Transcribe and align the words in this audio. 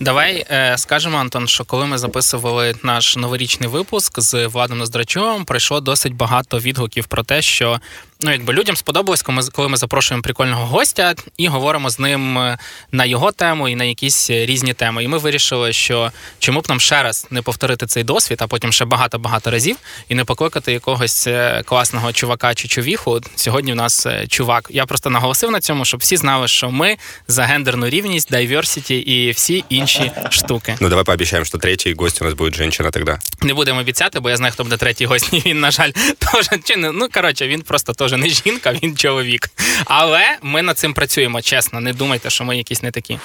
Давай 0.00 0.45
е, 0.51 0.77
скажемо, 0.77 1.17
Антон, 1.17 1.47
що 1.47 1.65
коли 1.65 1.85
ми 1.85 1.97
записували 1.97 2.75
наш 2.83 3.17
новорічний 3.17 3.69
випуск 3.69 4.19
з 4.19 4.47
Владом 4.47 4.77
Ноздрачовим, 4.77 5.45
пройшло 5.45 5.81
досить 5.81 6.15
багато 6.15 6.59
відгуків 6.59 7.07
про 7.07 7.23
те, 7.23 7.41
що 7.41 7.79
ну, 8.21 8.31
якби 8.31 8.53
людям 8.53 8.75
сподобалось, 8.75 9.21
коли 9.51 9.69
ми, 9.69 9.77
запрошуємо 9.77 10.21
прикольного 10.21 10.65
гостя 10.65 11.15
і 11.37 11.47
говоримо 11.47 11.89
з 11.89 11.99
ним 11.99 12.37
е, 12.37 12.57
на 12.91 13.05
його 13.05 13.31
тему 13.31 13.69
і 13.69 13.75
на 13.75 13.83
якісь 13.83 14.29
різні 14.29 14.73
теми. 14.73 15.03
І 15.03 15.07
ми 15.07 15.17
вирішили, 15.17 15.73
що 15.73 16.11
чому 16.39 16.61
б 16.61 16.65
нам 16.69 16.79
ще 16.79 17.03
раз 17.03 17.27
не 17.29 17.41
повторити 17.41 17.85
цей 17.85 18.03
досвід, 18.03 18.39
а 18.41 18.47
потім 18.47 18.71
ще 18.71 18.85
багато-багато 18.85 19.51
разів, 19.51 19.77
і 20.09 20.15
не 20.15 20.25
покликати 20.25 20.71
якогось 20.71 21.27
е, 21.27 21.63
класного 21.65 22.13
чувака 22.13 22.53
чи 22.53 22.67
чувіху. 22.67 23.21
Сьогодні 23.35 23.73
в 23.73 23.75
нас 23.75 24.05
е, 24.05 24.27
чувак. 24.27 24.67
Я 24.69 24.85
просто 24.85 25.09
наголосив 25.09 25.51
на 25.51 25.61
цьому, 25.61 25.85
щоб 25.85 25.99
всі 25.99 26.17
знали, 26.17 26.47
що 26.47 26.71
ми 26.71 26.97
за 27.27 27.43
гендерну 27.43 27.89
рівність, 27.89 28.31
diversity 28.31 28.93
і 28.93 29.31
всі 29.31 29.63
інші 29.69 30.11
штуки. 30.29 30.77
Ну 30.79 30.89
давай 30.89 31.03
пообіцяємо, 31.03 31.45
що 31.45 31.57
третій 31.57 31.93
гость 31.93 32.21
у 32.21 32.25
нас 32.25 32.33
буде 32.33 32.57
жінка 32.57 32.91
тоді. 32.91 33.11
Не 33.41 33.53
будемо 33.53 33.79
обіцяти, 33.79 34.19
бо 34.19 34.29
я 34.29 34.37
знаю, 34.37 34.53
хто 34.53 34.63
буде 34.63 34.77
третій 34.77 35.05
гость. 35.05 35.33
Він, 35.45 35.59
на 35.59 35.71
жаль, 35.71 35.91
теж 36.19 36.49
чи 36.63 36.75
не 36.75 36.91
ну 36.91 37.07
коротше, 37.13 37.47
він 37.47 37.61
просто 37.61 37.93
теж 37.93 38.10
не 38.16 38.28
жінка, 38.28 38.72
він 38.82 38.96
чоловік. 38.96 39.50
Але 39.84 40.38
ми 40.42 40.62
над 40.62 40.78
цим 40.78 40.94
працюємо 40.94 41.42
чесно. 41.42 41.80
Не 41.80 41.92
думайте, 41.92 42.30
що 42.30 42.44
ми 42.44 42.56
якісь 42.56 42.82
не 42.82 42.90
такі. 42.90 43.18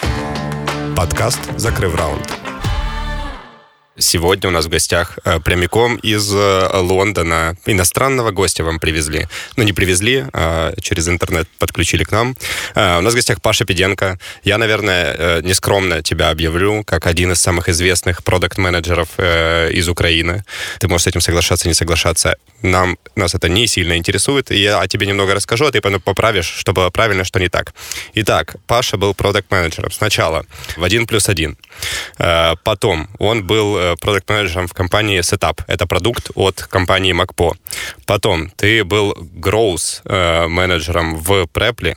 Подкаст 0.95 1.39
закрив 1.57 1.95
раунд. 1.95 2.44
Сегодня 3.98 4.50
у 4.50 4.52
нас 4.52 4.66
в 4.66 4.68
гостях 4.68 5.18
э, 5.24 5.40
прямиком 5.40 5.96
из 5.96 6.30
э, 6.30 6.68
Лондона 6.74 7.56
иностранного 7.64 8.30
гостя 8.30 8.62
вам 8.62 8.78
привезли. 8.78 9.26
Ну, 9.56 9.62
не 9.62 9.72
привезли, 9.72 10.26
а 10.34 10.74
через 10.82 11.08
интернет 11.08 11.48
подключили 11.58 12.04
к 12.04 12.12
нам. 12.12 12.36
Э, 12.74 12.98
у 12.98 13.00
нас 13.00 13.14
в 13.14 13.16
гостях 13.16 13.40
Паша 13.40 13.64
Педенко. 13.64 14.18
Я, 14.44 14.58
наверное, 14.58 15.40
нескромно 15.40 16.02
тебя 16.02 16.28
объявлю 16.28 16.84
как 16.84 17.06
один 17.06 17.32
из 17.32 17.40
самых 17.40 17.70
известных 17.70 18.22
продукт-менеджеров 18.22 19.08
из 19.18 19.88
Украины. 19.88 20.44
Ты 20.78 20.88
можешь 20.88 21.04
с 21.04 21.06
этим 21.06 21.22
соглашаться, 21.22 21.66
не 21.66 21.74
соглашаться. 21.74 22.36
Нам, 22.60 22.98
нас 23.14 23.34
это 23.34 23.48
не 23.48 23.66
сильно 23.66 23.96
интересует. 23.96 24.50
Я 24.50 24.80
о 24.80 24.88
тебе 24.88 25.06
немного 25.06 25.34
расскажу, 25.34 25.66
а 25.66 25.72
ты 25.72 25.80
поправишь, 25.80 26.46
что 26.46 26.72
было 26.72 26.90
правильно, 26.90 27.24
что 27.24 27.40
не 27.40 27.48
так. 27.48 27.72
Итак, 28.14 28.56
Паша 28.66 28.98
был 28.98 29.14
продукт-менеджером 29.14 29.90
сначала 29.90 30.44
в 30.76 30.84
1 30.84 31.06
плюс 31.06 31.28
1. 31.28 31.56
Потом 32.16 33.08
он 33.18 33.46
был 33.46 33.96
продукт-менеджером 33.96 34.68
в 34.68 34.72
компании 34.72 35.20
Setup. 35.20 35.60
Это 35.66 35.86
продукт 35.86 36.30
от 36.34 36.62
компании 36.62 37.14
MacPo. 37.14 37.56
Потом 38.06 38.50
ты 38.50 38.84
был 38.84 39.12
growth-менеджером 39.12 41.16
в 41.16 41.44
Preply. 41.44 41.96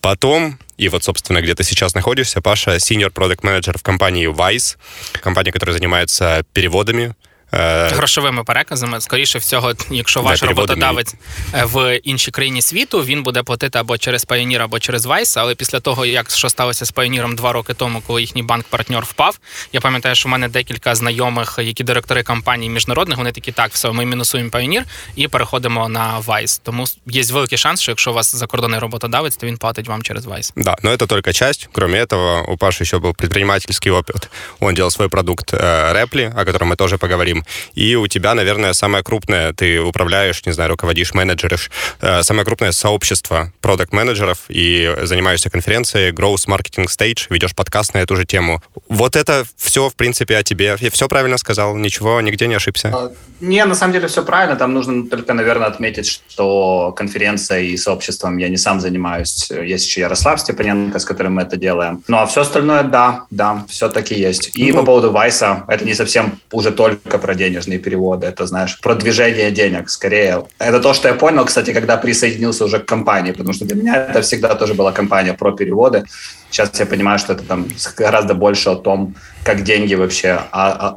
Потом, 0.00 0.58
и 0.76 0.88
вот, 0.88 1.04
собственно, 1.04 1.40
где 1.40 1.54
ты 1.54 1.62
сейчас 1.62 1.94
находишься, 1.94 2.42
Паша, 2.42 2.76
senior 2.76 3.12
product 3.12 3.40
менеджер 3.42 3.78
в 3.78 3.82
компании 3.82 4.28
Wise, 4.28 4.76
компания, 5.20 5.52
которая 5.52 5.76
занимается 5.76 6.44
переводами, 6.52 7.14
грошовими 7.51 8.43
переказами. 8.43 9.01
Скоріше 9.01 9.39
всього, 9.39 9.73
якщо 9.91 10.21
ваш 10.21 10.43
роботодавець 10.43 11.15
е, 11.53 11.65
в 11.65 11.97
іншій 11.97 12.31
країні 12.31 12.61
світу, 12.61 13.03
він 13.03 13.23
буде 13.23 13.43
платити 13.43 13.79
або 13.79 13.97
через 13.97 14.27
Payoneer, 14.27 14.61
або 14.61 14.79
через 14.79 15.05
Vice, 15.05 15.39
Але 15.39 15.55
після 15.55 15.79
того, 15.79 16.05
як 16.05 16.31
що 16.31 16.49
сталося 16.49 16.85
з 16.85 16.93
Payoneer 16.93 17.35
два 17.35 17.53
роки 17.53 17.73
тому, 17.73 18.01
коли 18.07 18.21
їхній 18.21 18.43
банк-партнер 18.43 19.03
впав, 19.03 19.39
я 19.73 19.81
пам'ятаю, 19.81 20.15
що 20.15 20.29
в 20.29 20.31
мене 20.31 20.47
декілька 20.47 20.95
знайомих, 20.95 21.59
які 21.61 21.83
директори 21.83 22.23
компаній 22.23 22.69
міжнародних, 22.69 23.17
вони 23.17 23.31
такі 23.31 23.51
так, 23.51 23.71
все, 23.71 23.91
ми 23.91 24.05
мінусуємо 24.05 24.49
Payoneer 24.49 24.83
і 25.15 25.27
переходимо 25.27 25.89
на 25.89 26.19
Vice. 26.27 26.61
Тому 26.63 26.85
є 27.05 27.23
великий 27.23 27.57
шанс, 27.57 27.81
що 27.81 27.91
якщо 27.91 28.11
у 28.11 28.13
вас 28.13 28.35
закордонний 28.35 28.79
роботодавець, 28.79 29.37
то 29.37 29.47
він 29.47 29.57
платить 29.57 29.87
вам 29.87 30.03
через 30.03 30.25
Vice. 30.25 30.53
Да, 30.55 30.75
но 30.83 30.91
это 30.91 31.07
только 31.07 31.33
часть. 31.33 31.69
Кроме 31.71 32.03
этого, 32.03 32.53
у 32.53 32.57
Паши 32.57 32.83
еще 32.83 32.97
был 32.97 33.13
предпринимательский 33.13 33.91
опыт. 33.91 34.29
Он 34.59 34.75
делал 34.75 34.91
свой 34.91 35.09
продукт 35.09 35.53
Repli, 35.53 36.41
о 36.41 36.45
котором 36.45 36.69
мы 36.69 36.75
тоже 36.75 36.97
поговорим. 36.97 37.40
И 37.74 37.94
у 37.96 38.06
тебя, 38.06 38.34
наверное, 38.34 38.72
самое 38.72 39.04
крупное, 39.04 39.52
ты 39.52 39.80
управляешь, 39.80 40.44
не 40.46 40.52
знаю, 40.52 40.70
руководишь, 40.70 41.14
менеджеришь, 41.14 41.70
э, 42.00 42.22
самое 42.22 42.44
крупное 42.44 42.72
сообщество 42.72 43.52
продукт-менеджеров 43.60 44.38
и 44.48 44.94
занимаешься 45.02 45.50
конференцией, 45.50 46.12
Growth 46.12 46.46
Marketing 46.46 46.86
Stage, 46.86 47.26
ведешь 47.30 47.54
подкаст 47.54 47.94
на 47.94 47.98
эту 47.98 48.16
же 48.16 48.24
тему. 48.24 48.62
Вот 48.88 49.16
это 49.16 49.44
все, 49.56 49.88
в 49.88 49.94
принципе, 49.94 50.36
о 50.36 50.42
тебе. 50.42 50.76
Я 50.80 50.90
все 50.90 51.08
правильно 51.08 51.38
сказал, 51.38 51.76
ничего, 51.76 52.20
нигде 52.20 52.46
не 52.46 52.54
ошибся? 52.54 52.90
А, 52.94 53.12
не, 53.40 53.64
на 53.64 53.74
самом 53.74 53.92
деле 53.92 54.08
все 54.08 54.24
правильно. 54.24 54.56
Там 54.56 54.74
нужно 54.74 55.06
только, 55.08 55.34
наверное, 55.34 55.66
отметить, 55.66 56.06
что 56.06 56.92
конференцией 56.92 57.72
и 57.72 57.76
сообществом 57.76 58.38
я 58.38 58.48
не 58.48 58.56
сам 58.56 58.80
занимаюсь. 58.80 59.50
Есть 59.50 59.86
еще 59.86 60.02
Ярослав 60.02 60.40
Степаненко, 60.40 60.98
с 60.98 61.04
которым 61.04 61.34
мы 61.34 61.42
это 61.42 61.56
делаем. 61.56 62.02
Ну, 62.08 62.18
а 62.18 62.26
все 62.26 62.42
остальное, 62.42 62.82
да, 62.82 63.24
да, 63.30 63.64
все-таки 63.68 64.14
есть. 64.14 64.50
И 64.54 64.72
ну, 64.72 64.80
по 64.80 64.86
поводу 64.86 65.10
Вайса, 65.10 65.64
это 65.68 65.84
не 65.84 65.94
совсем 65.94 66.38
уже 66.50 66.70
только 66.70 67.18
про 67.18 67.31
денежные 67.31 67.67
денежные 67.67 67.79
переводы, 67.79 68.27
это, 68.27 68.45
знаешь, 68.45 68.79
продвижение 68.81 69.51
денег 69.51 69.89
скорее. 69.89 70.43
Это 70.59 70.79
то, 70.79 70.93
что 70.93 71.07
я 71.07 71.13
понял, 71.13 71.45
кстати, 71.45 71.73
когда 71.73 71.97
присоединился 71.97 72.65
уже 72.65 72.79
к 72.79 72.85
компании, 72.85 73.31
потому 73.31 73.53
что 73.53 73.65
для 73.65 73.75
меня 73.75 73.95
это 73.95 74.21
всегда 74.21 74.55
тоже 74.55 74.73
была 74.73 74.91
компания 74.91 75.33
про 75.33 75.51
переводы. 75.51 76.03
Сейчас 76.51 76.79
я 76.79 76.85
понимаю, 76.85 77.19
что 77.19 77.33
это 77.33 77.43
там 77.43 77.65
гораздо 77.97 78.33
больше 78.33 78.69
о 78.69 78.75
том, 78.75 79.15
как 79.43 79.63
деньги 79.63 79.95
вообще 79.95 80.39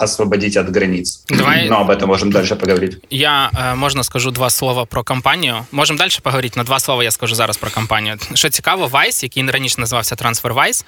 освободить 0.01 0.57
от 0.57 0.71
границ. 0.71 1.23
Давай... 1.29 1.69
Но 1.69 1.81
об 1.81 1.91
этом 1.91 2.07
можем 2.07 2.31
дальше 2.31 2.57
поговорить. 2.57 2.99
Я, 3.11 3.51
можна 3.77 4.05
скажу 4.05 4.31
два 4.31 4.51
слова 4.51 4.85
про 4.85 5.03
компанію. 5.05 5.67
Можемо 5.73 5.99
далі 5.99 6.11
поговорити, 6.23 6.55
на 6.57 6.65
два 6.65 6.81
слова 6.81 7.05
я 7.05 7.11
скажу 7.11 7.35
зараз 7.35 7.57
про 7.57 7.71
компанію. 7.71 8.17
Що 8.35 8.49
цікаво, 8.49 8.87
Vice, 8.87 9.23
який 9.23 9.51
раніше 9.51 9.81
називався 9.81 10.15
TransferWise, 10.15 10.85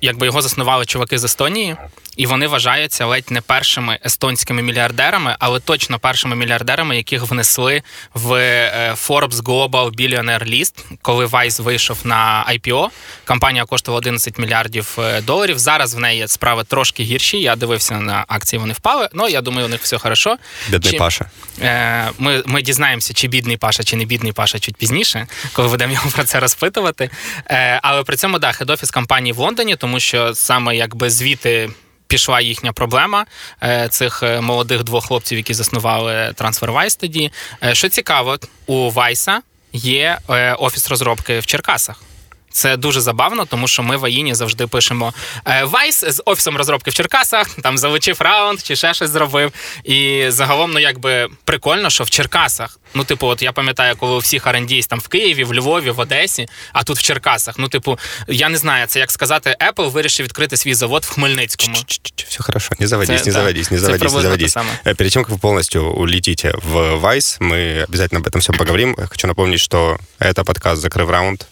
якби 0.00 0.26
його 0.26 0.42
заснували 0.42 0.84
чуваки 0.84 1.18
з 1.18 1.24
Естонії, 1.24 1.76
і 2.17 2.25
вони 2.25 2.47
вважаються 2.47 3.05
ледь 3.05 3.31
не 3.31 3.41
першими 3.41 3.99
естонськими 4.05 4.61
мільярдерами, 4.61 5.35
але 5.39 5.59
точно 5.59 5.99
першими 5.99 6.35
мільярдерами, 6.35 6.97
яких 6.97 7.21
внесли 7.23 7.81
в 8.13 8.33
е, 8.33 8.95
Forbes 9.07 9.43
Global 9.43 9.91
Billionaire 9.91 10.49
List, 10.49 10.73
коли 11.01 11.25
Vice 11.25 11.61
вийшов 11.61 11.97
на 12.03 12.45
IPO. 12.49 12.87
Компанія 13.25 13.65
коштувала 13.65 13.97
11 13.97 14.37
мільярдів 14.37 14.97
е, 14.99 15.21
доларів. 15.21 15.59
Зараз 15.59 15.95
в 15.95 15.99
неї 15.99 16.27
справи 16.27 16.63
трошки 16.63 17.03
гірші. 17.03 17.37
Я 17.37 17.55
дивився 17.55 17.99
на 17.99 18.25
акції, 18.27 18.59
вони 18.59 18.73
впали. 18.73 19.09
Ну 19.13 19.27
я 19.27 19.41
думаю, 19.41 19.65
у 19.65 19.69
них 19.69 19.81
все 19.81 19.97
хорошо. 19.97 20.37
Бідний 20.69 20.91
чи, 20.91 20.97
Паша. 20.97 21.25
Е, 21.61 22.09
ми 22.17 22.43
ми 22.45 22.61
дізнаємося, 22.61 23.13
чи 23.13 23.27
бідний 23.27 23.57
Паша, 23.57 23.83
чи 23.83 23.95
не 23.95 24.05
бідний 24.05 24.31
Паша 24.31 24.59
чуть 24.59 24.75
пізніше, 24.75 25.27
коли 25.53 25.67
будемо 25.67 25.93
його 25.93 26.09
про 26.09 26.23
це 26.23 26.39
розпитувати. 26.39 27.09
Але 27.81 28.03
при 28.03 28.15
цьому 28.17 28.39
да, 28.39 28.51
хед-офіс 28.51 28.93
компанії 28.93 29.33
в 29.33 29.37
Лондоні, 29.37 29.75
тому 29.75 29.99
що 29.99 30.35
саме 30.35 30.75
якби 30.75 31.09
звіти 31.09 31.69
пішла 32.11 32.41
їхня 32.41 32.73
проблема 32.73 33.25
е, 33.63 33.87
цих 33.91 34.23
е, 34.23 34.41
молодих 34.41 34.83
двох 34.83 35.07
хлопців, 35.07 35.37
які 35.37 35.53
заснували 35.53 36.13
TransferWise 36.13 36.99
тоді. 36.99 37.31
Е, 37.63 37.75
що 37.75 37.89
цікаво, 37.89 38.37
у 38.65 38.91
Вайса 38.91 39.41
є 39.73 40.17
офіс 40.59 40.89
розробки 40.89 41.39
в 41.39 41.45
Черкасах. 41.45 42.01
Це 42.49 42.77
дуже 42.77 43.01
забавно, 43.01 43.45
тому 43.45 43.67
що 43.67 43.83
ми 43.83 43.97
в 43.97 44.05
Аїні 44.05 44.33
завжди 44.33 44.67
пишемо 44.67 45.13
Вайс 45.63 46.03
з 46.07 46.21
офісом 46.25 46.57
розробки 46.57 46.91
в 46.91 46.93
Черкасах, 46.93 47.49
там 47.63 47.77
залучив 47.77 48.21
раунд 48.21 48.59
чи 48.59 48.75
ще 48.75 48.93
щось 48.93 49.09
зробив. 49.09 49.51
І 49.83 50.25
загалом, 50.27 50.71
ну 50.71 50.79
якби 50.79 51.29
прикольно, 51.43 51.89
що 51.89 52.03
в 52.03 52.09
Черкасах 52.09 52.79
Ну, 52.94 53.04
типу, 53.04 53.26
от 53.26 53.42
я 53.42 53.52
пам'ятаю, 53.52 53.96
коли 53.96 54.14
у 54.14 54.18
всіх 54.18 54.46
R&D 54.46 54.88
там 54.88 55.00
в 55.00 55.08
Києві, 55.08 55.44
в 55.44 55.54
Львові, 55.54 55.90
в 55.90 56.00
Одесі, 56.00 56.46
а 56.72 56.82
тут 56.82 56.98
в 56.98 57.02
Черкасах. 57.02 57.54
Ну, 57.58 57.68
типу, 57.68 57.98
я 58.28 58.48
не 58.48 58.58
знаю, 58.58 58.86
це 58.86 58.98
як 58.98 59.10
сказати, 59.10 59.56
Apple 59.72 59.90
вирішив 59.90 60.26
відкрити 60.26 60.56
свій 60.56 60.74
завод 60.74 61.04
в 61.04 61.10
Хмельницькому. 61.10 61.76
Все 62.28 62.42
хорошо, 62.42 62.74
не 62.78 62.86
заводись, 62.86 63.26
не 63.26 63.32
заводись, 63.32 63.70
не 63.70 63.78
заводись, 63.78 64.12
не 64.12 64.20
заводись. 64.20 64.56
Перед 64.84 65.12
тем, 65.12 65.24
как 65.24 65.32
вы 65.32 65.38
полностью 65.38 65.84
улетите 65.84 66.52
в 66.62 66.76
Vice, 66.76 67.38
мы 67.40 67.84
обязательно 67.88 68.20
об 68.20 68.26
этом 68.26 68.40
всем 68.40 68.56
поговорим. 68.56 68.96
Хочу 69.10 69.26
напомнить, 69.26 69.60
что 69.60 69.98
это 70.18 70.44
подкаст 70.44 70.82
«Закрыв 70.82 71.10
раунд», 71.10 71.46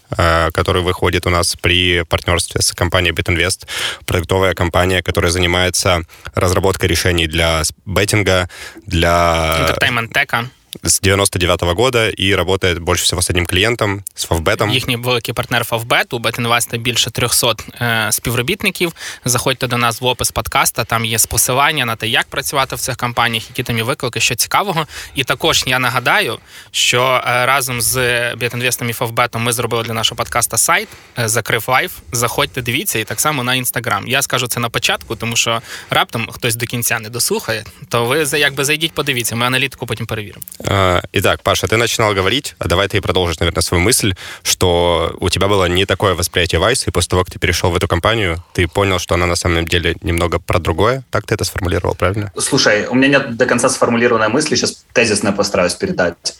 который 0.52 0.82
выходит 0.82 1.26
у 1.26 1.30
нас 1.30 1.56
при 1.56 2.04
партнерстве 2.04 2.60
с 2.60 2.72
компанией 2.72 3.12
BitInvest, 3.14 3.66
продуктовая 4.06 4.54
компания, 4.54 5.02
которая 5.02 5.30
занимается 5.30 6.02
разработкой 6.34 6.88
решений 6.88 7.26
для 7.26 7.62
беттинга, 7.86 8.48
для... 8.86 9.68
Entertainment-тека 9.68 10.48
с 10.85 10.99
99 11.01 11.63
-го 11.63 11.75
года 11.75 12.07
і 12.07 12.35
работает 12.35 12.79
больше 12.79 13.03
всього 13.03 13.21
з 13.21 13.29
одним 13.29 13.45
клієнтом, 13.45 14.03
з 14.15 14.23
Фавбетом. 14.23 14.69
Їхній 14.69 14.95
великий 14.95 15.33
партнер 15.33 15.63
Фавбет. 15.63 16.13
У 16.13 16.19
Бетінвеста 16.19 16.77
більше 16.77 17.11
300 17.11 17.55
е, 17.81 18.11
співробітників. 18.11 18.93
Заходьте 19.25 19.67
до 19.67 19.77
нас 19.77 20.01
в 20.01 20.05
опис 20.05 20.31
подкаста. 20.31 20.83
Там 20.83 21.05
є 21.05 21.17
посилання 21.29 21.85
на 21.85 21.95
те, 21.95 22.07
як 22.07 22.27
працювати 22.27 22.75
в 22.75 22.79
цих 22.79 22.97
компаніях, 22.97 23.49
які 23.49 23.63
там 23.63 23.77
є 23.77 23.83
виклики, 23.83 24.19
що 24.19 24.35
цікавого. 24.35 24.87
І 25.15 25.23
також 25.23 25.63
я 25.67 25.79
нагадаю, 25.79 26.39
що 26.71 27.23
е, 27.27 27.45
разом 27.45 27.81
з 27.81 27.95
Бетінвестом 28.35 28.89
і 28.89 28.93
Фавбетом 28.93 29.43
ми 29.43 29.51
зробили 29.51 29.83
для 29.83 29.93
нашого 29.93 30.17
подкаста 30.17 30.57
сайт, 30.57 30.87
е, 31.19 31.27
закрив 31.27 31.65
лайф. 31.67 31.91
Заходьте, 32.11 32.61
дивіться, 32.61 32.99
і 32.99 33.03
так 33.03 33.19
само 33.19 33.43
на 33.43 33.55
інстаграм. 33.55 34.07
Я 34.07 34.21
скажу 34.21 34.47
це 34.47 34.59
на 34.59 34.69
початку, 34.69 35.15
тому 35.15 35.35
що 35.35 35.61
раптом 35.89 36.27
хтось 36.31 36.55
до 36.55 36.65
кінця 36.65 36.99
не 36.99 37.09
дослухає, 37.09 37.63
то 37.89 38.05
ви 38.05 38.25
якби 38.33 38.65
зайдіть, 38.65 38.91
подивіться. 38.91 39.35
Ми 39.35 39.45
аналітику 39.45 39.85
потім 39.85 40.05
перевіримо. 40.05 40.43
А, 40.65 41.01
итак, 41.13 41.41
Паша, 41.43 41.67
ты 41.67 41.77
начинал 41.77 42.13
говорить, 42.13 42.55
а 42.59 42.67
давай 42.67 42.87
ты 42.87 43.01
продолжишь, 43.01 43.39
наверное, 43.39 43.61
свою 43.61 43.81
мысль, 43.83 44.13
что 44.43 45.15
у 45.19 45.29
тебя 45.29 45.47
было 45.47 45.65
не 45.65 45.85
такое 45.85 46.15
восприятие 46.15 46.61
Vice, 46.61 46.83
и 46.87 46.91
после 46.91 47.09
того, 47.09 47.23
как 47.23 47.33
ты 47.33 47.39
перешел 47.39 47.71
в 47.71 47.75
эту 47.75 47.87
компанию, 47.87 48.43
ты 48.53 48.67
понял, 48.67 48.99
что 48.99 49.15
она 49.15 49.25
на 49.25 49.35
самом 49.35 49.65
деле 49.65 49.95
немного 50.01 50.39
про 50.39 50.59
другое. 50.59 51.03
Так 51.11 51.25
ты 51.25 51.35
это 51.35 51.43
сформулировал, 51.43 51.95
правильно? 51.95 52.31
Слушай, 52.37 52.87
у 52.87 52.95
меня 52.95 53.07
нет 53.07 53.37
до 53.37 53.45
конца 53.45 53.69
сформулированной 53.69 54.29
мысли, 54.29 54.55
сейчас 54.55 54.83
тезисно 54.93 55.31
постараюсь 55.31 55.75
передать. 55.75 56.35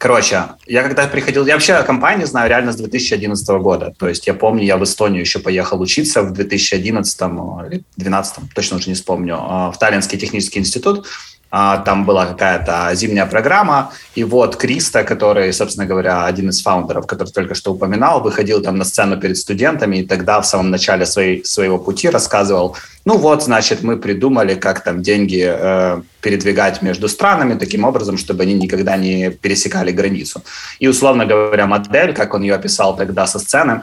Короче, 0.00 0.44
я 0.66 0.82
когда 0.82 1.06
приходил, 1.08 1.44
я 1.44 1.52
вообще 1.52 1.82
компании 1.82 2.24
знаю 2.24 2.48
реально 2.48 2.72
с 2.72 2.76
2011 2.76 3.46
года. 3.60 3.92
То 3.98 4.08
есть 4.08 4.26
я 4.26 4.32
помню, 4.32 4.64
я 4.64 4.78
в 4.78 4.82
Эстонию 4.82 5.20
еще 5.20 5.40
поехал 5.40 5.78
учиться 5.78 6.22
в 6.22 6.32
2011 6.32 7.20
или 7.20 7.84
2012, 7.98 8.54
точно 8.54 8.78
уже 8.78 8.88
не 8.88 8.94
вспомню, 8.94 9.36
а, 9.38 9.70
в 9.70 9.78
Таллинский 9.78 10.18
технический 10.18 10.58
институт. 10.58 11.06
А, 11.50 11.78
там 11.78 12.06
была 12.06 12.24
какая-то 12.24 12.94
зимняя 12.94 13.26
программа, 13.26 13.92
и 14.14 14.24
вот 14.24 14.56
Криста, 14.56 15.04
который, 15.04 15.52
собственно 15.52 15.84
говоря, 15.84 16.24
один 16.24 16.48
из 16.48 16.62
фаундеров, 16.62 17.06
который 17.06 17.28
только 17.28 17.54
что 17.54 17.74
упоминал, 17.74 18.22
выходил 18.22 18.62
там 18.62 18.78
на 18.78 18.84
сцену 18.84 19.20
перед 19.20 19.36
студентами, 19.36 19.96
и 19.96 20.06
тогда 20.06 20.40
в 20.40 20.46
самом 20.46 20.70
начале 20.70 21.04
своей, 21.04 21.44
своего 21.44 21.76
пути 21.78 22.08
рассказывал, 22.08 22.74
ну 23.04 23.16
вот, 23.16 23.42
значит, 23.42 23.82
мы 23.82 23.96
придумали, 23.96 24.54
как 24.54 24.84
там 24.84 25.02
деньги 25.02 25.42
э, 25.42 26.02
передвигать 26.20 26.82
между 26.82 27.08
странами 27.08 27.58
таким 27.58 27.84
образом, 27.84 28.18
чтобы 28.18 28.42
они 28.42 28.54
никогда 28.54 28.96
не 28.96 29.30
пересекали 29.30 29.90
границу. 29.90 30.42
И, 30.80 30.88
условно 30.88 31.24
говоря, 31.24 31.66
модель, 31.66 32.12
как 32.12 32.34
он 32.34 32.42
ее 32.42 32.54
описал 32.54 32.96
тогда 32.96 33.26
со 33.26 33.38
сцены, 33.38 33.82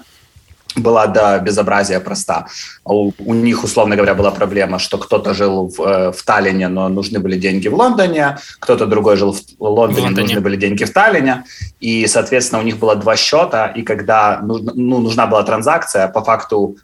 была 0.76 1.08
до 1.08 1.40
безобразия 1.40 2.00
проста. 2.00 2.48
У, 2.86 3.12
у 3.18 3.34
них, 3.34 3.64
условно 3.64 3.96
говоря, 3.96 4.14
была 4.14 4.32
проблема, 4.32 4.80
что 4.80 4.98
кто-то 4.98 5.34
жил 5.34 5.70
в, 5.76 5.82
э, 5.82 6.12
в 6.12 6.24
Таллине, 6.24 6.68
но 6.68 6.88
нужны 6.90 7.20
были 7.20 7.38
деньги 7.38 7.68
в 7.68 7.76
Лондоне, 7.76 8.38
кто-то 8.60 8.86
другой 8.86 9.18
жил 9.18 9.34
в 9.34 9.42
Лондоне, 9.60 10.02
в 10.02 10.04
Лондоне, 10.04 10.28
нужны 10.28 10.42
были 10.42 10.58
деньги 10.58 10.84
в 10.84 10.94
Таллине, 10.94 11.44
и, 11.80 12.06
соответственно, 12.08 12.62
у 12.62 12.66
них 12.66 12.78
было 12.78 12.96
два 12.96 13.16
счета, 13.16 13.68
и 13.68 13.82
когда 13.82 14.40
нужна, 14.42 14.72
ну, 14.76 15.00
нужна 15.00 15.26
была 15.26 15.44
транзакция, 15.44 16.08
по 16.08 16.24
факту 16.24 16.76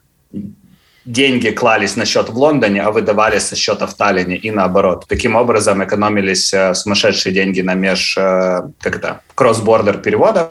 деньги 1.05 1.49
клались 1.49 1.95
на 1.95 2.05
счет 2.05 2.29
в 2.29 2.37
Лондоне, 2.37 2.81
а 2.81 2.91
выдавались 2.91 3.43
со 3.43 3.55
счета 3.55 3.87
в 3.87 3.93
Таллине 3.93 4.37
и 4.37 4.51
наоборот. 4.51 5.05
Таким 5.07 5.35
образом 5.35 5.83
экономились 5.83 6.53
э, 6.53 6.73
сумасшедшие 6.73 7.33
деньги 7.33 7.61
на 7.61 7.73
меж, 7.73 8.17
э, 8.17 8.61
как 8.79 8.95
это, 8.95 9.21
кросс-бордер 9.35 9.97
переводах 9.97 10.49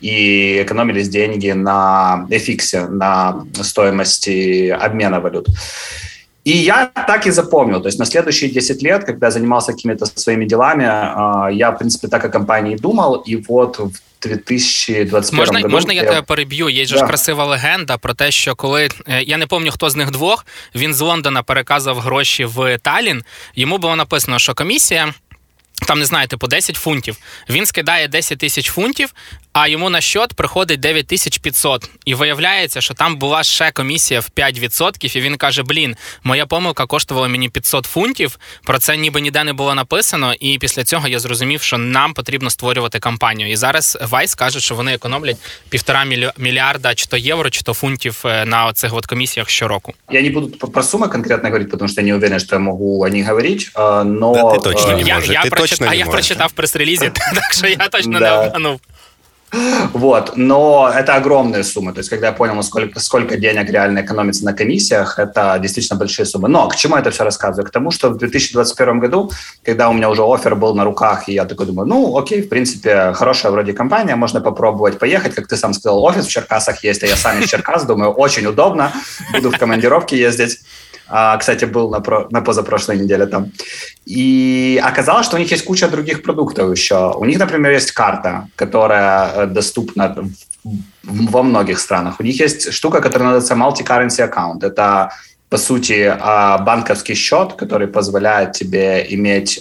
и 0.00 0.62
экономились 0.62 1.08
деньги 1.08 1.50
на 1.50 2.26
эфиксе, 2.30 2.86
на 2.86 3.44
стоимости 3.60 4.68
обмена 4.68 5.20
валют. 5.20 5.48
И 6.44 6.50
я 6.50 6.86
так 6.86 7.26
и 7.26 7.30
запомнил. 7.30 7.80
То 7.80 7.88
есть 7.88 7.98
на 7.98 8.06
следующие 8.06 8.50
10 8.50 8.82
лет, 8.82 9.04
когда 9.04 9.30
занимался 9.30 9.72
какими-то 9.72 10.06
своими 10.06 10.46
делами, 10.46 10.84
я, 11.54 11.70
в 11.70 11.78
принципе, 11.78 12.08
так 12.08 12.24
о 12.24 12.28
компании 12.28 12.76
думал. 12.76 13.16
И 13.28 13.36
вот 13.48 13.78
в 13.78 13.90
2021 14.20 15.38
можна, 15.38 15.60
году. 15.60 15.68
Можна 15.68 15.92
я, 15.92 16.02
я 16.02 16.08
тебе 16.08 16.22
переб'ю? 16.22 16.68
Є 16.68 16.86
да. 16.86 16.96
ж 16.96 17.06
красива 17.06 17.44
легенда 17.44 17.98
про 17.98 18.14
те, 18.14 18.30
що 18.30 18.54
коли 18.54 18.88
я 19.06 19.36
не 19.36 19.46
пам'ятаю, 19.46 19.72
хто 19.72 19.90
з 19.90 19.96
них 19.96 20.10
двох 20.10 20.46
він 20.74 20.94
з 20.94 21.00
Лондона 21.00 21.42
переказав 21.42 21.98
гроші 21.98 22.44
в 22.44 22.78
Талін. 22.78 23.22
Йому 23.54 23.78
було 23.78 23.96
написано, 23.96 24.38
що 24.38 24.54
комісія. 24.54 25.14
Там 25.86 25.98
не 25.98 26.04
знаю, 26.04 26.28
типу 26.28 26.46
10 26.46 26.76
фунтів. 26.76 27.16
Він 27.50 27.66
скидає 27.66 28.08
10 28.08 28.38
тисяч 28.38 28.70
фунтів, 28.70 29.14
а 29.52 29.68
йому 29.68 29.90
на 29.90 30.00
счет 30.00 30.34
приходить 30.34 30.80
9500. 30.80 31.90
І 32.04 32.14
виявляється, 32.14 32.80
що 32.80 32.94
там 32.94 33.16
була 33.16 33.42
ще 33.42 33.70
комісія 33.70 34.20
в 34.20 34.28
5%, 34.36 35.16
і 35.16 35.20
він 35.20 35.36
каже: 35.36 35.62
Блін, 35.62 35.96
моя 36.22 36.46
помилка 36.46 36.86
коштувала 36.86 37.28
мені 37.28 37.48
500 37.48 37.86
фунтів. 37.86 38.38
Про 38.62 38.78
це 38.78 38.96
ніби 38.96 39.20
ніде 39.20 39.44
не 39.44 39.52
було 39.52 39.74
написано. 39.74 40.34
І 40.40 40.58
після 40.58 40.84
цього 40.84 41.08
я 41.08 41.18
зрозумів, 41.18 41.62
що 41.62 41.78
нам 41.78 42.14
потрібно 42.14 42.50
створювати 42.50 42.98
кампанію. 42.98 43.50
І 43.50 43.56
зараз 43.56 43.98
Вайс 44.10 44.34
каже, 44.34 44.60
що 44.60 44.74
вони 44.74 44.94
економлять 44.94 45.36
півтора 45.68 46.04
мільярда 46.38 46.94
чи 46.94 47.06
то 47.06 47.16
євро, 47.16 47.50
чи 47.50 47.62
то 47.62 47.74
фунтів 47.74 48.20
на 48.24 48.72
цих 48.72 48.94
от 48.94 49.06
комісіях 49.06 49.50
щороку. 49.50 49.94
Я 50.10 50.22
не 50.22 50.30
буду 50.30 50.48
про 50.48 50.82
суми 50.82 51.08
конкретно 51.08 51.48
говорити, 51.48 51.76
тому 51.76 51.88
що 51.88 52.00
я 52.00 52.06
не 52.06 52.14
уверен, 52.14 52.40
що 52.40 52.56
я 52.56 52.58
можу 52.58 53.00
о 53.00 53.08
них 53.08 53.26
говорити. 53.28 53.66
Но 54.04 54.32
да, 54.34 54.58
ти 54.58 54.58
точно 54.58 54.96
не 54.96 55.02
я, 55.02 55.14
можеш. 55.14 55.30
Я, 55.30 55.42
ти 55.42 55.50
прочит... 55.50 55.70
точно 55.70 55.86
а 55.86 55.90
не 55.90 55.96
я 55.96 56.06
прочитав 56.06 56.52
прес-релізі, 56.52 57.10
так 57.34 57.52
що 57.52 57.66
я 57.66 57.76
точно 57.76 58.20
не 58.20 58.32
обманув. 58.32 58.80
Вот, 59.92 60.36
но 60.36 60.90
это 60.94 61.16
огромные 61.16 61.64
суммы. 61.64 61.92
То 61.92 61.98
есть, 61.98 62.10
когда 62.10 62.28
я 62.28 62.32
понял, 62.32 62.62
сколько, 62.62 63.00
сколько 63.00 63.36
денег 63.36 63.68
реально 63.70 64.00
экономится 64.00 64.44
на 64.44 64.52
комиссиях, 64.52 65.18
это 65.18 65.58
действительно 65.60 65.98
большие 65.98 66.26
суммы. 66.26 66.48
Но 66.48 66.68
к 66.68 66.76
чему 66.76 66.96
это 66.96 67.10
все 67.10 67.24
рассказываю? 67.24 67.66
К 67.66 67.70
тому, 67.70 67.90
что 67.90 68.10
в 68.10 68.18
2021 68.18 69.00
году, 69.00 69.30
когда 69.64 69.88
у 69.88 69.92
меня 69.92 70.08
уже 70.08 70.22
офер 70.22 70.54
был 70.54 70.74
на 70.74 70.84
руках, 70.84 71.28
и 71.28 71.32
я 71.32 71.44
такой 71.44 71.66
думаю, 71.66 71.88
ну, 71.88 72.16
окей, 72.16 72.42
в 72.42 72.48
принципе, 72.48 73.12
хорошая 73.14 73.50
вроде 73.52 73.72
компания, 73.72 74.14
можно 74.16 74.40
попробовать 74.40 74.98
поехать. 74.98 75.34
Как 75.34 75.48
ты 75.48 75.56
сам 75.56 75.74
сказал, 75.74 76.02
офис 76.04 76.26
в 76.26 76.30
Черкасах 76.30 76.84
есть, 76.84 77.02
а 77.02 77.06
я 77.06 77.16
сам 77.16 77.40
из 77.40 77.48
Черкас, 77.48 77.84
думаю, 77.84 78.12
очень 78.12 78.46
удобно, 78.46 78.92
буду 79.32 79.50
в 79.50 79.58
командировке 79.58 80.18
ездить. 80.18 80.60
Кстати, 81.38 81.64
был 81.64 81.90
на, 81.90 82.00
про, 82.00 82.28
на 82.30 82.40
позапрошлой 82.40 82.98
неделе 82.98 83.26
там. 83.26 83.52
И 84.06 84.80
оказалось, 84.84 85.26
что 85.26 85.36
у 85.36 85.38
них 85.38 85.50
есть 85.50 85.64
куча 85.64 85.88
других 85.88 86.22
продуктов 86.22 86.70
еще. 86.70 87.12
У 87.16 87.24
них, 87.24 87.38
например, 87.38 87.72
есть 87.72 87.92
карта, 87.92 88.48
которая 88.56 89.46
доступна 89.46 90.16
во 91.02 91.42
многих 91.42 91.78
странах. 91.78 92.20
У 92.20 92.22
них 92.22 92.40
есть 92.40 92.72
штука, 92.72 93.00
которая 93.00 93.30
называется 93.30 93.54
multi-currency 93.54 94.30
account. 94.30 94.66
Это, 94.66 95.10
по 95.48 95.58
сути, 95.58 96.14
банковский 96.64 97.14
счет, 97.14 97.54
который 97.54 97.86
позволяет 97.86 98.52
тебе 98.52 99.06
иметь... 99.14 99.60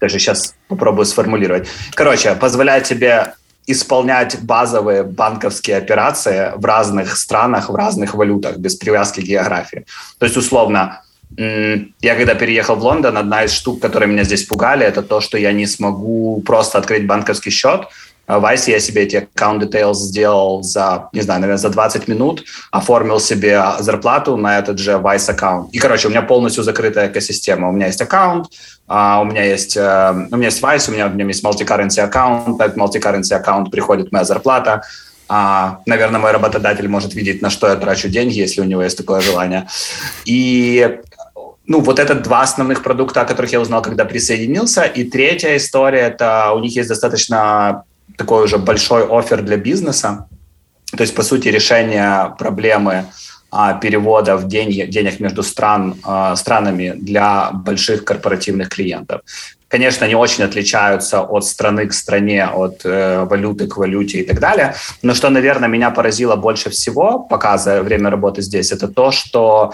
Даже 0.00 0.18
сейчас 0.18 0.56
попробую 0.66 1.06
сформулировать. 1.06 1.68
Короче, 1.94 2.34
позволяет 2.34 2.82
тебе 2.82 3.34
исполнять 3.66 4.42
базовые 4.42 5.02
банковские 5.04 5.76
операции 5.76 6.52
в 6.56 6.64
разных 6.64 7.16
странах, 7.16 7.70
в 7.70 7.74
разных 7.74 8.14
валютах, 8.14 8.56
без 8.56 8.74
привязки 8.74 9.20
к 9.20 9.24
географии. 9.24 9.86
То 10.18 10.26
есть, 10.26 10.36
условно, 10.36 11.02
я 11.36 12.14
когда 12.14 12.34
переехал 12.34 12.76
в 12.76 12.82
Лондон, 12.82 13.16
одна 13.16 13.44
из 13.44 13.52
штук, 13.52 13.80
которые 13.80 14.08
меня 14.08 14.24
здесь 14.24 14.44
пугали, 14.44 14.84
это 14.84 15.02
то, 15.02 15.20
что 15.20 15.38
я 15.38 15.52
не 15.52 15.66
смогу 15.66 16.42
просто 16.44 16.78
открыть 16.78 17.06
банковский 17.06 17.50
счет. 17.50 17.88
В 18.28 18.44
Vice 18.44 18.70
я 18.70 18.80
себе 18.80 19.02
эти 19.02 19.16
аккаунт 19.16 19.62
details 19.62 19.94
сделал 19.94 20.62
за, 20.62 21.08
не 21.12 21.22
знаю, 21.22 21.40
наверное, 21.40 21.60
за 21.60 21.70
20 21.70 22.08
минут, 22.08 22.44
оформил 22.70 23.20
себе 23.20 23.62
зарплату 23.80 24.36
на 24.36 24.58
этот 24.58 24.78
же 24.78 24.92
Vice 24.92 25.30
аккаунт. 25.30 25.74
И, 25.74 25.78
короче, 25.78 26.08
у 26.08 26.10
меня 26.10 26.22
полностью 26.22 26.64
закрытая 26.64 27.08
экосистема. 27.08 27.68
У 27.68 27.72
меня 27.72 27.86
есть 27.86 28.00
аккаунт, 28.00 28.46
Uh, 28.92 29.22
у 29.22 29.24
меня 29.24 29.44
есть, 29.44 29.76
uh, 29.76 30.28
у 30.30 30.36
меня 30.36 30.48
есть 30.48 30.62
Vice, 30.62 30.90
у 30.90 30.92
меня 30.92 31.08
в 31.08 31.16
нем 31.16 31.28
есть 31.28 31.42
multi-currency 31.42 32.00
аккаунт, 32.00 32.60
этот 32.60 32.76
multi-currency 32.76 33.32
аккаунт 33.32 33.70
приходит 33.70 34.12
моя 34.12 34.24
зарплата. 34.24 34.82
Uh, 35.30 35.76
наверное, 35.86 36.20
мой 36.20 36.32
работодатель 36.32 36.88
может 36.88 37.14
видеть, 37.14 37.40
на 37.40 37.48
что 37.48 37.68
я 37.68 37.76
трачу 37.76 38.08
деньги, 38.08 38.38
если 38.38 38.60
у 38.60 38.64
него 38.64 38.82
есть 38.82 38.98
такое 38.98 39.20
желание. 39.20 39.66
И 40.26 40.98
ну, 41.66 41.80
вот 41.80 41.98
это 41.98 42.14
два 42.14 42.42
основных 42.42 42.82
продукта, 42.82 43.22
о 43.22 43.24
которых 43.24 43.52
я 43.52 43.60
узнал, 43.60 43.80
когда 43.80 44.04
присоединился. 44.04 44.82
И 44.82 45.04
третья 45.04 45.56
история, 45.56 46.00
это 46.00 46.52
у 46.52 46.58
них 46.58 46.76
есть 46.76 46.88
достаточно 46.88 47.84
такой 48.16 48.44
уже 48.44 48.58
большой 48.58 49.06
офер 49.08 49.42
для 49.42 49.56
бизнеса. 49.56 50.28
То 50.96 51.02
есть, 51.02 51.14
по 51.14 51.22
сути, 51.22 51.48
решение 51.48 52.34
проблемы 52.38 53.06
переводов 53.80 54.46
денег, 54.46 54.88
денег 54.88 55.20
между 55.20 55.42
стран, 55.42 55.94
странами 56.36 56.94
для 56.96 57.50
больших 57.52 58.04
корпоративных 58.04 58.68
клиентов. 58.70 59.20
Конечно, 59.72 60.04
они 60.04 60.14
очень 60.14 60.44
отличаются 60.44 61.22
от 61.22 61.44
страны 61.44 61.86
к 61.86 61.94
стране, 61.94 62.44
от 62.44 62.84
э, 62.84 63.24
валюты 63.24 63.66
к 63.66 63.78
валюте 63.78 64.18
и 64.18 64.22
так 64.22 64.38
далее. 64.38 64.74
Но 65.00 65.14
что, 65.14 65.30
наверное, 65.30 65.68
меня 65.68 65.90
поразило 65.90 66.36
больше 66.36 66.68
всего, 66.68 67.20
пока 67.20 67.56
за 67.56 67.82
время 67.82 68.10
работы 68.10 68.42
здесь, 68.42 68.70
это 68.70 68.86
то, 68.86 69.10
что 69.10 69.72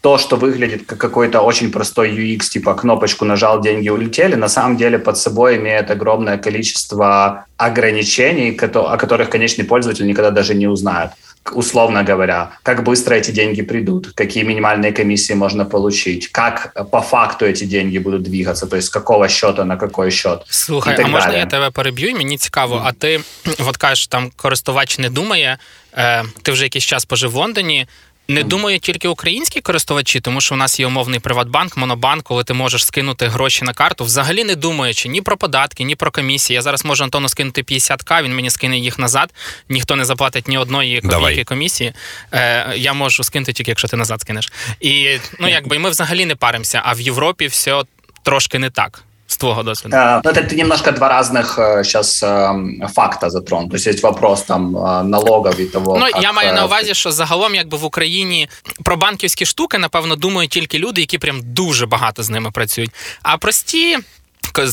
то, 0.00 0.18
что 0.18 0.36
выглядит 0.36 0.86
как 0.86 0.98
какой-то 0.98 1.40
очень 1.40 1.70
простой 1.70 2.10
UX, 2.10 2.50
типа 2.50 2.74
кнопочку 2.74 3.24
нажал, 3.24 3.62
деньги 3.62 3.88
улетели, 3.88 4.34
на 4.34 4.48
самом 4.48 4.76
деле 4.76 4.98
под 4.98 5.16
собой 5.16 5.56
имеет 5.56 5.90
огромное 5.90 6.36
количество 6.36 7.46
ограничений, 7.56 8.50
о 8.74 8.96
которых 8.96 9.30
конечный 9.30 9.64
пользователь 9.64 10.06
никогда 10.06 10.30
даже 10.30 10.54
не 10.54 10.66
узнает 10.68 11.10
условно 11.52 12.02
говоря, 12.02 12.50
как 12.62 12.82
быстро 12.82 13.14
эти 13.14 13.30
деньги 13.30 13.62
придут, 13.62 14.12
какие 14.14 14.44
минимальные 14.44 14.92
комиссии 14.92 15.34
можно 15.34 15.64
получить, 15.64 16.28
как 16.28 16.72
по 16.90 17.00
факту 17.00 17.44
эти 17.44 17.64
деньги 17.64 17.98
будуть 17.98 18.22
двигаться, 18.22 18.66
то 18.66 18.76
есть 18.76 18.88
з 18.88 18.90
какого 18.90 19.28
счета 19.28 19.64
на 19.64 19.76
какой 19.76 20.10
счет. 20.10 20.42
Слухай, 20.48 20.96
а 21.04 21.06
можна 21.06 21.32
я 21.32 21.46
тебе 21.46 21.70
переб'ю? 21.70 22.16
Мені 22.16 22.38
цікаво, 22.38 22.76
mm. 22.76 22.82
а 22.84 22.92
ти 22.92 23.20
от 23.68 23.76
кажеш, 23.76 24.06
там 24.06 24.30
користувач 24.36 24.98
не 24.98 25.10
думає, 25.10 25.58
е, 25.96 26.24
ти 26.42 26.52
вже 26.52 26.64
якийсь 26.64 26.84
час 26.84 27.04
пожив 27.04 27.30
в 27.30 27.36
Лондоні. 27.36 27.86
Не 28.29 28.43
думаю 28.43 28.79
тільки 28.79 29.07
українські 29.07 29.61
користувачі, 29.61 30.19
тому 30.19 30.41
що 30.41 30.55
у 30.55 30.57
нас 30.57 30.79
є 30.79 30.87
умовний 30.87 31.19
Приватбанк, 31.19 31.77
Монобанк, 31.77 32.23
коли 32.23 32.43
ти 32.43 32.53
можеш 32.53 32.85
скинути 32.85 33.27
гроші 33.27 33.65
на 33.65 33.73
карту, 33.73 34.03
взагалі 34.03 34.43
не 34.43 34.55
думаючи 34.55 35.09
ні 35.09 35.21
про 35.21 35.37
податки, 35.37 35.83
ні 35.83 35.95
про 35.95 36.11
комісії. 36.11 36.55
Я 36.55 36.61
зараз 36.61 36.85
можу 36.85 37.03
Антону 37.03 37.29
скинути 37.29 37.61
50к, 37.61 38.23
він 38.23 38.35
мені 38.35 38.49
скине 38.49 38.79
їх 38.79 38.99
назад. 38.99 39.33
Ніхто 39.69 39.95
не 39.95 40.05
заплатить 40.05 40.47
ні 40.47 40.57
одної 40.57 41.01
копійки 41.01 41.43
комісії. 41.43 41.93
Е, 42.33 42.73
Я 42.75 42.93
можу 42.93 43.23
скинути 43.23 43.53
тільки, 43.53 43.71
якщо 43.71 43.87
ти 43.87 43.97
назад 43.97 44.21
скинеш. 44.21 44.51
І 44.79 45.17
ну 45.39 45.49
якби 45.49 45.79
ми 45.79 45.89
взагалі 45.89 46.25
не 46.25 46.35
паримося. 46.35 46.81
А 46.85 46.93
в 46.93 47.01
Європі 47.01 47.47
все 47.47 47.83
трошки 48.23 48.59
не 48.59 48.69
так 48.69 49.03
твоего 49.36 49.62
досвіду? 49.62 49.96
Э, 49.96 50.20
ну, 50.24 50.30
это 50.30 50.56
немножко 50.56 50.92
два 50.92 51.08
разных 51.08 51.56
сейчас 51.84 52.22
э, 52.22 52.88
факта 52.94 53.30
затрон. 53.30 53.68
То 53.68 53.76
есть 53.76 53.86
есть 53.86 54.02
вопрос 54.02 54.42
там 54.42 54.72
налогов 55.10 55.60
и 55.60 55.64
того. 55.64 55.98
Ну 55.98 56.06
как... 56.12 56.22
я 56.22 56.32
маю 56.32 56.52
на 56.52 56.64
увазі, 56.64 56.94
що 56.94 57.12
загалом, 57.12 57.54
якби 57.54 57.78
в 57.78 57.84
Україні 57.84 58.48
про 58.84 58.96
банківські 58.96 59.46
штуки, 59.46 59.78
напевно, 59.78 60.16
думають 60.16 60.50
тільки 60.50 60.78
люди, 60.78 61.00
які 61.00 61.18
прям 61.18 61.40
дуже 61.42 61.86
багато 61.86 62.22
з 62.22 62.30
ними 62.30 62.50
працюють. 62.50 62.90
А 63.22 63.36
прості 63.36 63.98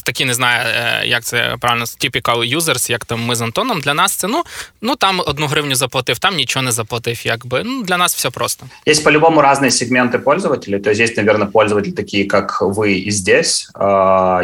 такі 0.04 0.24
не 0.24 0.34
знаю, 0.34 0.66
як 1.08 1.24
це 1.24 1.56
правильно 1.60 1.84
typical 1.84 2.56
users, 2.56 2.90
як 2.90 3.04
там 3.04 3.24
ми 3.24 3.34
з 3.34 3.40
Антоном. 3.40 3.80
Для 3.80 3.94
нас 3.94 4.12
це 4.12 4.28
ну 4.28 4.42
ну 4.80 4.96
там 4.96 5.22
одну 5.26 5.46
гривню 5.46 5.74
заплатив, 5.74 6.18
там 6.18 6.36
нічого 6.36 6.62
не 6.62 6.72
заплатив. 6.72 7.26
Якби 7.26 7.62
ну 7.64 7.82
для 7.82 7.96
нас 7.96 8.14
все 8.14 8.30
просто. 8.30 8.66
Есть 8.88 9.04
по-любому 9.04 9.40
разные 9.40 9.70
сегменты 9.70 10.18
пользователей. 10.18 10.80
То 10.80 10.90
есть 10.90 11.00
есть, 11.00 11.16
наверное, 11.16 11.46
пользователи 11.46 11.92
такие, 11.92 12.24
как 12.24 12.62
вы 12.62 12.92
и 12.92 13.10
здесь. 13.10 13.68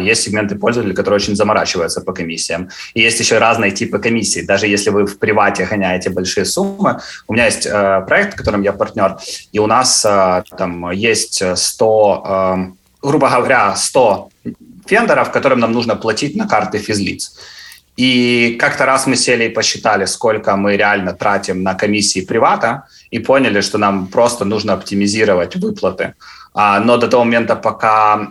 Есть 0.01 0.23
сегменты 0.23 0.55
пользователей, 0.55 0.95
которые 0.95 1.15
очень 1.15 1.35
заморачиваются 1.35 2.01
по 2.01 2.13
комиссиям. 2.13 2.69
И 2.93 3.01
есть 3.01 3.19
еще 3.19 3.39
разные 3.39 3.71
типы 3.71 3.99
комиссий. 3.99 4.45
Даже 4.45 4.67
если 4.67 4.91
вы 4.91 5.05
в 5.05 5.17
привате 5.17 5.65
гоняете 5.65 6.09
большие 6.09 6.45
суммы. 6.45 6.99
У 7.27 7.33
меня 7.33 7.45
есть 7.45 7.65
э, 7.65 8.01
проект, 8.07 8.33
в 8.33 8.37
котором 8.37 8.63
я 8.63 8.73
партнер, 8.73 9.17
и 9.51 9.59
у 9.59 9.67
нас 9.67 10.05
э, 10.05 10.43
там 10.57 10.91
есть 10.91 11.43
100 11.55 12.23
э, 12.25 12.83
грубо 13.03 13.29
говоря, 13.29 13.75
100 13.75 14.29
вендоров, 14.89 15.31
которым 15.31 15.59
нам 15.59 15.71
нужно 15.71 15.95
платить 15.95 16.35
на 16.35 16.47
карты 16.47 16.77
физлиц. 16.77 17.35
И 17.95 18.57
как-то 18.59 18.85
раз 18.85 19.05
мы 19.05 19.15
сели 19.15 19.45
и 19.45 19.49
посчитали, 19.49 20.05
сколько 20.05 20.55
мы 20.55 20.77
реально 20.77 21.13
тратим 21.13 21.61
на 21.61 21.75
комиссии 21.75 22.21
привата, 22.25 22.87
и 23.11 23.19
поняли, 23.19 23.61
что 23.61 23.77
нам 23.77 24.07
просто 24.07 24.45
нужно 24.45 24.73
оптимизировать 24.73 25.55
выплаты. 25.55 26.15
А, 26.55 26.79
но 26.79 26.97
до 26.97 27.07
того 27.07 27.23
момента, 27.23 27.55
пока, 27.55 28.27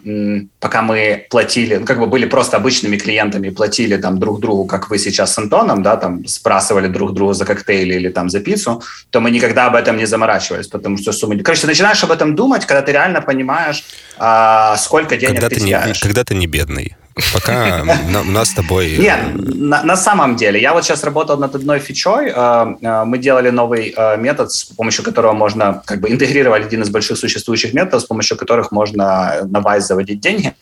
пока 0.61 0.83
мы 0.83 1.27
платили, 1.29 1.77
ну, 1.77 1.87
как 1.87 1.99
бы 1.99 2.07
были 2.07 2.27
просто 2.27 2.57
обычными 2.57 2.97
клиентами, 2.97 3.51
платили 3.51 3.97
там 3.97 4.19
друг 4.19 4.41
другу, 4.41 4.65
как 4.65 4.91
вы 4.91 4.99
сейчас 4.99 5.35
с 5.35 5.39
Антоном, 5.39 5.83
да, 5.83 5.97
там 5.97 6.27
сбрасывали 6.27 6.89
друг 6.89 7.13
другу 7.13 7.33
за 7.33 7.45
коктейли 7.45 7.95
или 7.95 8.11
там 8.11 8.31
за 8.31 8.41
пиццу, 8.41 8.83
то 9.11 9.21
мы 9.21 9.31
никогда 9.31 9.67
об 9.67 9.75
этом 9.75 9.97
не 9.97 10.07
заморачивались, 10.07 10.69
потому 10.69 10.99
что 10.99 11.13
суммы... 11.13 11.43
Короче, 11.43 11.63
ты 11.63 11.67
начинаешь 11.67 12.05
об 12.05 12.13
этом 12.13 12.37
думать, 12.37 12.65
когда 12.65 12.83
ты 12.83 12.93
реально 12.93 13.23
понимаешь, 13.23 13.85
а, 14.19 14.77
сколько 14.77 15.17
денег 15.17 15.35
когда 15.35 15.49
ты, 15.49 15.57
ты 15.57 15.61
теряешь. 15.63 16.03
Не, 16.03 16.09
когда 16.09 16.25
ты 16.25 16.35
не 16.35 16.47
бедный. 16.47 16.97
Пока 17.15 17.83
у 18.27 18.31
нас 18.31 18.49
с 18.49 18.55
тобой... 18.55 18.97
Нет, 18.97 19.19
на, 19.35 19.97
самом 19.97 20.37
деле. 20.37 20.61
Я 20.61 20.73
вот 20.73 20.85
сейчас 20.85 21.05
работал 21.05 21.39
над 21.39 21.55
одной 21.55 21.79
фичой. 21.79 22.33
Э, 22.35 22.75
э, 22.81 23.05
мы 23.05 23.19
делали 23.19 23.51
новый 23.51 23.95
э, 23.97 24.17
метод, 24.17 24.51
с 24.53 24.65
помощью 24.65 25.05
которого 25.05 25.33
можно 25.33 25.83
как 25.85 26.01
бы 26.01 26.11
интегрировать 26.11 26.67
один 26.67 26.83
из 26.83 26.91
больших 26.91 27.19
существующих 27.19 27.75
методов, 27.75 28.03
с 28.03 28.05
помощью 28.05 28.37
которых 28.37 28.73
можно 28.73 29.45
на 29.45 29.59
Vice 29.59 29.81
заводить 29.81 30.21
деньги. 30.21 30.55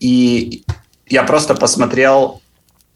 И 0.00 0.64
я 1.08 1.24
просто 1.24 1.54
посмотрел, 1.54 2.40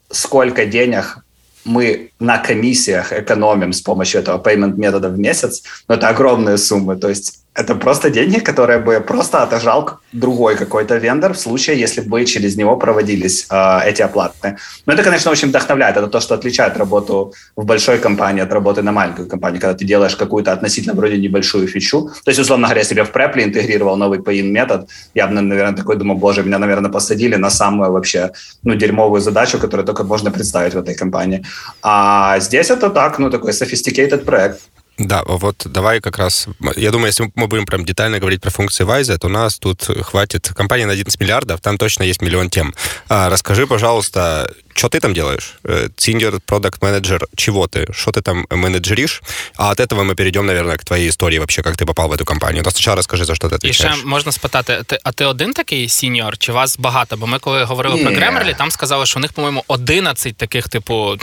сколько 0.09 0.65
денег 0.65 1.19
мы 1.65 2.11
на 2.19 2.37
комиссиях 2.37 3.13
экономим 3.13 3.73
с 3.73 3.81
помощью 3.81 4.21
этого 4.21 4.41
payment 4.41 4.75
метода 4.77 5.09
в 5.09 5.19
месяц, 5.19 5.63
но 5.87 5.95
это 5.95 6.07
огромные 6.07 6.57
суммы. 6.57 6.95
То 6.95 7.09
есть 7.09 7.43
это 7.57 7.75
просто 7.75 8.09
деньги, 8.09 8.39
которые 8.39 8.79
бы 8.79 9.01
просто 9.01 9.43
отожал 9.43 9.89
другой 10.13 10.55
какой-то 10.55 10.97
вендор 10.97 11.33
в 11.33 11.37
случае, 11.37 11.79
если 11.79 12.01
бы 12.01 12.25
через 12.25 12.55
него 12.55 12.77
проводились 12.77 13.47
э, 13.49 13.79
эти 13.89 14.03
оплаты. 14.03 14.55
Но 14.85 14.93
это, 14.93 15.03
конечно, 15.03 15.31
очень 15.31 15.47
вдохновляет. 15.47 15.97
Это 15.97 16.07
то, 16.07 16.19
что 16.19 16.35
отличает 16.35 16.77
работу 16.77 17.33
в 17.55 17.65
большой 17.65 17.97
компании 17.97 18.43
от 18.43 18.53
работы 18.53 18.83
на 18.83 18.91
маленькой 18.91 19.25
компании, 19.25 19.59
когда 19.59 19.73
ты 19.73 19.85
делаешь 19.85 20.15
какую-то 20.15 20.51
относительно 20.51 20.93
вроде 20.93 21.17
небольшую 21.17 21.67
фичу. 21.67 22.11
То 22.23 22.31
есть, 22.31 22.39
условно 22.39 22.67
говоря, 22.67 22.83
себе 22.83 23.03
в 23.03 23.11
Препле 23.11 23.43
интегрировал 23.43 23.97
новый 23.97 24.19
pay 24.19 24.41
метод, 24.43 24.87
я 25.15 25.27
бы, 25.27 25.33
наверное, 25.33 25.75
такой 25.75 25.95
думал, 25.95 26.15
боже, 26.15 26.43
меня, 26.43 26.59
наверное, 26.59 26.91
посадили 26.91 27.37
на 27.37 27.49
самую 27.49 27.91
вообще 27.91 28.31
ну, 28.63 28.75
дерьмовую 28.75 29.21
задачу, 29.21 29.57
которую 29.57 29.85
только 29.85 30.03
можно 30.03 30.31
представить 30.31 30.75
в 30.75 30.77
этой 30.77 30.95
компании. 30.95 31.43
А 31.81 32.39
здесь 32.39 32.69
это 32.69 32.89
так, 32.89 33.19
ну, 33.19 33.29
такой 33.29 33.51
sophisticated 33.51 34.25
проект. 34.25 34.59
Да, 34.98 35.22
вот 35.26 35.62
давай 35.64 36.00
как 36.00 36.18
раз... 36.18 36.46
Я 36.76 36.90
думаю, 36.90 37.08
если 37.08 37.30
мы 37.34 37.46
будем 37.46 37.64
прям 37.64 37.84
детально 37.84 38.18
говорить 38.18 38.40
про 38.40 38.50
функции 38.50 38.84
Вайза, 38.84 39.18
то 39.18 39.26
у 39.26 39.30
нас 39.30 39.58
тут 39.58 39.88
хватит... 40.02 40.48
Компания 40.54 40.86
на 40.86 40.92
11 40.92 41.20
миллиардов, 41.20 41.60
там 41.60 41.78
точно 41.78 42.04
есть 42.04 42.22
миллион 42.22 42.50
тем. 42.50 42.74
А, 43.08 43.30
расскажи, 43.30 43.66
пожалуйста, 43.66 44.52
что 44.74 44.88
ты 44.88 45.00
там 45.00 45.14
делаешь? 45.14 45.54
Э, 45.64 45.88
senior 45.96 46.40
Product 46.46 46.78
Manager, 46.80 47.24
чего 47.36 47.66
ты? 47.66 47.86
Что 47.92 48.10
ты 48.12 48.22
там 48.22 48.46
менеджеришь? 48.50 49.22
А 49.56 49.70
от 49.70 49.80
этого 49.80 50.02
мы 50.02 50.14
перейдем, 50.14 50.46
наверное, 50.46 50.76
к 50.76 50.84
твоей 50.84 51.08
истории 51.08 51.38
вообще, 51.38 51.62
как 51.62 51.76
ты 51.76 51.86
попал 51.86 52.08
в 52.08 52.12
эту 52.12 52.24
компанию. 52.24 52.62
То 52.62 52.70
сначала 52.70 52.96
расскажи, 52.96 53.24
за 53.24 53.34
що 53.34 53.48
ти 53.48 53.54
відповідаєш. 53.54 53.96
І 53.96 53.98
ще 53.98 54.06
можна 54.06 54.32
спитати, 54.32 54.82
ти, 54.86 54.98
а 55.04 55.12
ти 55.12 55.24
один 55.24 55.52
такий 55.52 55.88
сіньор, 55.88 56.38
чи 56.38 56.52
вас 56.52 56.78
багато? 56.78 57.16
Бо 57.16 57.26
ми 57.26 57.38
коли 57.38 57.64
говорили 57.64 57.96
yeah. 57.96 58.02
про 58.02 58.12
Grammarly, 58.12 58.56
там 58.56 58.70
сказали, 58.70 59.06
що 59.06 59.18
у 59.18 59.22
них, 59.22 59.32
по-моєму, 59.32 59.64
11 59.68 60.36
таких, 60.36 60.68
типу, 60.68 61.16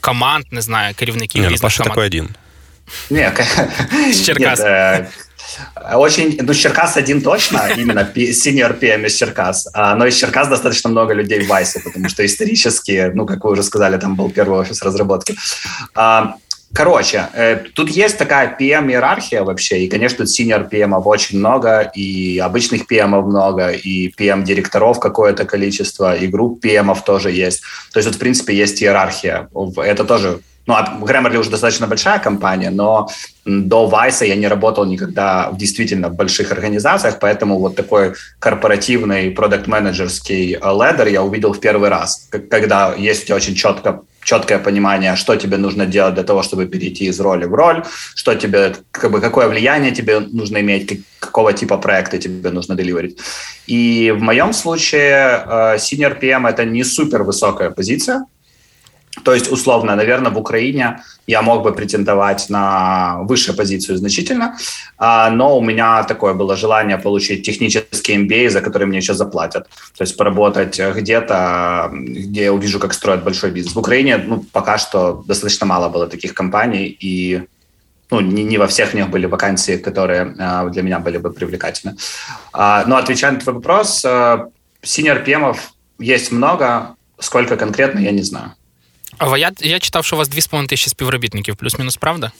команд, 0.00 0.44
не 0.50 0.62
знаю, 0.62 0.94
керівників 0.94 1.42
не, 1.42 1.48
ну, 1.48 1.52
різних 1.52 1.62
Паша 1.62 1.82
команд. 1.82 1.90
такой 1.90 2.06
один. 2.06 2.28
Нет, 3.09 3.35
Черкас. 4.25 4.59
Нет, 4.59 4.59
э, 4.59 5.07
очень, 5.95 6.37
ну, 6.41 6.53
Черкас 6.53 6.97
один 6.97 7.21
точно, 7.21 7.69
именно 7.75 8.11
senior 8.15 8.77
PM 8.79 9.05
из 9.05 9.15
Черкас, 9.15 9.67
а, 9.73 9.95
но 9.95 10.05
из 10.05 10.15
Черкас 10.15 10.47
достаточно 10.47 10.89
много 10.89 11.13
людей 11.13 11.39
в 11.39 11.47
Вайсе, 11.47 11.79
потому 11.79 12.09
что 12.09 12.25
исторически, 12.25 13.11
ну, 13.13 13.25
как 13.25 13.43
вы 13.43 13.51
уже 13.51 13.63
сказали, 13.63 13.97
там 13.97 14.15
был 14.15 14.29
первый 14.29 14.59
офис 14.59 14.81
разработки. 14.81 15.35
А, 15.95 16.35
короче, 16.73 17.27
э, 17.33 17.63
тут 17.73 17.89
есть 17.89 18.17
такая 18.17 18.55
PM-иерархия 18.59 19.43
вообще, 19.43 19.79
и, 19.79 19.87
конечно, 19.87 20.19
тут 20.19 20.27
senior 20.27 20.69
PM 20.69 20.93
очень 21.01 21.39
много, 21.39 21.91
и 21.95 22.39
обычных 22.39 22.91
PM 22.91 23.21
много, 23.21 23.69
и 23.69 24.11
PM-директоров 24.17 24.99
какое-то 24.99 25.45
количество, 25.45 26.15
и 26.15 26.27
групп 26.27 26.63
PM 26.63 26.95
тоже 27.05 27.31
есть. 27.31 27.61
То 27.93 27.99
есть, 27.99 28.07
вот, 28.07 28.15
в 28.15 28.19
принципе, 28.19 28.55
есть 28.55 28.83
иерархия. 28.83 29.49
Это 29.77 30.03
тоже 30.03 30.39
ну, 30.67 30.73
а 30.73 30.99
Grammarly 31.01 31.37
уже 31.37 31.49
достаточно 31.49 31.87
большая 31.87 32.19
компания, 32.19 32.69
но 32.69 33.09
до 33.45 33.87
Вайса 33.87 34.25
я 34.25 34.35
не 34.35 34.47
работал 34.47 34.85
никогда 34.85 35.49
в 35.49 35.57
действительно 35.57 36.09
больших 36.09 36.51
организациях, 36.51 37.19
поэтому 37.19 37.57
вот 37.59 37.75
такой 37.75 38.13
корпоративный 38.39 39.31
продукт-менеджерский 39.31 40.57
ледер 40.57 41.07
я 41.07 41.23
увидел 41.23 41.53
в 41.53 41.59
первый 41.59 41.89
раз, 41.89 42.29
когда 42.51 42.93
есть 42.97 43.23
у 43.23 43.25
тебя 43.25 43.35
очень 43.35 43.55
четко 43.55 44.01
четкое 44.27 44.59
понимание, 44.59 45.15
что 45.15 45.37
тебе 45.37 45.57
нужно 45.57 45.85
делать 45.85 46.15
для 46.15 46.23
того, 46.23 46.43
чтобы 46.43 46.65
перейти 46.65 47.05
из 47.05 47.19
роли 47.21 47.45
в 47.45 47.53
роль, 47.53 47.85
что 48.13 48.35
тебе, 48.35 48.75
как 48.91 49.09
бы, 49.09 49.21
какое 49.21 49.47
влияние 49.47 49.91
тебе 49.91 50.19
нужно 50.19 50.57
иметь, 50.57 51.01
какого 51.19 51.53
типа 51.53 51.77
проекта 51.77 52.17
тебе 52.17 52.49
нужно 52.51 52.75
деливерить. 52.75 53.17
И 53.67 54.13
в 54.17 54.21
моем 54.21 54.51
случае 54.51 55.45
э, 55.45 55.77
Senior 55.77 56.19
PM— 56.19 56.45
это 56.49 56.65
не 56.65 56.83
супер 56.83 57.23
высокая 57.23 57.69
позиция, 57.69 58.25
то 59.23 59.33
есть, 59.33 59.51
условно, 59.51 59.95
наверное, 59.95 60.31
в 60.31 60.37
Украине 60.37 61.01
я 61.27 61.41
мог 61.41 61.63
бы 61.63 61.73
претендовать 61.73 62.49
на 62.49 63.19
высшую 63.23 63.57
позицию 63.57 63.97
значительно, 63.97 64.57
а, 64.97 65.29
но 65.29 65.57
у 65.57 65.61
меня 65.61 66.03
такое 66.03 66.33
было 66.33 66.55
желание 66.55 66.97
получить 66.97 67.45
технический 67.45 68.15
MBA, 68.15 68.49
за 68.49 68.61
который 68.61 68.87
мне 68.87 68.97
еще 68.97 69.13
заплатят. 69.13 69.67
То 69.97 70.03
есть 70.03 70.17
поработать 70.17 70.79
где-то, 70.79 71.89
где 71.91 72.43
я 72.43 72.53
увижу, 72.53 72.79
как 72.79 72.93
строят 72.93 73.23
большой 73.23 73.51
бизнес. 73.51 73.75
В 73.75 73.79
Украине 73.79 74.17
ну, 74.17 74.45
пока 74.51 74.77
что 74.77 75.23
достаточно 75.27 75.65
мало 75.65 75.89
было 75.89 76.07
таких 76.07 76.33
компаний, 76.33 76.97
и 77.03 77.43
ну, 78.11 78.21
не, 78.21 78.43
не 78.43 78.57
во 78.57 78.67
всех 78.67 78.93
них 78.93 79.09
были 79.09 79.25
вакансии, 79.25 79.77
которые 79.77 80.35
э, 80.37 80.69
для 80.69 80.81
меня 80.81 80.99
были 80.99 81.17
бы 81.17 81.31
привлекательны. 81.31 81.97
А, 82.53 82.83
но 82.87 82.95
отвечая 82.97 83.31
на 83.31 83.39
твой 83.39 83.55
вопрос, 83.55 84.05
э, 84.05 84.47
senior 84.83 85.25
PM 85.25 85.55
есть 85.99 86.31
много, 86.31 86.95
сколько 87.19 87.57
конкретно, 87.57 87.99
я 87.99 88.11
не 88.11 88.23
знаю. 88.23 88.53
А 89.17 89.37
я 89.37 89.51
я 89.59 89.79
читав, 89.79 90.05
що 90.05 90.15
у 90.15 90.19
вас 90.19 90.29
2,5 90.29 90.67
тисячі 90.67 90.89
співробітників, 90.89 91.55
плюс-мінус, 91.55 91.97
правда? 91.97 92.31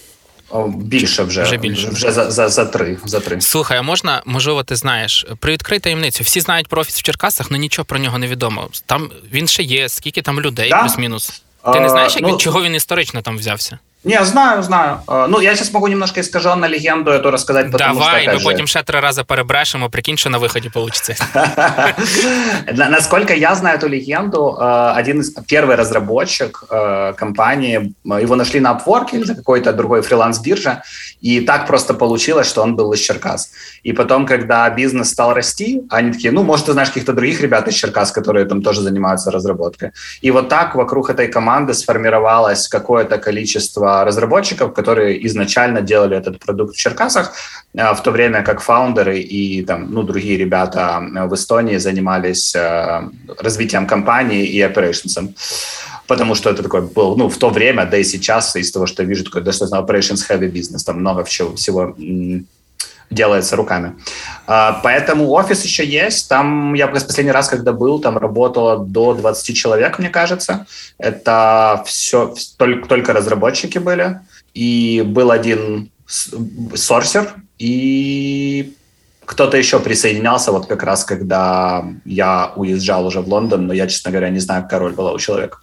Більше 0.68 1.24
вже 1.24 1.44
вже 1.44 1.58
більше 1.58 1.90
вже 1.90 2.12
за 2.12 2.32
за, 2.32 2.50
за 2.50 2.66
три. 2.66 2.98
За 3.06 3.20
три. 3.20 3.42
Слухай, 3.42 3.78
а 3.78 3.82
можна, 3.82 4.22
можливо, 4.26 4.64
ти 4.64 4.76
знаєш, 4.76 5.26
привідкрий 5.40 5.80
таємницю. 5.80 6.24
Всі 6.24 6.40
знають 6.40 6.68
про 6.68 6.82
офіс 6.82 6.96
в 6.96 7.02
Черкасах, 7.02 7.48
але 7.50 7.60
нічого 7.60 7.86
про 7.86 8.00
нього 8.00 8.18
не 8.18 8.28
відомо. 8.28 8.70
Там 8.86 9.12
він 9.34 9.48
ще 9.48 9.64
є, 9.64 9.90
скільки 9.90 10.22
там 10.22 10.42
людей, 10.42 10.70
да? 10.70 10.82
плюс-мінус. 10.82 11.42
Ти 11.74 11.80
не 11.80 11.90
знаєш, 11.90 12.16
як, 12.16 12.22
ну, 12.24 12.38
чого 12.38 12.64
він 12.64 12.76
історично 12.76 13.22
там 13.22 13.38
взявся? 13.38 13.80
Не, 14.08 14.24
знаю, 14.26 14.64
знаю. 14.64 15.00
Ну, 15.08 15.42
я 15.42 15.56
сейчас 15.56 15.74
могу 15.74 15.88
немножко 15.88 16.22
искаженно 16.22 16.66
легенду 16.66 17.12
эту 17.12 17.30
рассказать, 17.32 17.72
потому 17.72 18.00
Давай, 18.00 18.24
что, 18.24 18.34
мы 18.34 18.40
же... 18.40 18.46
потім 18.46 18.68
ще 18.68 18.84
три 18.84 19.00
рази 19.00 19.24
перебрешемо, 19.24 19.90
прикинь, 19.90 20.18
что 20.18 20.30
на 20.30 20.40
выходе 20.40 20.70
получится. 20.70 21.16
Насколько 22.90 23.34
я 23.34 23.56
знаю 23.56 23.78
эту 23.78 23.90
легенду, 23.90 24.58
один 24.60 25.20
из 25.20 25.32
первый 25.48 25.76
разработчик 25.76 26.64
компании, 27.18 27.94
его 28.22 28.36
нашли 28.36 28.60
на 28.60 28.72
Upwork 28.72 29.08
или 29.12 29.26
на 29.28 29.36
какой-то 29.36 29.74
другой 29.74 30.02
фриланс-бирже, 30.02 30.82
и 31.22 31.42
так 31.42 31.68
просто 31.68 31.94
получилось, 31.94 32.48
что 32.48 32.64
он 32.64 32.76
был 32.76 32.94
из 32.94 33.00
Черкас. 33.00 33.52
И 33.84 33.94
потом, 33.94 34.26
когда 34.26 34.70
бизнес 34.70 35.10
стал 35.10 35.34
расти, 35.34 35.82
они 35.90 36.12
такие, 36.12 36.32
ну, 36.32 36.44
может, 36.44 36.68
ты 36.68 36.72
знаешь 36.72 36.90
каких-то 36.90 37.14
других 37.14 37.42
ребят 37.42 37.68
из 37.68 37.74
Черкас, 37.74 38.12
которые 38.12 38.46
там 38.46 38.62
тоже 38.62 38.82
занимаются 38.82 39.32
разработкой. 39.32 39.92
И 40.22 40.32
вот 40.32 40.50
так 40.50 40.76
вокруг 40.76 41.10
этой 41.10 41.28
команды 41.28 41.74
сформировалось 41.74 42.68
какое-то 42.68 43.18
количество 43.18 43.97
разработчиков, 44.06 44.74
которые 44.74 45.26
изначально 45.28 45.82
делали 45.82 46.18
этот 46.18 46.40
продукт 46.40 46.76
в 46.76 46.78
Черкасах, 46.78 47.34
в 47.74 48.02
то 48.04 48.12
время 48.12 48.44
как 48.44 48.62
фаундеры 48.62 49.20
и 49.20 49.64
там, 49.64 49.92
ну, 49.92 50.04
другие 50.04 50.38
ребята 50.38 51.02
в 51.28 51.34
Эстонии 51.34 51.78
занимались 51.78 52.56
развитием 53.40 53.88
компании 53.88 54.46
и 54.46 54.62
operations 54.62 55.34
потому 56.08 56.36
что 56.36 56.50
это 56.50 56.64
такой 56.64 56.82
был, 56.82 57.18
ну, 57.18 57.28
в 57.28 57.38
то 57.38 57.50
время, 57.50 57.86
да 57.86 57.98
и 57.98 58.04
сейчас, 58.04 58.56
из 58.56 58.72
того, 58.72 58.88
что 58.88 59.04
я 59.04 59.10
вижу, 59.10 59.24
такой 59.24 59.42
достаточно 59.42 59.78
operations 59.78 60.26
heavy 60.30 60.48
бизнес, 60.48 60.84
там 60.84 61.00
много 61.00 61.24
всего, 61.24 61.56
всего 61.56 61.96
делается 63.10 63.56
руками. 63.56 63.96
А, 64.48 64.80
поэтому 64.84 65.30
офис 65.32 65.64
еще 65.64 65.86
есть. 65.86 66.30
Там 66.30 66.74
я 66.74 66.88
последний 66.88 67.32
раз, 67.32 67.48
когда 67.48 67.72
был, 67.72 68.00
там 68.00 68.18
работало 68.18 68.78
до 68.80 69.14
20 69.14 69.56
человек, 69.56 70.00
мне 70.00 70.10
кажется. 70.10 70.66
Это 70.98 71.84
все 71.86 72.34
только, 72.58 72.88
только 72.88 73.14
разработчики 73.14 73.78
были. 73.78 74.20
И 74.54 75.04
был 75.06 75.32
один 75.32 75.92
сорсер, 76.74 77.36
и 77.60 78.74
кто-то 79.26 79.58
еще 79.58 79.80
присоединялся, 79.80 80.52
вот 80.52 80.68
как 80.68 80.84
раз 80.84 81.04
когда 81.04 81.86
я 82.06 82.54
уезжал 82.56 83.06
уже 83.06 83.20
в 83.20 83.28
Лондон, 83.28 83.68
но 83.68 83.74
я, 83.74 83.88
честно 83.88 84.12
говоря, 84.12 84.30
не 84.30 84.40
знаю, 84.40 84.64
какая 84.64 84.80
роль 84.80 84.94
была 84.94 85.12
у 85.12 85.20
человека. 85.20 85.60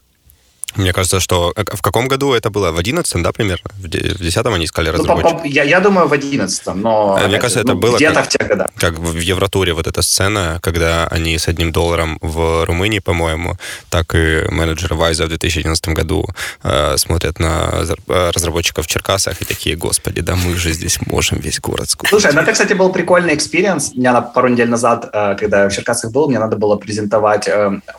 Мне 0.77 0.93
кажется, 0.93 1.21
что 1.21 1.53
э, 1.57 1.65
в 1.73 1.83
каком 1.83 2.09
году 2.09 2.33
это 2.33 2.51
было? 2.51 2.73
В 2.73 2.79
11 2.79 3.23
да, 3.23 3.33
примерно? 3.33 3.71
В 3.79 3.89
10 3.89 4.47
они 4.47 4.65
искали 4.65 4.89
разработчиков? 4.91 5.45
Ну, 5.45 5.51
я, 5.51 5.63
я 5.63 5.81
думаю, 5.81 6.09
в 6.09 6.13
11 6.13 6.75
но... 6.75 7.19
Мне 7.27 7.39
кажется, 7.39 7.61
это 7.61 7.75
ну, 7.75 7.79
было 7.79 7.97
где-то 7.97 8.15
как, 8.15 8.27
в 8.27 8.29
те 8.29 8.45
годы. 8.45 8.65
Как 8.77 8.99
в 8.99 9.19
Евротуре 9.19 9.73
вот 9.73 9.87
эта 9.87 10.03
сцена, 10.03 10.59
когда 10.63 11.07
они 11.09 11.39
с 11.39 11.49
одним 11.49 11.73
долларом 11.73 12.19
в 12.21 12.65
Румынии, 12.65 12.99
по-моему, 12.99 13.57
так 13.89 14.15
и 14.15 14.45
менеджеры 14.51 14.97
Вайза 14.97 15.25
в 15.27 15.29
2011 15.29 15.89
году 15.89 16.27
э, 16.63 16.97
смотрят 16.97 17.39
на 17.39 17.85
э, 18.09 18.31
разработчиков 18.35 18.87
в 18.87 18.89
Черкасах 18.89 19.41
и 19.43 19.45
такие, 19.45 19.77
господи, 19.77 20.21
да 20.21 20.35
мы 20.37 20.57
же 20.57 20.73
здесь 20.73 20.99
можем 21.07 21.39
весь 21.39 21.61
город 21.61 21.91
скупить. 21.91 22.11
Слушай, 22.11 22.33
ну 22.35 22.41
это, 22.41 22.53
кстати, 22.53 22.73
был 22.73 22.93
прикольный 22.93 23.35
experience. 23.35 23.95
Меня 23.95 24.13
на 24.13 24.23
пару 24.23 24.49
недель 24.49 24.69
назад, 24.69 25.11
э, 25.13 25.37
когда 25.39 25.63
я 25.63 25.69
в 25.69 25.73
Черкасах 25.73 26.11
был, 26.13 26.29
мне 26.29 26.39
надо 26.39 26.57
было 26.57 26.77
презентовать 26.77 27.49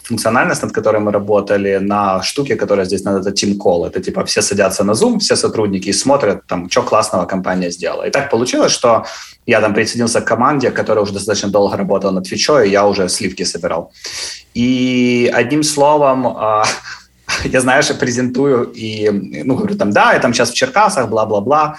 функциональность, 0.04 0.64
над 0.64 0.72
которой 0.72 0.98
мы 1.02 1.12
работали, 1.12 1.78
на 1.78 2.22
штуке, 2.24 2.56
которая 2.66 2.86
называется, 2.86 3.20
это 3.20 3.30
Team 3.30 3.58
Call. 3.58 3.88
Это 3.88 4.02
типа 4.02 4.24
все 4.24 4.42
садятся 4.42 4.84
на 4.84 4.94
Zoom, 4.94 5.20
все 5.20 5.36
сотрудники 5.36 5.90
и 5.90 5.94
смотрят, 5.94 6.48
там, 6.48 6.70
что 6.70 6.82
классного 6.82 7.26
компания 7.26 7.72
сделала. 7.72 8.08
И 8.08 8.12
так 8.12 8.30
получилось, 8.30 8.72
что 8.72 9.06
я 9.48 9.62
там 9.62 9.74
присоединился 9.74 10.22
к 10.22 10.26
команде, 10.26 10.72
которая 10.72 11.04
уже 11.04 11.14
достаточно 11.14 11.50
долго 11.50 11.78
работала 11.78 12.12
над 12.12 12.28
фичой, 12.28 12.68
и 12.68 12.72
я 12.72 12.86
уже 12.86 13.10
сливки 13.10 13.46
собирал. 13.46 13.92
И 14.56 15.32
одним 15.34 15.64
словом, 15.64 16.28
а, 16.28 16.64
я, 17.44 17.62
знаешь, 17.62 17.88
презентую 18.00 18.72
и, 18.76 19.10
ну, 19.46 19.56
говорю 19.56 19.76
там, 19.76 19.92
да, 19.92 20.14
я 20.14 20.20
там 20.20 20.34
сейчас 20.34 20.52
в 20.52 20.56
Черкасах, 20.56 21.10
бла-бла-бла. 21.10 21.76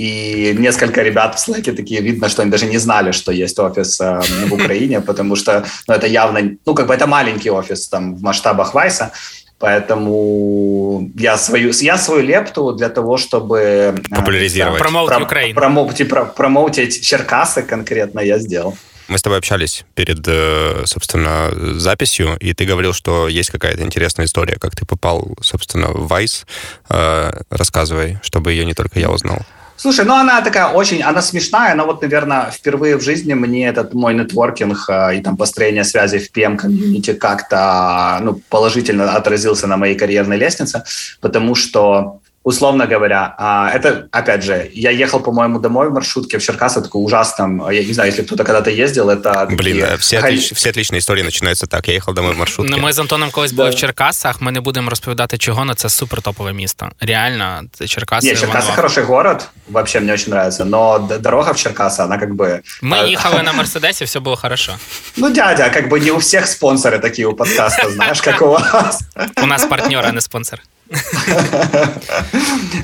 И 0.00 0.54
несколько 0.58 1.02
ребят 1.02 1.34
в 1.34 1.48
Slack 1.48 1.74
такие, 1.74 2.00
видно, 2.00 2.28
что 2.28 2.42
они 2.42 2.50
даже 2.50 2.66
не 2.66 2.78
знали, 2.78 3.12
что 3.12 3.32
есть 3.32 3.58
офис 3.58 4.00
э, 4.00 4.20
в 4.48 4.54
Украине, 4.54 5.00
потому 5.00 5.36
что 5.36 5.64
ну, 5.88 5.94
это 5.94 6.06
явно, 6.06 6.40
ну, 6.66 6.74
как 6.74 6.86
бы 6.86 6.94
это 6.94 7.08
маленький 7.08 7.50
офис 7.50 7.88
там 7.88 8.14
в 8.14 8.22
масштабах 8.22 8.74
Вайса. 8.74 9.10
Поэтому 9.58 11.10
я 11.16 11.36
свою, 11.36 11.72
я 11.72 11.98
свою 11.98 12.22
лепту 12.22 12.72
для 12.72 12.88
того, 12.88 13.16
чтобы... 13.16 13.58
Э, 13.58 13.92
Популяризировать. 14.14 14.78
Промоутить 14.78 15.16
про, 15.16 15.24
Украину. 15.24 15.54
Промоутить, 15.54 16.08
про, 16.08 16.24
промоутить 16.24 17.02
Черкасы 17.02 17.62
конкретно 17.62 18.20
я 18.20 18.38
сделал. 18.38 18.76
Мы 19.08 19.16
с 19.16 19.22
тобой 19.22 19.38
общались 19.38 19.84
перед, 19.94 20.20
э, 20.28 20.82
собственно, 20.84 21.50
записью, 21.78 22.36
и 22.40 22.52
ты 22.52 22.66
говорил, 22.66 22.92
что 22.92 23.26
есть 23.26 23.50
какая-то 23.50 23.82
интересная 23.82 24.26
история, 24.26 24.58
как 24.60 24.76
ты 24.76 24.84
попал, 24.84 25.34
собственно, 25.40 25.88
в 25.88 26.12
Vice. 26.12 26.44
Э, 26.90 27.32
рассказывай, 27.50 28.18
чтобы 28.22 28.52
ее 28.52 28.64
не 28.64 28.74
только 28.74 29.00
я 29.00 29.10
узнал. 29.10 29.38
Слушай, 29.78 30.04
ну 30.04 30.14
она 30.14 30.40
такая 30.40 30.66
очень, 30.66 31.02
она 31.02 31.22
смешная, 31.22 31.74
но 31.76 31.86
вот, 31.86 32.02
наверное, 32.02 32.50
впервые 32.50 32.96
в 32.96 33.00
жизни 33.00 33.34
мне 33.34 33.68
этот 33.68 33.94
мой 33.94 34.12
нетворкинг 34.12 34.88
э, 34.88 35.16
и 35.16 35.20
там 35.20 35.36
построение 35.36 35.84
связи 35.84 36.18
в 36.18 36.36
PM-комьюнити 36.36 37.12
как-то 37.14 38.18
ну, 38.20 38.40
положительно 38.48 39.12
отразился 39.12 39.68
на 39.68 39.76
моей 39.76 39.94
карьерной 39.94 40.36
лестнице, 40.36 40.82
потому 41.20 41.54
что 41.54 42.18
условно 42.47 42.85
говоря, 42.85 43.35
а, 43.37 43.71
это, 43.73 44.07
опять 44.11 44.43
же, 44.43 44.69
я 44.73 44.91
ехал, 44.91 45.21
по-моему, 45.21 45.59
домой 45.59 45.89
в 45.89 45.93
маршрутке 45.93 46.37
в 46.37 46.43
Черкасах, 46.43 46.83
такой 46.83 47.03
ужасном, 47.03 47.71
я 47.71 47.83
не 47.83 47.93
знаю, 47.93 48.09
если 48.09 48.23
кто-то 48.23 48.43
когда-то 48.43 48.69
ездил, 48.69 49.09
это... 49.09 49.47
Блин, 49.49 49.79
такие... 49.79 49.97
все, 49.97 50.19
отлич... 50.19 50.51
все 50.51 50.69
отличні 50.69 50.97
історії 50.97 51.25
починаються 51.25 51.65
так, 51.65 51.87
я 51.87 51.93
їхав 51.93 52.13
домой 52.13 52.33
в 52.33 52.37
маршрутці. 52.37 52.71
Ну, 52.71 52.83
ми 52.83 52.93
з 52.93 52.99
Антоном 52.99 53.31
колись 53.31 53.51
були 53.51 53.69
да. 53.69 53.75
в 53.75 53.79
Черкасах, 53.79 54.41
ми 54.41 54.51
не 54.51 54.61
будемо 54.61 54.89
розповідати, 54.89 55.37
чого, 55.37 55.61
але 55.61 55.75
це 55.75 55.89
супер 55.89 56.21
топове 56.21 56.53
місто. 56.53 56.89
Реально, 56.99 57.61
Черкаси... 57.87 58.27
Нет, 58.27 58.37
Черкасы 58.37 58.61
воно... 58.61 58.75
хороший 58.75 59.03
город, 59.03 59.49
вообще 59.69 59.99
мне 59.99 60.13
очень 60.13 60.33
нравится, 60.33 60.65
но 60.65 60.99
дорога 60.99 61.53
в 61.53 61.57
Черкасы, 61.57 62.01
она 62.01 62.17
как 62.17 62.35
бы... 62.35 62.61
Мы 62.81 63.13
ехали 63.13 63.43
на 63.43 63.53
Мерседесе, 63.53 64.05
все 64.05 64.19
было 64.19 64.35
хорошо. 64.35 64.73
Ну, 65.17 65.29
дядя, 65.29 65.69
как 65.69 65.89
бы 65.89 65.99
не 65.99 66.11
у 66.11 66.17
всех 66.17 66.47
спонсоры 66.47 66.99
такие 66.99 67.27
у 67.27 67.33
подкаста, 67.33 67.89
знаешь, 67.89 68.21
как 68.21 68.41
у 68.41 68.47
вас. 68.47 68.99
У 69.43 69.45
нас 69.45 69.65
партнер, 69.65 70.05
а 70.05 70.11
не 70.11 70.21
спонсор. 70.21 70.61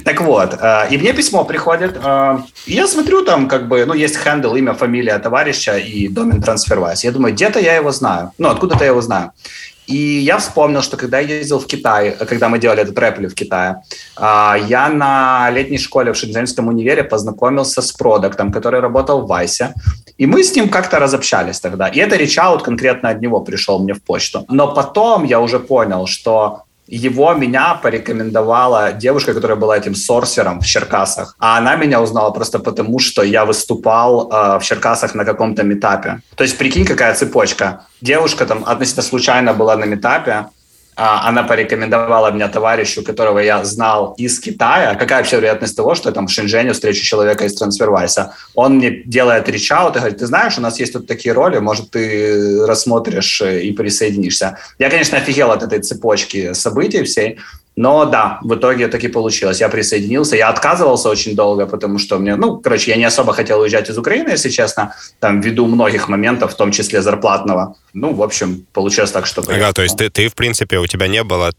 Так 0.04 0.20
вот, 0.20 0.58
э, 0.60 0.88
и 0.90 0.98
мне 0.98 1.12
письмо 1.12 1.44
приходит, 1.44 1.96
э, 2.02 2.38
я 2.66 2.86
смотрю, 2.86 3.24
там 3.24 3.48
как 3.48 3.68
бы, 3.68 3.86
ну, 3.86 3.94
есть 3.94 4.16
хендл, 4.16 4.54
имя, 4.54 4.74
фамилия 4.74 5.18
товарища 5.18 5.78
и 5.78 6.08
домен 6.08 6.40
TransferWise. 6.40 7.04
Я 7.04 7.12
думаю, 7.12 7.34
где-то 7.34 7.60
я 7.60 7.76
его 7.76 7.92
знаю. 7.92 8.32
Ну, 8.38 8.48
откуда-то 8.48 8.84
я 8.84 8.90
его 8.90 9.00
знаю. 9.00 9.32
И 9.86 9.96
я 9.96 10.38
вспомнил, 10.38 10.82
что 10.82 10.96
когда 10.96 11.20
я 11.20 11.38
ездил 11.38 11.58
в 11.58 11.66
Китай, 11.66 12.16
когда 12.28 12.48
мы 12.48 12.58
делали 12.58 12.82
этот 12.82 12.98
рэпли 12.98 13.26
в 13.26 13.34
Китае, 13.34 13.82
э, 14.16 14.54
я 14.68 14.88
на 14.88 15.50
летней 15.50 15.78
школе 15.78 16.12
в 16.12 16.16
Шэньчжэньском 16.16 16.68
универе 16.68 17.04
познакомился 17.04 17.82
с 17.82 17.92
продуктом, 17.92 18.52
который 18.52 18.80
работал 18.80 19.20
в 19.20 19.26
Вайсе. 19.26 19.74
И 20.18 20.26
мы 20.26 20.42
с 20.42 20.56
ним 20.56 20.68
как-то 20.68 20.98
разобщались 20.98 21.60
тогда. 21.60 21.88
И 21.88 21.98
это 21.98 22.16
речаут 22.16 22.62
конкретно 22.62 23.10
от 23.10 23.20
него 23.20 23.40
пришел 23.40 23.78
мне 23.78 23.94
в 23.94 24.02
почту. 24.02 24.44
Но 24.48 24.74
потом 24.74 25.24
я 25.24 25.40
уже 25.40 25.58
понял, 25.58 26.06
что 26.06 26.62
его 26.86 27.34
меня 27.34 27.74
порекомендовала 27.74 28.92
девушка, 28.92 29.34
которая 29.34 29.56
была 29.56 29.76
этим 29.76 29.94
сорсером 29.94 30.60
в 30.60 30.66
Черкасах. 30.66 31.34
А 31.38 31.58
она 31.58 31.76
меня 31.76 32.00
узнала 32.02 32.30
просто 32.30 32.58
потому, 32.58 32.98
что 32.98 33.22
я 33.22 33.44
выступал 33.44 34.30
э, 34.30 34.58
в 34.58 34.62
Черкасах 34.62 35.14
на 35.14 35.24
каком-то 35.24 35.62
метапе. 35.62 36.20
То 36.34 36.44
есть 36.44 36.58
прикинь, 36.58 36.84
какая 36.84 37.14
цепочка. 37.14 37.86
Девушка 38.00 38.46
там 38.46 38.64
относительно 38.66 39.02
случайно 39.02 39.54
была 39.54 39.76
на 39.76 39.84
метапе, 39.86 40.46
она 40.96 41.42
порекомендовала 41.42 42.30
меня 42.30 42.48
товарищу, 42.48 43.02
которого 43.02 43.38
я 43.38 43.64
знал 43.64 44.14
из 44.16 44.38
Китая. 44.40 44.94
Какая 44.94 45.18
вообще 45.18 45.36
вероятность 45.36 45.76
того, 45.76 45.94
что 45.94 46.08
я 46.08 46.14
там 46.14 46.26
в 46.26 46.30
Шэньчжэне 46.30 46.72
встречу 46.72 47.04
человека 47.04 47.44
из 47.44 47.60
TransferWise? 47.60 48.30
Он 48.54 48.76
мне 48.76 49.02
делает 49.04 49.48
речаут 49.48 49.96
и 49.96 49.98
говорит, 49.98 50.18
ты 50.18 50.26
знаешь, 50.26 50.58
у 50.58 50.60
нас 50.60 50.78
есть 50.78 50.92
тут 50.92 51.06
такие 51.06 51.32
роли, 51.32 51.58
может, 51.58 51.90
ты 51.90 52.64
рассмотришь 52.66 53.42
и 53.42 53.72
присоединишься. 53.72 54.58
Я, 54.78 54.90
конечно, 54.90 55.18
офигел 55.18 55.50
от 55.50 55.62
этой 55.62 55.80
цепочки 55.80 56.52
событий 56.52 57.02
всей, 57.02 57.38
но 57.76 58.04
да, 58.04 58.38
в 58.42 58.54
итоге 58.54 58.88
так 58.88 59.02
и 59.04 59.08
получилось. 59.08 59.60
Я 59.60 59.68
присоединился. 59.68 60.36
Я 60.36 60.48
отказывался 60.48 61.08
очень 61.08 61.34
долго, 61.34 61.66
потому 61.66 61.98
что 61.98 62.18
мне, 62.18 62.36
ну, 62.36 62.58
короче, 62.58 62.90
я 62.90 62.96
не 62.96 63.04
особо 63.04 63.32
хотел 63.32 63.60
уезжать 63.60 63.90
из 63.90 63.98
Украины, 63.98 64.30
если 64.30 64.50
честно, 64.50 64.94
там, 65.20 65.40
ввиду 65.40 65.66
многих 65.66 66.08
моментов, 66.08 66.52
в 66.52 66.56
том 66.56 66.70
числе 66.70 67.02
зарплатного. 67.02 67.74
Ну, 67.92 68.14
в 68.14 68.22
общем, 68.22 68.66
получилось 68.72 69.10
так, 69.10 69.26
что... 69.26 69.42
Ага, 69.48 69.72
то 69.72 69.82
есть 69.82 69.96
ты, 69.96 70.08
ты, 70.08 70.28
в 70.28 70.34
принципе, 70.34 70.78
у 70.78 70.86
тебя 70.86 71.08
не 71.08 71.24
было 71.24 71.50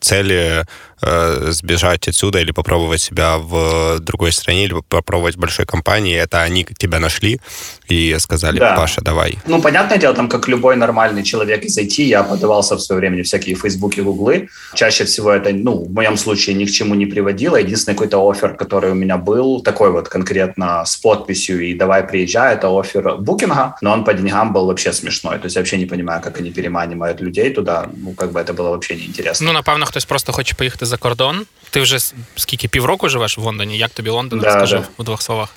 цели 0.00 0.64
э, 1.02 1.50
сбежать 1.50 2.08
отсюда 2.08 2.40
или 2.40 2.52
попробовать 2.52 3.00
себя 3.00 3.38
в 3.38 3.98
другой 4.00 4.32
стране, 4.32 4.64
или 4.64 4.74
попробовать 4.88 5.36
в 5.36 5.38
большой 5.38 5.66
компании. 5.66 6.16
Это 6.16 6.42
они 6.42 6.64
тебя 6.64 6.98
нашли 6.98 7.40
и 7.88 8.16
сказали, 8.18 8.58
да. 8.58 8.74
Паша, 8.76 9.00
давай. 9.00 9.38
Ну, 9.46 9.60
понятное 9.62 9.98
дело, 9.98 10.14
там, 10.14 10.28
как 10.28 10.48
любой 10.48 10.76
нормальный 10.76 11.22
человек 11.22 11.64
из 11.64 11.78
IT, 11.78 12.02
я 12.02 12.22
подавался 12.22 12.76
в 12.76 12.80
свое 12.80 13.00
время 13.00 13.22
всякие 13.22 13.54
Фейсбуки, 13.56 14.00
Гуглы. 14.00 14.48
Чаще 14.74 15.04
всего 15.04 15.30
это, 15.30 15.52
ну, 15.52 15.84
в 15.84 15.92
моем 15.92 16.16
случае 16.16 16.56
ни 16.56 16.64
к 16.64 16.70
чему 16.70 16.94
не 16.94 17.06
приводило. 17.06 17.56
Единственный 17.56 17.94
какой-то 17.94 18.18
офер, 18.30 18.54
который 18.54 18.90
у 18.90 18.94
меня 18.94 19.16
был, 19.16 19.62
такой 19.62 19.90
вот 19.90 20.08
конкретно 20.08 20.84
с 20.84 20.96
подписью 20.96 21.60
и 21.60 21.74
давай 21.74 22.02
приезжай, 22.02 22.54
это 22.54 22.68
офер 22.68 23.16
букинга, 23.18 23.76
но 23.80 23.92
он 23.92 24.04
по 24.04 24.14
деньгам 24.14 24.52
был 24.52 24.66
вообще 24.66 24.92
смешной. 24.92 25.38
То 25.38 25.46
есть 25.46 25.56
я 25.56 25.62
вообще 25.62 25.78
не 25.78 25.86
понимаю, 25.86 26.22
как 26.22 26.40
они 26.40 26.50
переманивают 26.50 27.20
людей 27.20 27.50
туда. 27.50 27.86
Ну, 27.96 28.12
как 28.12 28.32
бы 28.32 28.40
это 28.40 28.52
было 28.52 28.70
вообще 28.70 28.96
неинтересно. 28.96 29.46
Ну, 29.46 29.52
напевно, 29.52 29.86
хтось 29.86 30.04
просто 30.04 30.32
хоче 30.32 30.54
поїхати 30.54 30.86
за 30.87 30.97
кордон. 30.97 31.45
Ти 31.69 31.81
вже 31.81 31.97
скільки 32.35 32.67
півроку 32.67 33.09
живеш 33.09 33.37
в 33.37 33.41
Лондоні? 33.41 33.77
Як 33.77 33.91
тобі 33.91 34.09
Лондон? 34.09 34.39
Да, 34.39 34.45
Розкажи 34.45 34.77
да. 34.77 34.83
в 34.97 35.03
двох 35.03 35.21
словах. 35.21 35.49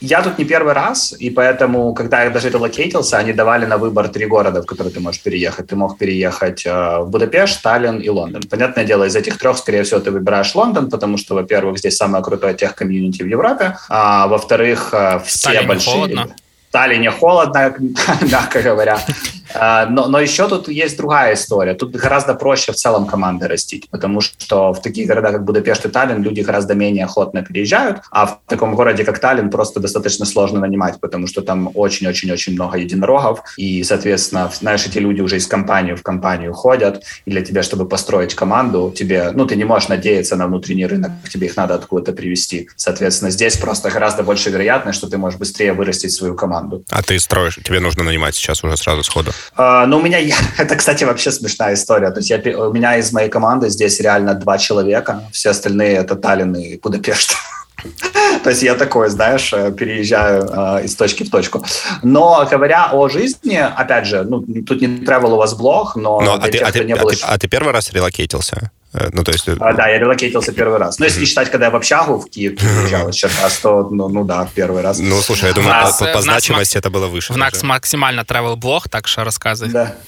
Я 0.00 0.22
тут 0.22 0.38
не 0.38 0.44
первый 0.44 0.74
раз, 0.74 1.12
и 1.18 1.28
поэтому, 1.28 1.92
когда 1.92 2.22
я 2.22 2.30
даже 2.30 2.50
релокейтился, 2.50 3.18
они 3.18 3.32
давали 3.32 3.66
на 3.66 3.78
выбор 3.78 4.08
три 4.08 4.26
города, 4.26 4.62
в 4.62 4.66
которые 4.66 4.94
ты 4.94 5.00
можешь 5.00 5.20
переехать. 5.22 5.66
Ты 5.66 5.76
мог 5.76 5.98
переехать 5.98 6.64
э, 6.64 6.98
в 7.00 7.08
Будапешт, 7.10 7.60
Таллин 7.62 7.98
и 7.98 8.08
Лондон. 8.08 8.42
Понятное 8.42 8.84
дело, 8.84 9.04
из 9.04 9.16
этих 9.16 9.38
трех, 9.38 9.58
скорее 9.58 9.82
всего, 9.82 9.98
ты 9.98 10.12
выбираешь 10.12 10.54
Лондон, 10.54 10.88
потому 10.88 11.18
что, 11.18 11.34
во-первых, 11.34 11.78
здесь 11.78 11.96
самое 11.96 12.22
крутое 12.22 12.54
тех-комьюнити 12.54 13.24
в 13.24 13.26
Европе, 13.26 13.76
а 13.88 14.28
во-вторых, 14.28 14.90
э, 14.92 15.20
все 15.24 15.48
Таллине 15.48 15.66
большие... 15.66 15.94
Холодно. 15.94 16.36
Таллине 16.70 17.10
холодно, 17.10 17.74
мягко 18.30 18.62
говоря. 18.62 19.00
А, 19.53 19.85
но, 19.85 20.07
но 20.07 20.19
еще 20.19 20.47
тут 20.47 20.67
есть 20.67 20.97
другая 20.97 21.33
история. 21.33 21.73
Тут 21.73 21.91
гораздо 21.91 22.33
проще 22.33 22.71
в 22.71 22.75
целом 22.75 23.05
команды 23.05 23.47
растить, 23.47 23.89
потому 23.89 24.21
что 24.21 24.73
в 24.73 24.81
таких 24.81 25.07
городах, 25.07 25.33
как 25.33 25.45
Будапешт 25.45 25.85
и 25.85 25.89
Таллин, 25.89 26.23
люди 26.23 26.41
гораздо 26.41 26.73
менее 26.73 27.05
охотно 27.05 27.43
переезжают, 27.43 27.99
а 28.11 28.25
в 28.25 28.39
таком 28.47 28.75
городе, 28.75 29.03
как 29.03 29.19
Таллин, 29.19 29.49
просто 29.49 29.79
достаточно 29.79 30.25
сложно 30.25 30.59
нанимать, 30.59 30.99
потому 30.99 31.27
что 31.27 31.41
там 31.41 31.71
очень-очень-очень 31.73 32.53
много 32.53 32.77
единорогов, 32.77 33.41
и, 33.57 33.83
соответственно, 33.83 34.51
знаешь, 34.59 34.85
эти 34.85 34.99
люди 34.99 35.21
уже 35.21 35.37
из 35.37 35.47
компании 35.47 35.93
в 35.93 36.03
компанию 36.03 36.53
ходят, 36.53 37.03
и 37.25 37.31
для 37.31 37.41
тебя, 37.41 37.63
чтобы 37.63 37.87
построить 37.87 38.35
команду, 38.35 38.93
тебе, 38.95 39.31
ну, 39.33 39.45
ты 39.45 39.55
не 39.55 39.65
можешь 39.65 39.89
надеяться 39.89 40.35
на 40.35 40.47
внутренний 40.47 40.85
рынок, 40.85 41.11
тебе 41.31 41.47
их 41.47 41.57
надо 41.57 41.75
откуда-то 41.75 42.13
привести. 42.13 42.69
Соответственно, 42.75 43.31
здесь 43.31 43.57
просто 43.57 43.89
гораздо 43.89 44.23
больше 44.23 44.49
вероятность, 44.49 44.97
что 44.97 45.09
ты 45.09 45.17
можешь 45.17 45.39
быстрее 45.39 45.73
вырастить 45.73 46.11
свою 46.11 46.35
команду. 46.35 46.83
А 46.89 47.01
ты 47.01 47.19
строишь, 47.19 47.59
тебе 47.63 47.79
нужно 47.79 48.03
нанимать 48.03 48.35
сейчас 48.35 48.63
уже 48.63 48.77
сразу 48.77 49.03
сходу? 49.03 49.31
А, 49.55 49.85
ну, 49.85 49.97
у 49.97 50.01
меня, 50.01 50.19
это, 50.57 50.75
кстати, 50.75 51.03
вообще 51.03 51.31
смешная 51.31 51.73
история. 51.73 52.11
То 52.11 52.19
есть 52.19 52.29
я, 52.29 52.37
у 52.59 52.73
меня 52.73 52.97
из 52.97 53.11
моей 53.13 53.29
команды 53.29 53.69
здесь 53.69 53.99
реально 53.99 54.33
два 54.33 54.57
человека, 54.57 55.23
все 55.31 55.49
остальные 55.49 55.97
это 55.97 56.15
Таллин 56.15 56.55
и 56.55 56.77
Будапешт. 56.77 57.35
То 58.43 58.49
есть 58.49 58.63
я 58.63 58.75
такой, 58.75 59.09
знаешь, 59.09 59.53
э, 59.53 59.71
переезжаю 59.71 60.43
э, 60.43 60.85
из 60.85 60.95
точки 60.95 61.23
в 61.23 61.29
точку. 61.29 61.65
Но 62.01 62.47
говоря 62.49 62.89
о 62.91 63.09
жизни, 63.09 63.55
опять 63.55 64.05
же, 64.05 64.23
ну, 64.23 64.41
тут 64.41 64.81
не 64.81 64.87
travel 64.87 65.33
у 65.33 65.37
вас 65.37 65.53
блог, 65.53 65.95
но... 65.95 66.21
но 66.21 66.33
а, 66.33 66.39
ты, 66.39 66.57
а, 66.59 66.71
ты, 66.71 66.91
а, 66.91 67.05
ты, 67.05 67.17
а 67.23 67.37
ты 67.37 67.47
первый 67.47 67.73
раз 67.73 67.91
релокейтился? 67.91 68.71
Э, 68.93 69.09
ну, 69.11 69.23
то 69.23 69.31
есть... 69.31 69.47
Э, 69.47 69.55
а, 69.59 69.73
да, 69.73 69.87
я 69.87 69.99
релокейтился 69.99 70.51
первый 70.51 70.77
раз. 70.77 70.99
Но 70.99 71.05
если 71.05 71.25
считать, 71.25 71.49
когда 71.49 71.65
я 71.65 71.71
в 71.71 71.75
общагу 71.75 72.19
в 72.19 72.29
Киев 72.29 72.59
приезжал 72.59 73.07
раз, 73.07 73.57
то, 73.57 73.89
ну, 73.89 74.07
ну 74.07 74.23
да, 74.23 74.47
первый 74.53 74.83
раз. 74.83 74.99
Ну, 74.99 75.19
слушай, 75.21 75.45
я 75.47 75.53
думаю, 75.53 75.71
нас, 75.71 75.97
по, 75.97 76.05
по 76.05 76.21
значимости 76.21 76.77
это 76.77 76.89
было 76.89 77.07
выше. 77.07 77.33
В 77.33 77.37
нас 77.37 77.63
максимально 77.63 78.21
travel 78.21 78.55
блог, 78.55 78.89
так 78.89 79.07
что 79.07 79.23
рассказывай. 79.23 79.71
Да. 79.71 79.95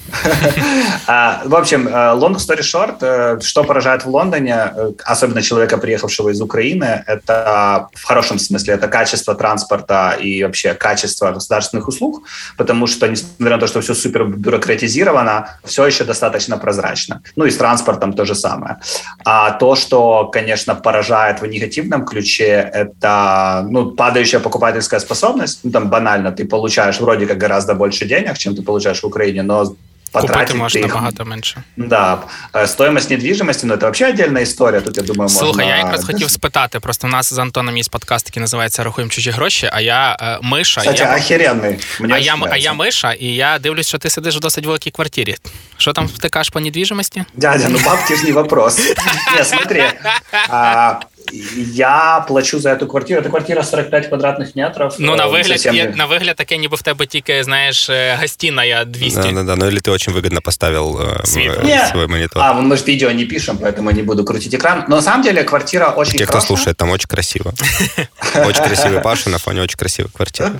А, 1.07 1.41
в 1.45 1.55
общем, 1.55 1.87
э, 1.87 1.91
long 1.91 2.35
story 2.35 2.61
short, 2.61 3.43
что 3.43 3.63
поражает 3.63 4.05
в 4.05 4.09
Лондоне, 4.09 4.71
особенно 5.03 5.41
человека, 5.41 5.77
приехавшего 5.77 6.29
из 6.29 6.41
Украины, 6.41 7.03
это 7.07 7.87
в 7.93 8.03
хорошем 8.03 8.39
смысле, 8.39 8.73
это 8.73 8.87
качество 8.87 9.35
транспорта 9.35 10.17
и 10.19 10.43
вообще 10.43 10.73
качество 10.73 11.31
государственных 11.31 11.87
услуг, 11.87 12.23
потому 12.57 12.87
что, 12.87 13.07
несмотря 13.07 13.55
на 13.55 13.59
то, 13.59 13.67
что 13.67 13.81
все 13.81 13.93
супер 13.93 14.25
бюрократизировано, 14.25 15.57
все 15.63 15.85
еще 15.85 16.03
достаточно 16.03 16.57
прозрачно. 16.57 17.21
Ну 17.35 17.45
и 17.45 17.51
с 17.51 17.57
транспортом 17.57 18.13
то 18.13 18.25
же 18.25 18.35
самое. 18.35 18.74
А 19.23 19.51
то, 19.51 19.75
что, 19.75 20.29
конечно, 20.33 20.75
поражает 20.75 21.41
в 21.41 21.45
негативном 21.45 22.05
ключе, 22.05 22.69
это 22.73 23.65
ну, 23.69 23.91
падающая 23.91 24.39
покупательская 24.39 24.99
способность. 24.99 25.59
Ну, 25.63 25.71
там 25.71 25.89
банально, 25.89 26.31
ты 26.31 26.45
получаешь 26.45 26.99
вроде 26.99 27.25
как 27.25 27.37
гораздо 27.37 27.73
больше 27.73 28.05
денег, 28.05 28.37
чем 28.37 28.55
ты 28.55 28.61
получаешь 28.61 29.01
в 29.01 29.07
Украине, 29.07 29.43
но 29.43 29.75
Купити 30.21 30.53
можна 30.53 30.81
их... 30.81 30.87
набагато 30.87 31.25
менше. 31.25 31.63
Да. 31.77 32.17
Стоимость 32.65 33.09
недвіжимості, 33.09 33.67
ну 33.67 33.77
це 33.77 33.89
взагалі 33.89 34.13
отдельна 34.13 34.39
історія. 34.39 34.81
Тут 34.81 34.97
я 34.97 35.03
думаю, 35.03 35.21
можна... 35.21 35.39
Слухай, 35.39 35.67
я 35.67 35.77
якраз 35.77 36.05
хотів 36.05 36.29
спитати. 36.29 36.79
Просто 36.79 37.07
у 37.07 37.09
нас 37.09 37.33
з 37.33 37.37
Антоном 37.37 37.77
є 37.77 37.83
подкаст, 37.91 38.27
який 38.27 38.41
називається 38.41 38.83
Рахуємо 38.83 39.11
чужі 39.11 39.31
гроші, 39.31 39.69
а 39.73 39.81
я 39.81 40.17
е, 40.21 40.39
Миша. 40.41 40.81
Кстати, 40.81 41.03
я... 41.03 41.15
охеренний. 41.15 41.79
Мені 41.99 42.13
а, 42.13 42.17
я, 42.17 42.37
а 42.51 42.57
я 42.57 42.73
Миша, 42.73 43.13
і 43.13 43.27
я 43.27 43.59
дивлюсь, 43.59 43.87
що 43.87 43.97
ти 43.97 44.09
сидиш 44.09 44.35
в 44.35 44.39
досить 44.39 44.65
великій 44.65 44.91
квартирі. 44.91 45.35
Що 45.77 45.93
там 45.93 46.07
втикаєш 46.07 46.49
по 46.49 46.59
недвіжимості? 46.59 47.25
Дядя, 47.33 47.67
ну 47.69 47.79
бабки 47.85 48.15
ж 48.15 48.25
не 48.25 48.31
вопрос. 48.31 48.79
Не, 49.37 49.45
смотри. 49.45 49.83
Я 51.32 52.24
плачу 52.28 52.58
за 52.58 52.70
эту 52.70 52.86
квартиру. 52.86 53.20
Эта 53.20 53.28
квартира 53.30 53.62
45 53.62 54.08
квадратных 54.08 54.56
метров. 54.56 54.94
Ну, 54.98 55.16
на 55.16 55.26
вигляд, 55.26 55.46
совсем... 55.46 55.74
є, 55.74 55.92
на 55.96 56.06
вигляд 56.06 56.36
таке, 56.36 56.56
ніби 56.56 56.76
в 56.76 56.82
тебе 56.82 57.06
тільки, 57.06 57.44
знаєш, 57.44 57.90
гостиная 58.20 58.84
200. 58.84 59.20
Да, 59.20 59.32
да, 59.32 59.42
да. 59.42 59.56
Ну, 59.56 59.66
или 59.66 59.78
ты 59.78 59.90
очень 59.90 60.12
выгодно 60.12 60.40
поставил 60.40 61.00
э, 61.00 61.24
свой 61.90 62.06
монитор. 62.06 62.42
А, 62.42 62.52
мы 62.52 62.76
же 62.76 62.84
видео 62.84 63.10
не 63.10 63.24
пишем, 63.24 63.58
поэтому 63.58 63.90
не 63.90 64.02
буду 64.02 64.24
крутить 64.24 64.54
экран. 64.54 64.84
Но 64.88 64.96
на 64.96 65.02
самом 65.02 65.22
деле 65.22 65.44
квартира 65.44 65.86
очень 65.86 66.18
Те, 66.18 66.26
кто 66.26 66.40
слушает, 66.40 66.76
там 66.76 66.90
очень 66.90 67.08
красиво. 67.08 67.52
Очень 68.34 68.64
красивый 68.64 69.00
Паша 69.00 69.30
на 69.30 69.38
фоне 69.38 69.62
очень 69.62 69.78
красивой 69.78 70.10
квартиры. 70.10 70.52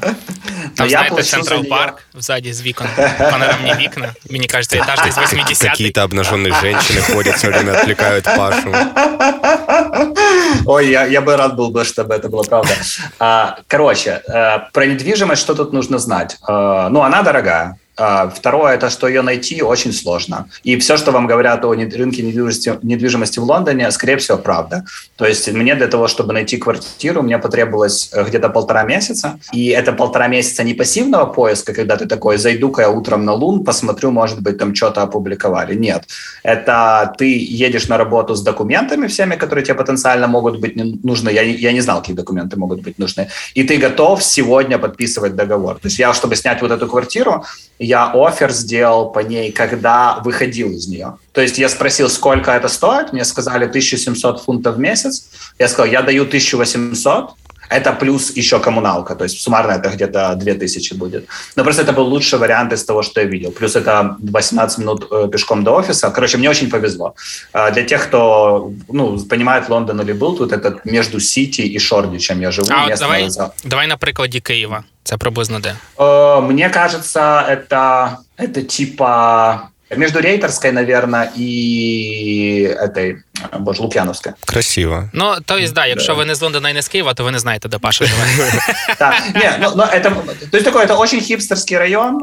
Там, 0.76 0.88
знаете, 0.88 1.22
Централ 1.22 1.64
Парк 1.64 2.02
сзади 2.14 2.54
с 2.54 2.62
вікон, 2.62 2.86
панорамні 3.18 3.74
вікна. 3.80 4.14
Мне 4.30 4.46
кажется, 4.46 4.76
этаж 4.76 5.08
из 5.08 5.16
80 5.16 5.70
Какие-то 5.70 6.02
обнаженные 6.02 6.54
женщины 6.60 7.00
ходят 7.00 7.36
все 7.36 7.48
время, 7.48 7.72
отвлекают 7.72 8.24
Пашу. 8.24 8.74
Ой, 10.65 10.89
я, 10.89 11.05
я 11.05 11.21
бы 11.21 11.35
рад 11.35 11.55
был 11.55 11.71
бы, 11.71 11.83
чтобы 11.83 12.13
это 12.13 12.29
было 12.29 12.43
правда. 12.43 12.73
А, 13.19 13.57
короче, 13.67 14.21
э, 14.27 14.59
про 14.71 14.85
недвижимость 14.85 15.41
что 15.41 15.55
тут 15.55 15.73
нужно 15.73 15.97
знать? 15.99 16.37
Э, 16.47 16.87
ну, 16.89 17.01
она 17.01 17.21
дорогая. 17.21 17.77
А, 17.97 18.29
второе, 18.29 18.75
это 18.75 18.89
что 18.89 19.07
ее 19.07 19.21
найти 19.21 19.61
очень 19.61 19.93
сложно. 19.93 20.47
И 20.63 20.77
все, 20.77 20.97
что 20.97 21.11
вам 21.11 21.27
говорят 21.27 21.63
о 21.63 21.71
рынке 21.71 22.23
недвижимости, 22.23 22.73
недвижимости 22.83 23.39
в 23.39 23.43
Лондоне, 23.43 23.89
скорее 23.91 24.17
всего, 24.17 24.37
правда. 24.37 24.83
То 25.15 25.25
есть 25.25 25.51
мне 25.51 25.75
для 25.75 25.87
того, 25.87 26.07
чтобы 26.07 26.33
найти 26.33 26.57
квартиру, 26.57 27.21
мне 27.21 27.37
потребовалось 27.37 28.09
э, 28.11 28.25
где-то 28.25 28.49
полтора 28.49 28.83
месяца. 28.83 29.39
И 29.53 29.67
это 29.67 29.93
полтора 29.93 30.27
месяца 30.27 30.63
не 30.63 30.73
пассивного 30.73 31.25
поиска, 31.25 31.73
когда 31.73 31.95
ты 31.95 32.05
такой, 32.05 32.37
зайду-ка 32.37 32.81
я 32.81 32.89
утром 32.89 33.23
на 33.23 33.33
Лун, 33.33 33.63
посмотрю, 33.63 34.11
может 34.11 34.41
быть, 34.41 34.57
там 34.57 34.75
что-то 34.75 35.01
опубликовали. 35.01 35.75
Нет. 35.75 36.03
Это 36.43 37.13
ты 37.17 37.37
едешь 37.37 37.87
на 37.87 37.97
работу 37.97 38.35
с 38.35 38.41
документами 38.41 39.07
всеми, 39.07 39.35
которые 39.35 39.63
тебе 39.63 39.75
потенциально 39.75 40.27
могут 40.27 40.59
быть 40.59 40.75
нужны. 41.03 41.29
Я, 41.29 41.43
я 41.43 41.71
не 41.71 41.81
знал, 41.81 42.01
какие 42.01 42.15
документы 42.15 42.57
могут 42.57 42.81
быть 42.81 42.99
нужны. 42.99 43.29
И 43.53 43.63
ты 43.63 43.77
готов 43.77 44.21
сегодня 44.21 44.77
подписывать 44.79 45.35
договор. 45.35 45.75
То 45.75 45.87
есть 45.87 45.99
я, 45.99 46.13
чтобы 46.13 46.35
снять 46.35 46.61
вот 46.61 46.71
эту 46.71 46.87
квартиру, 46.87 47.45
я 47.85 48.11
офер 48.13 48.51
сделал 48.51 49.11
по 49.11 49.19
ней, 49.19 49.51
когда 49.51 50.19
выходил 50.23 50.71
из 50.71 50.87
нее. 50.87 51.17
То 51.31 51.41
есть 51.41 51.57
я 51.57 51.69
спросил, 51.69 52.09
сколько 52.09 52.51
это 52.51 52.67
стоит, 52.67 53.13
мне 53.13 53.23
сказали 53.23 53.65
1700 53.65 54.41
фунтов 54.41 54.75
в 54.75 54.79
месяц. 54.79 55.27
Я 55.59 55.67
сказал, 55.67 55.91
я 55.91 56.01
даю 56.01 56.23
1800, 56.23 57.31
это 57.69 57.93
плюс 57.93 58.37
еще 58.37 58.59
коммуналка, 58.59 59.15
то 59.15 59.23
есть 59.23 59.41
суммарно 59.41 59.71
это 59.71 59.89
где-то 59.89 60.35
2000 60.35 60.93
будет. 60.93 61.27
Но 61.55 61.63
просто 61.63 61.81
это 61.81 61.93
был 61.93 62.07
лучший 62.07 62.39
вариант 62.39 62.73
из 62.73 62.85
того, 62.85 63.03
что 63.03 63.21
я 63.21 63.27
видел. 63.27 63.51
Плюс 63.51 63.75
это 63.75 64.15
18 64.19 64.77
минут 64.77 65.07
э, 65.11 65.27
пешком 65.31 65.63
до 65.63 65.71
офиса. 65.71 66.09
Короче, 66.09 66.37
мне 66.37 66.49
очень 66.49 66.69
повезло. 66.69 67.15
А 67.53 67.71
для 67.71 67.83
тех, 67.83 68.07
кто 68.07 68.71
ну, 68.89 69.19
понимает 69.19 69.69
Лондон 69.69 70.01
или 70.01 70.13
был 70.13 70.35
тут, 70.37 70.51
это 70.51 70.79
между 70.85 71.19
Сити 71.19 71.61
и 71.61 71.79
Шордичем 71.79 72.41
я 72.41 72.51
живу. 72.51 72.67
А 72.71 72.95
давай, 72.95 73.29
давай 73.63 73.87
на 73.87 73.97
прикладі 73.97 74.39
Києва. 74.39 74.83
Це 75.03 75.17
приблизно 75.17 75.59
де? 75.59 75.75
Э, 75.97 76.41
мне 76.41 76.69
кажется, 76.69 77.45
это, 77.49 78.09
это 78.37 78.61
типа 78.77 79.69
между 79.97 80.19
Рейтерской, 80.19 80.71
наверное, 80.71 81.31
и 81.37 82.75
этой 82.81 83.17
Боже, 83.58 83.82
Лук'яновська. 83.82 84.34
Красиво. 84.46 85.08
Ну, 85.12 85.34
то 85.44 85.58
есть, 85.58 85.74
да, 85.74 85.86
якщо 85.86 86.14
ви 86.14 86.24
не 86.24 86.34
з 86.34 86.42
Лондона 86.42 86.70
і 86.70 86.74
не 86.74 86.82
з 86.82 86.88
Києва, 86.88 87.14
то 87.14 87.24
ви 87.24 87.30
не 87.30 87.38
знаєте, 87.38 87.68
де 87.68 87.78
Паша 87.78 88.04
живе. 88.04 88.52
Так, 88.98 89.14
не, 89.34 89.58
ну, 89.60 89.82
это, 89.82 90.12
то 90.50 90.56
есть 90.56 90.64
такой, 90.64 90.84
это 90.84 90.98
очень 90.98 91.20
хипстерский 91.20 91.78
район, 91.78 92.20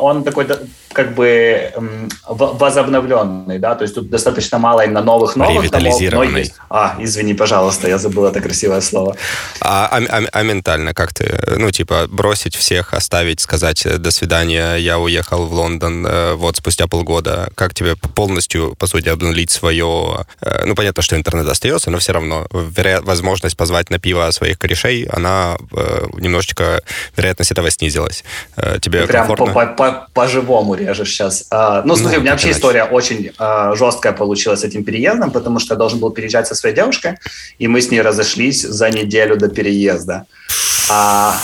он 0.00 0.22
такой, 0.22 0.46
как 0.92 1.14
бы, 1.14 1.72
возобновленный, 2.28 3.58
да, 3.58 3.74
то 3.74 3.84
есть 3.84 3.94
тут 3.94 4.10
достаточно 4.10 4.58
мало 4.58 4.84
именно 4.84 5.02
новых 5.02 5.36
новых 5.36 5.70
домов, 5.70 6.00
но 6.00 6.24
есть. 6.24 6.54
А, 6.70 6.96
извини, 7.00 7.34
пожалуйста, 7.34 7.88
я 7.88 7.98
забыл 7.98 8.24
это 8.24 8.40
красивое 8.40 8.80
слово. 8.80 9.16
А, 9.60 9.88
а, 9.92 10.00
а, 10.08 10.22
а 10.32 10.42
ментально 10.42 10.94
как 10.94 11.12
ты, 11.12 11.38
ну, 11.58 11.70
типа, 11.70 12.06
бросить 12.08 12.56
всех, 12.56 12.94
оставить, 12.94 13.40
сказать 13.40 13.86
«до 13.98 14.10
свидания, 14.10 14.76
я 14.76 14.98
уехал 14.98 15.46
в 15.46 15.52
Лондон 15.52 16.06
э, 16.06 16.34
вот 16.34 16.56
спустя 16.56 16.86
полгода», 16.86 17.48
как 17.54 17.74
тебе 17.74 17.96
полностью, 17.96 18.74
по 18.78 18.86
сути, 18.86 19.08
обнулить 19.08 19.50
свое 19.50 20.24
Э, 20.39 20.39
ну, 20.65 20.75
понятно, 20.75 21.03
что 21.03 21.15
интернет 21.15 21.47
остается, 21.47 21.91
но 21.91 21.97
все 21.97 22.13
равно 22.13 22.47
веро... 22.51 23.01
возможность 23.01 23.57
позвать 23.57 23.89
на 23.89 23.99
пиво 23.99 24.29
своих 24.31 24.57
корешей, 24.57 25.03
она 25.05 25.57
э, 25.71 26.07
немножечко, 26.17 26.81
вероятность 27.15 27.51
этого 27.51 27.69
снизилась. 27.69 28.23
Э, 28.57 28.79
тебе 28.81 29.05
Прям 29.07 29.27
комфортно? 29.27 30.07
по-живому 30.13 30.75
режешь 30.75 31.09
сейчас. 31.09 31.45
А, 31.51 31.81
ну, 31.83 31.95
смотри, 31.95 32.17
ну, 32.17 32.19
у 32.19 32.21
меня 32.23 32.31
вообще 32.31 32.47
иначе. 32.47 32.57
история 32.57 32.83
очень 32.83 33.31
а, 33.37 33.75
жесткая 33.75 34.13
получилась 34.13 34.61
с 34.61 34.63
этим 34.63 34.83
переездом, 34.83 35.31
потому 35.31 35.59
что 35.59 35.73
я 35.73 35.77
должен 35.77 35.99
был 35.99 36.11
переезжать 36.11 36.47
со 36.47 36.55
своей 36.55 36.75
девушкой, 36.75 37.17
и 37.59 37.67
мы 37.67 37.81
с 37.81 37.91
ней 37.91 38.01
разошлись 38.01 38.61
за 38.61 38.89
неделю 38.89 39.37
до 39.37 39.47
переезда. 39.49 40.25
А, 40.89 41.35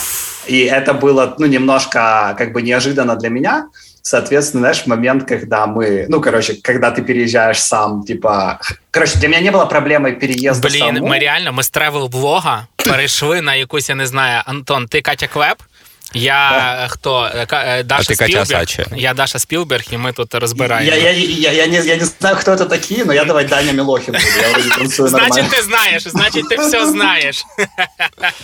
и 0.46 0.60
это 0.64 0.94
было, 0.94 1.34
ну, 1.38 1.46
немножко 1.46 2.34
как 2.38 2.52
бы 2.52 2.62
неожиданно 2.62 3.16
для 3.16 3.28
меня, 3.28 3.68
Соответственно, 4.05 4.61
знаешь, 4.61 4.85
момент, 4.85 5.23
когда 5.29 5.65
мы, 5.65 6.05
ну, 6.09 6.19
короче, 6.21 6.55
когда 6.61 6.91
ты 6.91 7.01
переезжаешь 7.01 7.59
сам, 7.59 8.03
типа... 8.03 8.59
Короче, 8.91 9.17
для 9.17 9.29
меня 9.29 9.39
не 9.39 9.51
было 9.51 9.65
проблемой 9.65 10.11
переезда 10.13 10.67
Блін, 10.67 10.95
саму. 10.95 11.07
ми 11.07 11.19
реально, 11.19 11.53
ми 11.53 11.63
з 11.63 11.71
тревел-блога 11.71 12.67
перейшли 12.75 13.41
на 13.41 13.55
якусь, 13.55 13.89
я 13.89 13.95
не 13.95 14.05
знаю, 14.05 14.41
Антон, 14.45 14.87
ти 14.87 15.01
Катя 15.01 15.27
Квеб? 15.27 15.57
Я 16.13 16.87
хто? 16.89 17.29
Даша 17.85 18.13
а 18.13 18.15
Спілберг. 18.15 18.67
Я 18.95 19.13
Даша 19.13 19.39
Спілберг, 19.39 19.83
і 19.91 19.97
ми 19.97 20.13
тут 20.13 20.35
розбираємо. 20.35 20.95
Я, 20.95 21.11
я, 21.11 21.11
я, 21.11 21.51
я, 21.51 21.67
не, 21.67 21.77
я 21.77 21.97
не 21.97 22.05
знаю, 22.05 22.35
хто 22.35 22.55
це 22.55 22.65
такі, 22.65 23.01
але 23.05 23.15
я 23.15 23.25
давай 23.25 23.45
Даня 23.45 23.71
Мілохін 23.71 24.13
буду. 24.13 24.25
Я 24.41 24.49
вроде 24.49 24.69
танцую 24.69 25.09
Значить, 25.09 25.49
ти 25.49 25.61
знаєш, 25.61 26.07
значить, 26.07 26.49
ти 26.49 26.55
все 26.55 26.87
знаєш. 26.87 27.43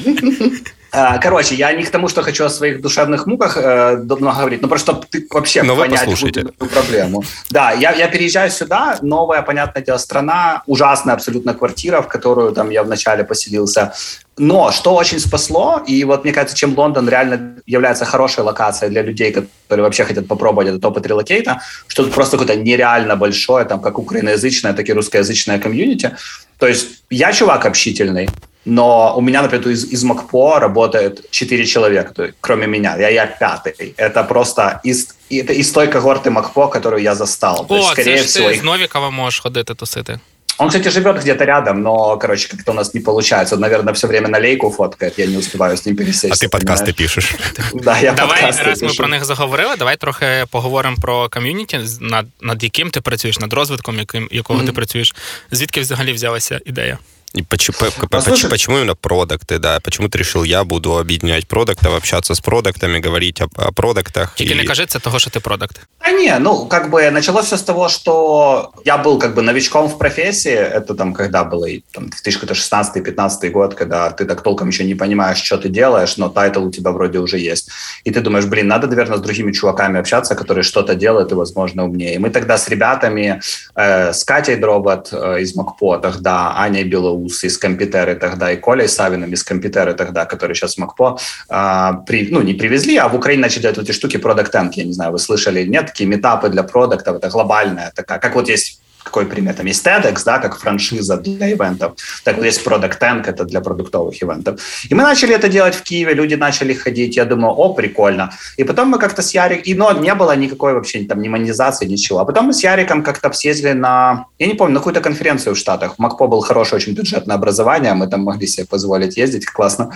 А, 0.96 1.18
короче, 1.18 1.56
я 1.56 1.72
не 1.72 1.82
к 1.82 1.90
тому, 1.90 2.08
что 2.08 2.22
хочу 2.22 2.44
о 2.44 2.50
своих 2.50 2.80
душевных 2.80 3.26
муках 3.26 3.56
э, 3.56 3.96
много 3.96 4.38
говорить, 4.38 4.62
но 4.62 4.68
просто 4.68 4.92
чтобы 4.92 5.06
ты 5.10 5.26
вообще 5.30 5.62
но 5.62 5.76
понять 5.76 6.08
эту 6.08 6.66
проблему. 6.66 7.24
Да, 7.50 7.72
я, 7.72 7.92
я 7.92 8.08
переезжаю 8.08 8.50
сюда, 8.50 8.98
новая, 9.02 9.42
понятное 9.42 9.82
дело, 9.82 9.98
страна, 9.98 10.62
ужасная 10.66 11.14
абсолютно 11.14 11.54
квартира, 11.54 12.00
в 12.00 12.08
которую 12.08 12.52
там 12.52 12.70
я 12.70 12.82
вначале 12.82 13.24
поселился. 13.24 13.92
Но 14.38 14.72
что 14.72 14.94
очень 14.94 15.18
спасло, 15.18 15.82
и 15.86 16.04
вот 16.04 16.24
мне 16.24 16.32
кажется, 16.32 16.56
чем 16.56 16.78
Лондон 16.78 17.08
реально 17.08 17.54
является 17.66 18.04
хорошей 18.04 18.44
локацией 18.44 18.90
для 18.90 19.02
людей, 19.02 19.32
которые 19.32 19.84
вообще 19.84 20.04
хотят 20.04 20.28
попробовать 20.28 20.68
этот 20.68 20.84
опыт 20.84 21.06
релокейта, 21.06 21.60
что 21.88 22.04
тут 22.04 22.12
просто 22.12 22.36
какое-то 22.36 22.60
нереально 22.60 23.16
большое, 23.16 23.64
там, 23.64 23.80
как 23.80 23.98
украиноязычное, 23.98 24.72
так 24.72 24.88
и 24.88 24.92
русскоязычное 24.92 25.58
комьюнити. 25.58 26.16
То 26.58 26.66
есть 26.66 27.04
я 27.10 27.32
чувак 27.32 27.66
общительный, 27.66 28.28
но 28.65 29.15
у 29.17 29.21
меня, 29.21 29.41
например, 29.41 29.69
из, 29.69 29.85
из 29.93 30.03
МакПо 30.03 30.59
работает 30.59 31.31
4 31.31 31.65
человека, 31.65 32.13
то 32.13 32.23
есть, 32.23 32.35
кроме 32.41 32.67
меня, 32.67 32.97
я, 32.97 33.09
я 33.09 33.25
пятый. 33.25 33.93
Это 33.97 34.23
просто 34.23 34.79
из, 34.83 35.15
это 35.29 35.53
из 35.53 35.71
той 35.71 35.87
когорты 35.87 36.29
МакПо, 36.29 36.67
которую 36.67 37.01
я 37.01 37.15
застал. 37.15 37.61
О, 37.61 37.63
то 37.63 37.75
есть, 37.75 37.89
скорее 37.91 38.17
це 38.17 38.23
всего, 38.23 38.49
ти 38.49 38.55
их... 38.55 38.61
з 38.61 38.63
Новікова 38.63 39.09
можеш 39.09 39.39
ходити 39.39 39.73
тусити. 39.73 40.19
Он, 40.61 40.67
кстати, 40.67 40.89
живет 40.89 41.21
где-то 41.21 41.45
рядом, 41.45 41.81
но, 41.81 42.17
короче, 42.17 42.49
как-то 42.49 42.71
у 42.71 42.75
нас 42.75 42.93
не 42.93 42.99
получается. 42.99 43.55
Он, 43.55 43.61
наверное, 43.61 43.93
все 43.93 44.07
время 44.07 44.27
на 44.27 44.39
лейку 44.39 44.69
фоткает, 44.69 45.17
я 45.17 45.25
не 45.25 45.37
успеваю 45.37 45.77
с 45.77 45.85
ним 45.85 45.95
пересечься. 45.95 46.33
А 46.33 46.35
ти 46.35 46.47
подкасти 46.47 46.91
пишеш. 46.91 47.35
Да, 47.73 47.99
я 47.99 48.11
Давай, 48.11 48.41
подкасти 48.41 48.63
раз 48.63 48.81
ми 48.81 48.89
про 48.93 49.07
них 49.07 49.25
заговорили, 49.25 49.75
давай 49.77 49.97
трохи 49.97 50.45
поговоримо 50.51 50.97
про 51.01 51.29
ком'юніті, 51.29 51.79
над, 52.01 52.25
над 52.41 52.63
яким 52.63 52.91
ти 52.91 53.01
працюєш, 53.01 53.39
над 53.39 53.53
розвитком, 53.53 53.99
яким, 53.99 54.27
якого 54.31 54.59
mm-hmm. 54.59 54.65
ти 54.65 54.71
працюєш. 54.71 55.15
Звідки 55.51 55.81
взагалі 55.81 56.13
взялася 56.13 56.59
ідея? 56.65 56.97
И 57.34 57.42
почему, 57.42 57.76
Послушай, 58.10 58.48
почему 58.48 58.78
именно 58.78 58.94
продукты, 58.94 59.58
да? 59.58 59.80
Почему 59.80 60.08
ты 60.08 60.18
решил, 60.18 60.44
я 60.44 60.62
буду 60.64 60.98
объединять 60.98 61.48
продуктов, 61.48 61.94
общаться 61.94 62.34
с 62.34 62.40
продуктами, 62.40 63.00
говорить 63.00 63.40
о, 63.40 63.48
о 63.56 63.72
продуктах? 63.72 64.34
Тільки 64.36 64.52
и... 64.52 64.56
не 64.56 64.64
кажется 64.64 65.00
того, 65.00 65.18
что 65.18 65.30
ты 65.30 65.40
продукт. 65.40 65.80
А 65.98 66.12
не, 66.12 66.38
ну, 66.38 66.66
как 66.66 66.90
бы 66.90 67.10
началось 67.10 67.46
все 67.46 67.56
с 67.56 67.62
того, 67.62 67.88
что 67.88 68.72
я 68.84 68.98
был 68.98 69.18
как 69.18 69.34
бы 69.34 69.42
новичком 69.42 69.88
в 69.88 69.98
профессии. 69.98 70.52
Это 70.52 70.94
там 70.94 71.12
когда 71.12 71.44
было, 71.44 71.66
там, 71.92 72.10
2016-2015 72.24 73.50
год, 73.50 73.74
когда 73.74 74.10
ты 74.10 74.26
так 74.26 74.42
толком 74.42 74.68
еще 74.68 74.84
не 74.84 74.94
понимаешь, 74.94 75.42
что 75.42 75.56
ты 75.56 75.68
делаешь, 75.68 76.16
но 76.16 76.28
title 76.28 76.60
у 76.60 76.70
тебя 76.70 76.90
вроде 76.90 77.18
уже 77.18 77.38
есть. 77.38 77.68
И 78.04 78.12
ты 78.12 78.20
думаешь, 78.20 78.44
блин, 78.44 78.68
надо, 78.68 78.86
наверное, 78.86 79.18
с 79.18 79.20
другими 79.20 79.52
чуваками 79.52 79.98
общаться, 79.98 80.36
которые 80.36 80.62
что-то 80.62 80.94
делают 80.94 81.32
и, 81.32 81.34
возможно, 81.34 81.84
умнее. 81.84 82.14
И 82.14 82.18
мы 82.18 82.30
тогда 82.30 82.56
с 82.56 82.68
ребятами, 82.68 83.40
э, 83.74 84.12
с 84.12 84.24
Катей 84.24 84.56
Дробот 84.56 85.08
э, 85.12 85.40
из 85.40 85.56
MacPaw, 85.56 85.98
тогда 85.98 86.54
Аней 86.56 86.84
Билоус 86.84 87.44
из 87.44 87.58
Competera 87.58 88.14
тогда 88.14 88.52
и 88.52 88.56
Колей 88.56 88.88
Савиным 88.88 89.32
из 89.32 89.42
Competera 89.42 89.94
тогда, 89.94 90.24
который 90.24 90.54
сейчас 90.54 90.74
в 90.74 90.78
MacPaw, 90.78 91.18
а, 91.48 91.92
при, 92.06 92.28
ну, 92.30 92.42
не 92.42 92.54
привезли, 92.54 92.96
а 92.96 93.08
в 93.08 93.14
Украине 93.14 93.42
начали 93.42 93.62
делать 93.62 93.78
эти 93.78 93.92
штуки 93.92 94.16
Product 94.16 94.52
Tank. 94.52 94.72
Я 94.74 94.84
не 94.84 94.92
знаю, 94.92 95.12
вы 95.12 95.18
слышали, 95.18 95.64
нет, 95.64 95.86
такие 95.86 96.08
метапы 96.08 96.48
для 96.48 96.62
продуктов, 96.62 97.16
это 97.16 97.28
глобальная 97.28 97.92
такая, 97.94 98.18
как 98.18 98.34
вот 98.34 98.48
есть 98.48 98.80
какой 99.04 99.26
пример? 99.26 99.54
Там 99.54 99.66
есть 99.66 99.86
TEDx, 99.86 100.22
да, 100.24 100.38
как 100.38 100.58
франшиза 100.58 101.16
для 101.16 101.52
ивентов. 101.52 101.92
Так 102.24 102.36
вот 102.36 102.46
есть 102.46 102.66
Product 102.66 102.98
Tank, 102.98 103.26
это 103.26 103.44
для 103.44 103.60
продуктовых 103.60 104.22
ивентов. 104.22 104.60
И 104.90 104.94
мы 104.94 105.02
начали 105.02 105.34
это 105.34 105.48
делать 105.48 105.74
в 105.74 105.82
Киеве, 105.82 106.14
люди 106.14 106.34
начали 106.34 106.74
ходить. 106.74 107.16
Я 107.16 107.24
думаю, 107.24 107.54
о, 107.54 107.74
прикольно. 107.74 108.32
И 108.56 108.64
потом 108.64 108.88
мы 108.88 108.98
как-то 108.98 109.22
с 109.22 109.34
Яриком, 109.34 109.62
и, 109.62 109.74
но 109.74 109.92
не 109.92 110.14
было 110.14 110.36
никакой 110.36 110.72
вообще 110.72 111.04
там 111.04 111.22
ни 111.22 111.28
монетизации, 111.28 111.86
ничего. 111.86 112.18
А 112.18 112.24
потом 112.24 112.46
мы 112.46 112.52
с 112.52 112.64
Яриком 112.64 113.02
как-то 113.02 113.32
съездили 113.32 113.72
на, 113.72 114.26
я 114.38 114.46
не 114.46 114.54
помню, 114.54 114.74
на 114.74 114.80
какую-то 114.80 115.00
конференцию 115.00 115.54
в 115.54 115.58
Штатах. 115.58 115.94
В 115.94 115.98
МакПо 115.98 116.26
был 116.26 116.40
хорошее 116.40 116.76
очень 116.76 116.94
бюджетное 116.94 117.36
образование, 117.36 117.94
мы 117.94 118.06
там 118.06 118.20
могли 118.20 118.46
себе 118.46 118.66
позволить 118.66 119.16
ездить, 119.16 119.46
классно. 119.46 119.90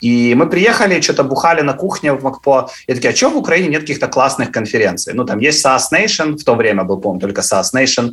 И 0.00 0.34
мы 0.34 0.48
приехали, 0.48 1.00
что-то 1.00 1.24
бухали 1.24 1.62
на 1.62 1.74
кухне 1.74 2.12
в 2.12 2.24
МакПо. 2.24 2.70
И 2.88 2.94
такие, 2.94 3.12
а 3.12 3.16
что 3.16 3.30
в 3.30 3.36
Украине 3.36 3.68
нет 3.68 3.80
каких-то 3.80 4.08
классных 4.08 4.50
конференций? 4.50 5.14
Ну, 5.14 5.24
там 5.24 5.38
есть 5.38 5.64
SaaS 5.64 5.92
Nation, 5.92 6.36
в 6.36 6.44
то 6.44 6.54
время 6.54 6.84
был, 6.84 7.00
помню, 7.00 7.20
только 7.20 7.40
SaaS 7.40 7.74
Nation 7.74 8.12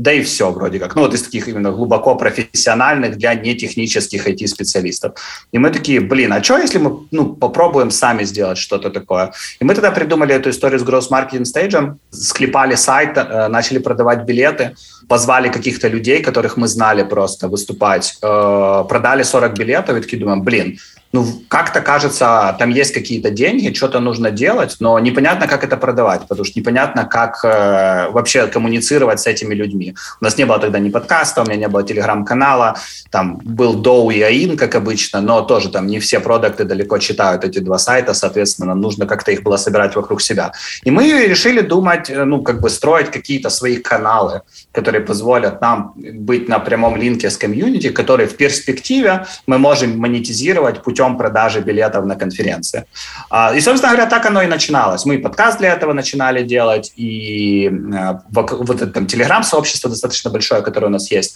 да 0.00 0.12
и 0.12 0.22
все 0.22 0.50
вроде 0.50 0.78
как. 0.78 0.96
Ну, 0.96 1.02
вот 1.02 1.14
из 1.14 1.22
таких 1.22 1.48
именно 1.48 1.70
глубоко 1.70 2.14
профессиональных 2.14 3.18
для 3.18 3.34
нетехнических 3.34 4.26
IT-специалистов. 4.26 5.12
И 5.52 5.58
мы 5.58 5.70
такие, 5.70 6.00
блин, 6.00 6.32
а 6.32 6.42
что, 6.42 6.56
если 6.56 6.78
мы 6.78 7.06
ну, 7.10 7.34
попробуем 7.34 7.90
сами 7.90 8.24
сделать 8.24 8.56
что-то 8.56 8.90
такое? 8.90 9.32
И 9.60 9.64
мы 9.64 9.74
тогда 9.74 9.90
придумали 9.90 10.34
эту 10.34 10.48
историю 10.48 10.80
с 10.80 10.84
Growth 10.84 11.10
Marketing 11.10 11.44
Stage, 11.44 11.96
склепали 12.10 12.76
сайт, 12.76 13.18
э, 13.18 13.48
начали 13.48 13.78
продавать 13.78 14.24
билеты, 14.24 14.74
позвали 15.06 15.50
каких-то 15.50 15.88
людей, 15.88 16.22
которых 16.22 16.56
мы 16.56 16.66
знали 16.66 17.02
просто 17.02 17.48
выступать, 17.48 18.16
э, 18.22 18.84
продали 18.88 19.22
40 19.22 19.52
билетов 19.58 19.98
и 19.98 20.00
такие 20.00 20.18
думаем, 20.18 20.42
блин, 20.42 20.78
ну, 21.12 21.26
как-то 21.48 21.80
кажется, 21.80 22.54
там 22.58 22.70
есть 22.70 22.94
какие-то 22.94 23.30
деньги, 23.30 23.74
что-то 23.74 23.98
нужно 23.98 24.30
делать, 24.30 24.76
но 24.78 24.98
непонятно, 25.00 25.48
как 25.48 25.64
это 25.64 25.76
продавать, 25.76 26.20
потому 26.28 26.44
что 26.44 26.58
непонятно, 26.60 27.04
как 27.04 27.44
э, 27.44 28.10
вообще 28.10 28.46
коммуницировать 28.46 29.18
с 29.18 29.26
этими 29.26 29.54
людьми. 29.54 29.94
У 30.20 30.24
нас 30.24 30.38
не 30.38 30.46
было 30.46 30.60
тогда 30.60 30.78
ни 30.78 30.88
подкаста, 30.88 31.42
у 31.42 31.46
меня 31.46 31.56
не 31.56 31.68
было 31.68 31.82
телеграм-канала, 31.82 32.76
там 33.10 33.40
был 33.42 33.74
Доу 33.74 34.10
и 34.10 34.22
Аин, 34.22 34.56
как 34.56 34.76
обычно, 34.76 35.20
но 35.20 35.42
тоже 35.42 35.68
там 35.70 35.88
не 35.88 35.98
все 35.98 36.20
продукты 36.20 36.64
далеко 36.64 36.98
читают 36.98 37.44
эти 37.44 37.58
два 37.58 37.78
сайта, 37.78 38.14
соответственно, 38.14 38.74
нужно 38.74 39.06
как-то 39.06 39.32
их 39.32 39.42
было 39.42 39.56
собирать 39.56 39.96
вокруг 39.96 40.22
себя. 40.22 40.52
И 40.84 40.92
мы 40.92 41.26
решили 41.26 41.60
думать, 41.60 42.08
э, 42.08 42.24
ну, 42.24 42.42
как 42.42 42.60
бы 42.60 42.70
строить 42.70 43.10
какие-то 43.10 43.50
свои 43.50 43.78
каналы, 43.78 44.42
которые 44.70 45.00
позволят 45.00 45.60
нам 45.60 45.92
быть 45.96 46.48
на 46.48 46.60
прямом 46.60 46.96
линке 46.96 47.30
с 47.30 47.36
комьюнити, 47.36 47.88
которые 47.88 48.28
в 48.28 48.36
перспективе 48.36 49.26
мы 49.48 49.58
можем 49.58 49.98
монетизировать 49.98 50.82
путем 50.84 50.99
путем 51.00 51.16
продажи 51.16 51.60
билетов 51.60 52.04
на 52.04 52.16
конференции. 52.16 52.84
А, 53.30 53.54
и, 53.54 53.60
собственно 53.60 53.92
говоря, 53.92 54.10
так 54.10 54.26
оно 54.26 54.42
и 54.42 54.46
начиналось. 54.46 55.06
Мы 55.06 55.18
подкаст 55.18 55.58
для 55.58 55.72
этого 55.72 55.92
начинали 55.92 56.42
делать, 56.42 56.92
и 56.96 57.68
э, 57.68 58.14
вот 58.30 58.82
это 58.82 58.86
там 58.86 59.06
телеграм-сообщество 59.06 59.90
достаточно 59.90 60.30
большое, 60.30 60.62
которое 60.62 60.86
у 60.86 60.90
нас 60.90 61.10
есть. 61.10 61.34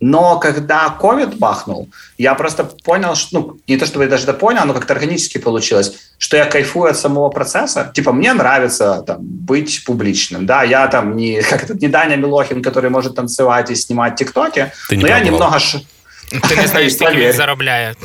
Но 0.00 0.38
когда 0.38 0.90
ковид 0.90 1.38
бахнул, 1.38 1.88
я 2.18 2.34
просто 2.34 2.64
понял, 2.84 3.14
что, 3.14 3.38
ну, 3.38 3.58
не 3.66 3.78
то 3.78 3.86
чтобы 3.86 4.04
я 4.04 4.10
даже 4.10 4.24
это 4.24 4.34
понял, 4.34 4.66
но 4.66 4.74
как-то 4.74 4.92
органически 4.92 5.38
получилось, 5.38 5.94
что 6.18 6.36
я 6.36 6.44
кайфую 6.44 6.90
от 6.90 6.98
самого 6.98 7.30
процесса. 7.30 7.90
Типа, 7.94 8.12
мне 8.12 8.34
нравится 8.34 9.02
там, 9.06 9.16
быть 9.20 9.84
публичным. 9.86 10.44
Да, 10.44 10.64
я 10.64 10.86
там 10.88 11.16
не, 11.16 11.40
как 11.50 11.64
это, 11.64 11.74
не 11.74 11.88
Даня 11.88 12.16
Милохин, 12.16 12.62
который 12.62 12.90
может 12.90 13.14
танцевать 13.14 13.70
и 13.70 13.74
снимать 13.74 14.16
тиктоки, 14.16 14.70
Ты 14.90 14.98
но 14.98 15.08
я 15.08 15.20
немного 15.20 15.58
Ти 16.49 16.55
не 16.55 16.67
знаєш, 16.67 16.93
скільки 16.93 17.15
він 17.15 17.33
заробляє. 17.33 17.95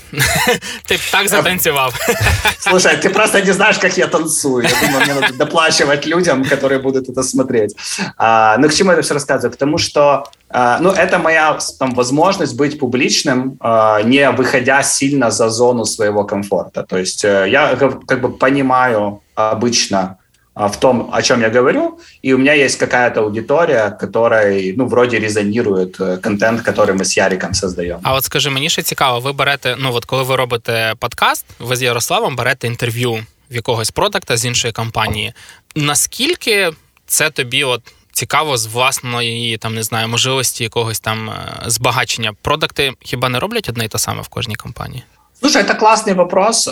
Ти 0.87 0.99
так 1.13 1.29
затанцевал. 1.29 1.91
Слушай, 2.59 2.97
ты 2.97 3.09
просто 3.09 3.39
не 3.41 3.53
знаешь, 3.53 3.79
как 3.79 3.99
я 3.99 4.07
танцую. 4.07 4.65
Я 4.65 4.87
думаю, 4.87 5.05
мне 5.05 5.21
надо 5.21 5.35
доплачивать 5.35 6.07
людям, 6.07 6.45
которые 6.45 6.79
будут 6.79 7.09
это 7.09 7.23
смотреть. 7.23 7.75
А, 8.17 8.57
ну, 8.59 8.69
к 8.69 8.75
чему 8.75 8.91
я 8.91 8.97
это 8.97 9.03
все 9.03 9.15
рассказываю? 9.15 9.53
К 9.53 9.57
тому, 9.57 9.79
что 9.79 10.25
а, 10.49 10.79
ну, 10.81 10.91
это 10.91 11.19
моя 11.19 11.59
там, 11.79 11.95
возможность 11.95 12.57
быть 12.57 12.79
публичным, 12.79 13.57
а, 13.61 14.03
не 14.03 14.31
выходя 14.31 14.83
сильно 14.83 15.31
за 15.31 15.49
зону 15.49 15.85
своего 15.85 16.25
комфорта. 16.25 16.83
То 16.83 16.99
есть 16.99 17.25
э, 17.25 17.49
я 17.49 17.77
как 18.07 18.21
бы 18.21 18.39
понимаю 18.39 19.21
обычно, 19.37 19.99
а, 19.99 20.17
в 20.57 20.77
том, 20.77 21.11
о 21.13 21.23
чем 21.23 21.43
я 21.43 21.51
говорю, 21.51 21.99
и 22.23 22.33
у 22.33 22.39
меня 22.39 22.55
есть 22.55 22.79
какая-то 22.79 23.21
аудитория, 23.21 23.91
которая, 23.91 24.75
ну, 24.77 24.87
вроде 24.87 25.19
резонирует 25.19 26.01
э, 26.01 26.17
контент, 26.17 26.63
который 26.63 26.95
ми 26.95 27.05
з 27.05 27.17
Яриком 27.17 27.55
создаємо. 27.55 28.01
А 28.03 28.15
от 28.15 28.25
скажи, 28.25 28.51
мені 28.51 28.71
ще 28.71 28.83
цікаво, 28.83 29.21
ви 29.21 29.33
берете, 29.33 29.77
ну 29.79 29.95
от 29.95 30.05
коли 30.05 30.23
ви 30.23 30.37
робите 30.37 30.95
подкаст, 30.99 31.45
ви 31.59 31.77
з 31.77 31.83
Ярославом 31.83 32.37
берете 32.37 32.67
інтерв'ю 32.67 33.27
в 33.51 33.55
якогось 33.55 33.91
продакта 33.91 34.37
з 34.37 34.45
іншої 34.45 34.73
компанії. 34.73 35.33
Наскільки 35.75 36.71
це 37.07 37.31
тобі 37.31 37.65
от 37.65 37.83
цікаво 38.13 38.57
з 38.57 38.67
власної 38.67 39.57
там 39.57 39.75
не 39.75 39.83
знаю 39.83 40.09
можливості 40.09 40.65
якогось 40.65 41.01
там 41.01 41.31
е, 41.31 41.63
збагачення? 41.67 42.33
Продакти 42.43 42.93
хіба 43.01 43.29
не 43.29 43.41
роблять 43.41 43.69
одне 43.69 43.85
і 43.85 43.89
те 43.89 43.99
саме 43.99 44.23
в 44.23 44.29
кожній 44.29 44.55
компанії? 44.55 45.03
Слушай, 45.41 45.63
это 45.63 45.75
классный 45.75 46.15
вопрос. 46.15 46.69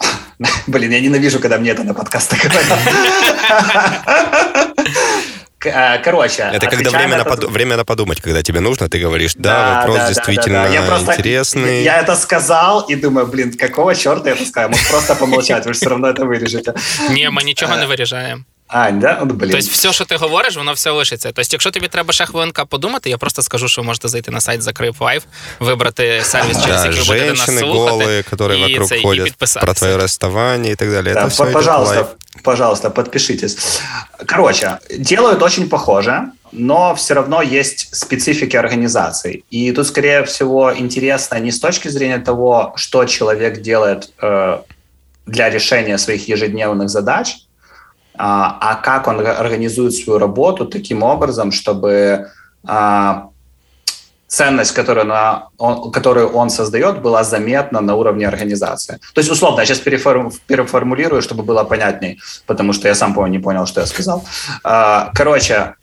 Блин, 0.66 0.92
я 0.92 1.00
ненавижу, 1.00 1.38
когда 1.40 1.58
мне 1.58 1.70
это 1.70 1.84
на 1.84 1.94
подкастах. 1.94 2.38
Э, 5.62 5.98
короче. 6.02 6.48
Это 6.52 6.66
когда 6.68 6.90
время, 6.90 7.18
на 7.18 7.24
под... 7.24 7.44
время 7.44 7.76
на 7.76 7.84
подумать, 7.84 8.20
когда 8.20 8.42
тебе 8.42 8.60
нужно, 8.60 8.88
ты 8.88 8.98
говоришь, 8.98 9.34
да, 9.34 9.50
да 9.52 9.76
вопрос 9.80 9.96
да, 9.98 10.08
действительно 10.08 10.62
да, 10.62 10.68
да. 10.68 10.74
Я 10.74 10.82
просто, 10.82 11.12
интересный. 11.12 11.82
Я 11.82 11.98
это 11.98 12.16
сказал 12.16 12.80
и 12.88 12.94
думаю, 12.94 13.26
блин, 13.26 13.52
какого 13.52 13.94
черта 13.94 14.30
я 14.30 14.36
это 14.36 14.46
сказал? 14.46 14.70
Может, 14.70 14.88
просто 14.88 15.14
помолчать, 15.16 15.66
вы 15.66 15.72
все 15.74 15.90
равно 15.90 16.08
это 16.08 16.24
вырежете. 16.24 16.74
Не, 17.10 17.28
мы 17.28 17.42
ничего 17.42 17.74
не 17.74 17.86
вырежаем. 17.86 18.46
А, 18.69 18.91
да? 18.91 19.19
От, 19.21 19.31
блін. 19.31 19.51
Тобто 19.51 19.67
все, 19.71 19.93
що 19.93 20.05
ти 20.05 20.15
говориш, 20.15 20.55
воно 20.57 20.73
все 20.73 20.91
лишиться. 20.91 21.31
Тобто, 21.31 21.49
якщо 21.51 21.71
тобі 21.71 21.87
треба 21.87 22.13
ще 22.13 22.25
хвилинка 22.25 22.65
подумати, 22.65 23.09
я 23.09 23.17
просто 23.17 23.41
скажу, 23.41 23.67
що 23.67 23.81
ви 23.81 23.85
можете 23.85 24.07
зайти 24.07 24.31
на 24.31 24.41
сайт 24.41 24.61
Закрив 24.61 24.95
Лайф, 24.99 25.23
вибрати 25.59 26.21
сервіс, 26.23 26.57
через 26.63 26.85
який 26.85 26.99
ви 26.99 27.05
будете 27.05 27.33
нас 27.33 27.45
слухати. 27.45 28.05
голые, 28.05 28.35
которые 28.35 28.69
вокруг 28.69 28.89
це, 28.89 29.01
ходят, 29.01 29.33
про 29.61 29.73
твое 29.73 29.97
расставание 29.97 30.71
и 30.71 30.75
так 30.75 30.89
далее. 30.91 31.13
Да, 31.13 31.21
Это 31.21 31.29
все 31.29 31.45
пожалуйста, 31.45 32.07
пожалуйста, 32.43 32.89
подпишитесь. 32.89 33.81
Короче, 34.25 34.77
делают 34.99 35.43
очень 35.43 35.69
похоже, 35.69 36.23
но 36.51 36.93
все 36.95 37.13
равно 37.13 37.41
есть 37.41 37.95
специфики 37.95 38.57
организации. 38.57 39.43
И 39.51 39.71
тут, 39.71 39.87
скорее 39.87 40.23
всего, 40.23 40.73
интересно 40.77 41.39
не 41.39 41.51
с 41.51 41.59
точки 41.59 41.89
зрения 41.89 42.19
того, 42.19 42.73
что 42.77 43.05
человек 43.05 43.61
делает 43.61 44.09
э, 44.21 44.59
для 45.27 45.49
решения 45.49 45.97
своих 45.97 46.29
ежедневных 46.29 46.89
задач, 46.89 47.35
а, 48.22 48.58
а 48.60 48.74
как 48.74 49.08
он 49.08 49.26
организует 49.26 49.94
свою 49.94 50.18
работу 50.18 50.66
таким 50.66 51.02
образом, 51.02 51.52
чтобы 51.52 52.28
а, 52.66 53.28
ценность, 54.26 54.74
которую, 54.74 55.04
она, 55.04 55.48
он, 55.56 55.90
которую 55.90 56.28
он 56.28 56.50
создает, 56.50 57.00
была 57.00 57.24
заметна 57.24 57.80
на 57.80 57.94
уровне 57.94 58.28
организации. 58.28 59.00
То 59.14 59.20
есть, 59.20 59.30
условно, 59.30 59.60
я 59.60 59.66
сейчас 59.66 59.78
переформ, 59.78 60.30
переформулирую, 60.46 61.22
чтобы 61.22 61.42
было 61.42 61.64
понятней, 61.64 62.20
потому 62.46 62.74
что 62.74 62.88
я 62.88 62.94
сам, 62.94 63.14
по 63.14 63.26
не 63.26 63.38
понял, 63.38 63.66
что 63.66 63.80
я 63.80 63.86
сказал. 63.86 64.22
А, 64.64 65.10
короче, 65.14 65.74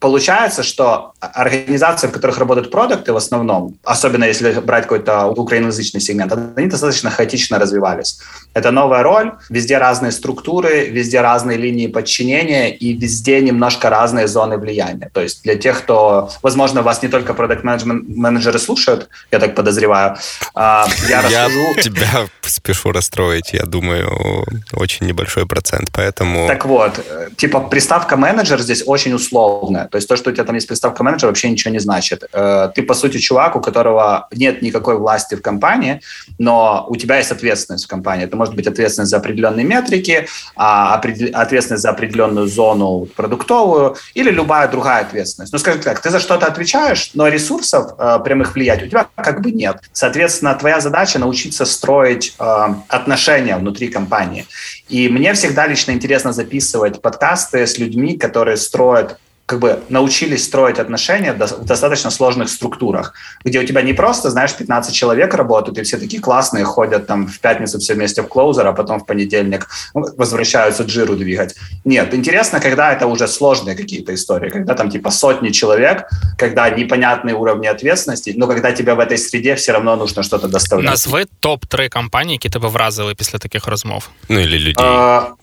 получается, 0.00 0.64
что 0.64 1.11
организации, 1.22 2.08
в 2.08 2.10
которых 2.10 2.38
работают 2.38 2.70
продукты 2.70 3.12
в 3.12 3.16
основном, 3.16 3.76
особенно 3.84 4.24
если 4.24 4.60
брать 4.60 4.84
какой-то 4.84 5.26
украиноязычный 5.26 6.00
сегмент, 6.00 6.32
они 6.56 6.66
достаточно 6.66 7.10
хаотично 7.10 7.58
развивались. 7.58 8.18
Это 8.54 8.72
новая 8.72 9.02
роль, 9.02 9.32
везде 9.48 9.78
разные 9.78 10.10
структуры, 10.10 10.86
везде 10.86 11.20
разные 11.20 11.56
линии 11.56 11.86
подчинения 11.86 12.70
и 12.70 12.92
везде 12.92 13.40
немножко 13.40 13.88
разные 13.88 14.26
зоны 14.26 14.58
влияния. 14.58 15.10
То 15.12 15.20
есть 15.20 15.42
для 15.44 15.54
тех, 15.54 15.78
кто, 15.78 16.30
возможно, 16.42 16.82
вас 16.82 17.02
не 17.02 17.08
только 17.08 17.34
продукт-менеджеры 17.34 18.58
слушают, 18.58 19.08
я 19.30 19.38
так 19.38 19.54
подозреваю, 19.54 20.16
а, 20.54 20.86
я 21.08 21.22
расскажу... 21.22 21.58
Я 21.76 21.82
тебя 21.82 22.28
спешу 22.42 22.92
расстроить, 22.92 23.52
я 23.52 23.64
думаю, 23.64 24.44
очень 24.72 25.06
небольшой 25.06 25.46
процент, 25.46 25.90
поэтому... 25.92 26.48
Так 26.48 26.66
вот, 26.66 27.00
типа 27.36 27.60
приставка 27.60 28.16
менеджер 28.16 28.60
здесь 28.60 28.82
очень 28.86 29.14
условная. 29.14 29.86
То 29.86 29.96
есть 29.96 30.08
то, 30.08 30.16
что 30.16 30.30
у 30.30 30.32
тебя 30.32 30.44
там 30.44 30.56
есть 30.56 30.68
приставка 30.68 31.04
менеджер, 31.04 31.11
вообще 31.26 31.50
ничего 31.50 31.72
не 31.72 31.78
значит. 31.78 32.24
Э, 32.32 32.70
ты, 32.74 32.82
по 32.82 32.94
сути, 32.94 33.18
чувак, 33.18 33.56
у 33.56 33.60
которого 33.60 34.28
нет 34.32 34.62
никакой 34.62 34.96
власти 34.96 35.34
в 35.34 35.42
компании, 35.42 36.00
но 36.38 36.86
у 36.88 36.96
тебя 36.96 37.18
есть 37.18 37.30
ответственность 37.30 37.84
в 37.84 37.88
компании. 37.88 38.24
Это 38.24 38.36
может 38.36 38.54
быть 38.54 38.66
ответственность 38.66 39.10
за 39.10 39.18
определенные 39.18 39.64
метрики, 39.64 40.26
а, 40.56 40.94
ответственность 40.94 41.82
за 41.82 41.90
определенную 41.90 42.46
зону 42.46 43.08
продуктовую 43.16 43.96
или 44.14 44.30
любая 44.30 44.68
другая 44.68 45.02
ответственность. 45.02 45.52
Ну, 45.52 45.58
скажем 45.58 45.82
так, 45.82 46.00
ты 46.00 46.10
за 46.10 46.20
что-то 46.20 46.46
отвечаешь, 46.46 47.10
но 47.14 47.28
ресурсов 47.28 47.92
э, 47.98 48.18
прямых 48.24 48.54
влиять 48.54 48.82
у 48.82 48.86
тебя 48.86 49.06
как 49.16 49.40
бы 49.40 49.52
нет. 49.52 49.78
Соответственно, 49.92 50.54
твоя 50.54 50.80
задача 50.80 51.18
научиться 51.18 51.64
строить 51.64 52.34
э, 52.38 52.66
отношения 52.88 53.56
внутри 53.56 53.88
компании. 53.88 54.46
И 54.88 55.08
мне 55.08 55.32
всегда 55.34 55.66
лично 55.66 55.92
интересно 55.92 56.32
записывать 56.32 57.00
подкасты 57.00 57.66
с 57.66 57.78
людьми, 57.78 58.18
которые 58.18 58.56
строят 58.56 59.18
как 59.46 59.58
бы 59.58 59.82
научились 59.88 60.44
строить 60.44 60.78
отношения 60.78 61.32
в 61.32 61.64
достаточно 61.64 62.10
сложных 62.10 62.48
структурах, 62.48 63.14
где 63.44 63.60
у 63.60 63.64
тебя 63.64 63.82
не 63.82 63.92
просто, 63.92 64.30
знаешь, 64.30 64.54
15 64.54 64.94
человек 64.94 65.34
работают, 65.34 65.78
и 65.78 65.82
все 65.82 65.98
такие 65.98 66.22
классные, 66.22 66.64
ходят 66.64 67.06
там 67.06 67.26
в 67.26 67.38
пятницу 67.40 67.78
все 67.78 67.94
вместе 67.94 68.22
в 68.22 68.28
клоузер, 68.28 68.66
а 68.66 68.72
потом 68.72 69.00
в 69.00 69.06
понедельник 69.06 69.68
возвращаются 69.94 70.84
джиру 70.84 71.16
двигать. 71.16 71.56
Нет, 71.84 72.14
интересно, 72.14 72.60
когда 72.60 72.92
это 72.92 73.06
уже 73.06 73.28
сложные 73.28 73.76
какие-то 73.76 74.14
истории, 74.14 74.50
когда 74.50 74.74
там 74.74 74.90
типа 74.90 75.10
сотни 75.10 75.50
человек, 75.50 76.08
когда 76.38 76.70
непонятные 76.70 77.34
уровни 77.34 77.66
ответственности, 77.66 78.34
но 78.36 78.46
когда 78.46 78.72
тебе 78.72 78.94
в 78.94 79.00
этой 79.00 79.18
среде 79.18 79.54
все 79.54 79.72
равно 79.72 79.96
нужно 79.96 80.22
что-то 80.22 80.48
доставлять. 80.48 80.90
Назви 80.90 81.24
топ-3 81.40 81.88
компании, 81.88 82.32
які 82.32 82.48
тебе 82.48 82.68
вразили 82.68 83.14
після 83.14 83.38
таких 83.38 83.66
розмов. 83.66 84.08
Ну, 84.28 84.40
или 84.40 84.58
людей. 84.58 84.86
А, 84.86 85.34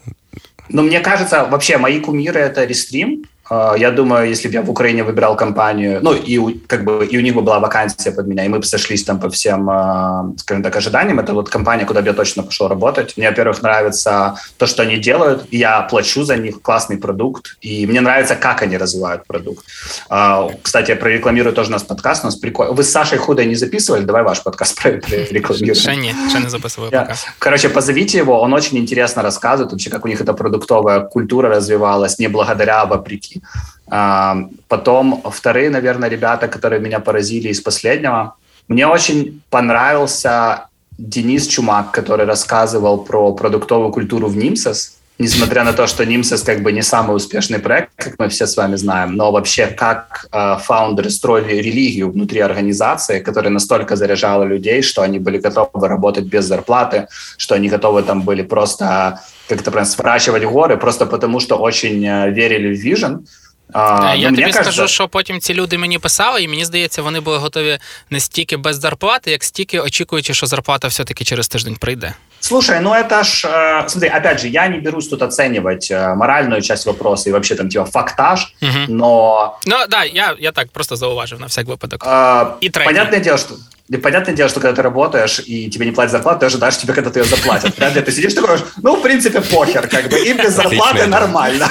ну, 0.69 0.83
мне 0.83 0.99
кажется, 0.99 1.43
вообще 1.43 1.77
мои 1.77 1.99
кумиры— 1.99 2.39
это 2.41 2.65
Restream, 2.67 3.23
я 3.49 3.91
думаю, 3.91 4.29
если 4.29 4.47
бы 4.47 4.53
я 4.53 4.61
в 4.61 4.69
Украине 4.69 5.03
выбирал 5.03 5.35
компанию, 5.35 5.99
ну, 6.01 6.13
и 6.13 6.59
как 6.67 6.83
бы 6.83 7.05
и 7.05 7.17
у 7.17 7.21
них 7.21 7.33
бы 7.33 7.41
была 7.41 7.59
вакансия 7.59 8.11
под 8.11 8.27
меня, 8.27 8.45
и 8.45 8.47
мы 8.47 8.59
бы 8.59 8.65
сошлись 8.65 9.03
там 9.03 9.19
по 9.19 9.29
всем, 9.29 9.69
а, 9.69 10.31
скажем 10.37 10.63
так, 10.63 10.75
ожиданиям, 10.75 11.19
это 11.19 11.33
вот 11.33 11.49
компания, 11.49 11.85
куда 11.85 12.01
бы 12.01 12.07
я 12.07 12.13
точно 12.13 12.43
пошел 12.43 12.67
работать. 12.67 13.17
Мне, 13.17 13.29
во-первых, 13.29 13.61
нравится 13.61 14.35
то, 14.57 14.67
что 14.67 14.83
они 14.83 14.97
делают, 14.97 15.45
я 15.51 15.81
плачу 15.81 16.23
за 16.23 16.37
них, 16.37 16.61
классный 16.61 16.97
продукт, 16.97 17.57
и 17.61 17.87
мне 17.87 18.01
нравится, 18.01 18.35
как 18.35 18.61
они 18.61 18.77
развивают 18.77 19.25
продукт. 19.27 19.65
А, 20.09 20.49
кстати, 20.61 20.91
я 20.91 20.95
прорекламирую 20.95 21.53
тоже 21.53 21.71
наш 21.71 21.83
подкаст, 21.83 22.23
у 22.23 22.27
нас 22.27 22.35
прикольно. 22.35 22.73
Вы 22.73 22.83
с 22.83 22.91
Сашей 22.91 23.17
Худой 23.17 23.45
не 23.45 23.55
записывали? 23.55 24.03
Давай 24.03 24.23
ваш 24.23 24.43
подкаст 24.43 24.81
прорекламируем. 24.81 25.75
Ще 25.75 25.95
не, 25.95 26.13
ще 26.29 26.39
не 26.39 26.49
записываю 26.49 26.91
пока. 26.91 27.15
Короче, 27.39 27.69
позовите 27.69 28.17
его, 28.17 28.39
он 28.41 28.53
очень 28.53 28.77
интересно 28.77 29.21
рассказывает 29.21 29.71
вообще, 29.71 29.89
как 29.89 30.05
у 30.05 30.07
них 30.07 30.21
эта 30.21 30.33
продуктовая 30.33 30.99
культура 30.99 31.49
развивалась, 31.49 32.19
не 32.19 32.27
благодаря, 32.27 32.81
а 32.81 32.85
вопреки. 32.85 33.38
А, 33.87 34.37
потом 34.67 35.21
вторые, 35.31 35.69
наверное, 35.69 36.09
ребята, 36.09 36.47
которые 36.47 36.79
меня 36.79 36.99
поразили 36.99 37.49
из 37.49 37.61
последнего. 37.61 38.35
Мне 38.67 38.87
очень 38.87 39.41
понравился 39.49 40.67
Денис 40.97 41.47
Чумак, 41.47 41.91
который 41.91 42.25
рассказывал 42.25 42.99
про 42.99 43.33
продуктовую 43.33 43.91
культуру 43.91 44.27
в 44.27 44.37
Нимсос 44.37 44.98
Несмотря 45.18 45.62
на 45.64 45.72
то, 45.72 45.86
что 45.86 46.04
Нимсос 46.04 46.42
как 46.42 46.62
бы 46.62 46.72
не 46.72 46.82
самый 46.82 47.14
успешный 47.14 47.60
проект, 47.60 47.90
как 47.96 48.18
мы 48.18 48.28
все 48.28 48.46
с 48.46 48.56
вами 48.56 48.76
знаем, 48.76 49.14
но 49.16 49.30
вообще 49.30 49.68
как 49.68 50.26
э, 50.32 50.56
фаундеры 50.60 51.10
строили 51.10 51.62
религию 51.62 52.10
внутри 52.10 52.40
организации, 52.40 53.20
которая 53.20 53.52
настолько 53.52 53.94
заряжала 53.94 54.42
людей, 54.42 54.82
что 54.82 55.02
они 55.02 55.20
были 55.20 55.38
готовы 55.38 55.88
работать 55.88 56.24
без 56.24 56.46
зарплаты, 56.46 57.06
что 57.36 57.54
они 57.54 57.68
готовы 57.68 58.02
там 58.02 58.22
были 58.22 58.42
просто 58.42 59.20
как-то 59.48 59.70
прям 59.70 59.84
сворачивать 59.84 60.42
горы, 60.44 60.76
просто 60.76 61.06
потому 61.06 61.40
что 61.40 61.58
очень 61.58 62.04
э, 62.04 62.30
верили 62.30 62.74
в 62.74 62.80
вижен. 62.80 63.24
А, 63.72 64.14
Я 64.16 64.30
ну, 64.30 64.36
тобі 64.36 64.52
кажется... 64.52 64.72
скажу, 64.72 64.88
що 64.88 65.08
потім 65.08 65.40
ці 65.40 65.54
люди 65.54 65.78
мені 65.78 65.98
писали, 65.98 66.42
і 66.42 66.48
мені 66.48 66.64
здається, 66.64 67.02
вони 67.02 67.20
були 67.20 67.38
готові 67.38 67.78
не 68.10 68.20
стільки 68.20 68.56
без 68.56 68.80
зарплати, 68.80 69.30
як 69.30 69.44
стільки 69.44 69.80
очікуючи, 69.80 70.34
що 70.34 70.46
зарплата 70.46 70.88
все-таки 70.88 71.24
через 71.24 71.48
тиждень 71.48 71.76
прийде. 71.76 72.14
Слушай, 72.39 72.79
ну 72.79 72.93
это 72.93 73.23
ж, 73.23 73.45
э, 73.45 73.87
смотри, 73.87 74.09
опять 74.09 74.39
же, 74.39 74.47
я 74.47 74.67
не 74.67 74.79
берусь 74.79 75.07
тут 75.07 75.21
оценивать 75.21 75.91
э, 75.91 76.15
моральную 76.15 76.61
часть 76.61 76.85
вопроса 76.85 77.29
и 77.29 77.31
вообще 77.31 77.55
там 77.55 77.69
типа 77.69 77.85
фактаж, 77.85 78.53
угу. 78.61 78.79
но... 78.87 79.59
Ну 79.65 79.75
да, 79.87 80.03
я, 80.03 80.35
я 80.39 80.51
так 80.51 80.71
просто 80.71 80.95
зауважив 80.95 81.39
на 81.39 81.47
всяк 81.47 81.67
выпадок. 81.67 82.03
Э, 82.05 82.55
и 82.61 82.69
понятное 82.69 83.19
дело, 83.19 83.37
что 83.37 83.55
понятное 83.97 84.35
дело, 84.35 84.49
что 84.49 84.59
когда 84.59 84.75
ты 84.75 84.81
работаешь 84.81 85.41
и 85.45 85.69
тебе 85.69 85.85
не 85.85 85.91
платят 85.91 86.11
зарплату, 86.11 86.41
ты 86.41 86.45
ожидаешь 86.45 86.77
тебя, 86.77 86.93
когда 86.93 87.09
ты 87.09 87.19
ее 87.19 87.25
заплатят. 87.25 87.77
Вряд 87.77 87.95
ли 87.95 88.01
ты 88.01 88.11
сидишь 88.11 88.33
такой, 88.33 88.59
ну, 88.81 88.95
в 88.95 89.01
принципе, 89.01 89.41
похер, 89.41 89.87
как 89.87 90.09
бы, 90.09 90.19
и 90.19 90.33
без 90.33 90.53
зарплаты 90.53 91.07
нормально. 91.07 91.69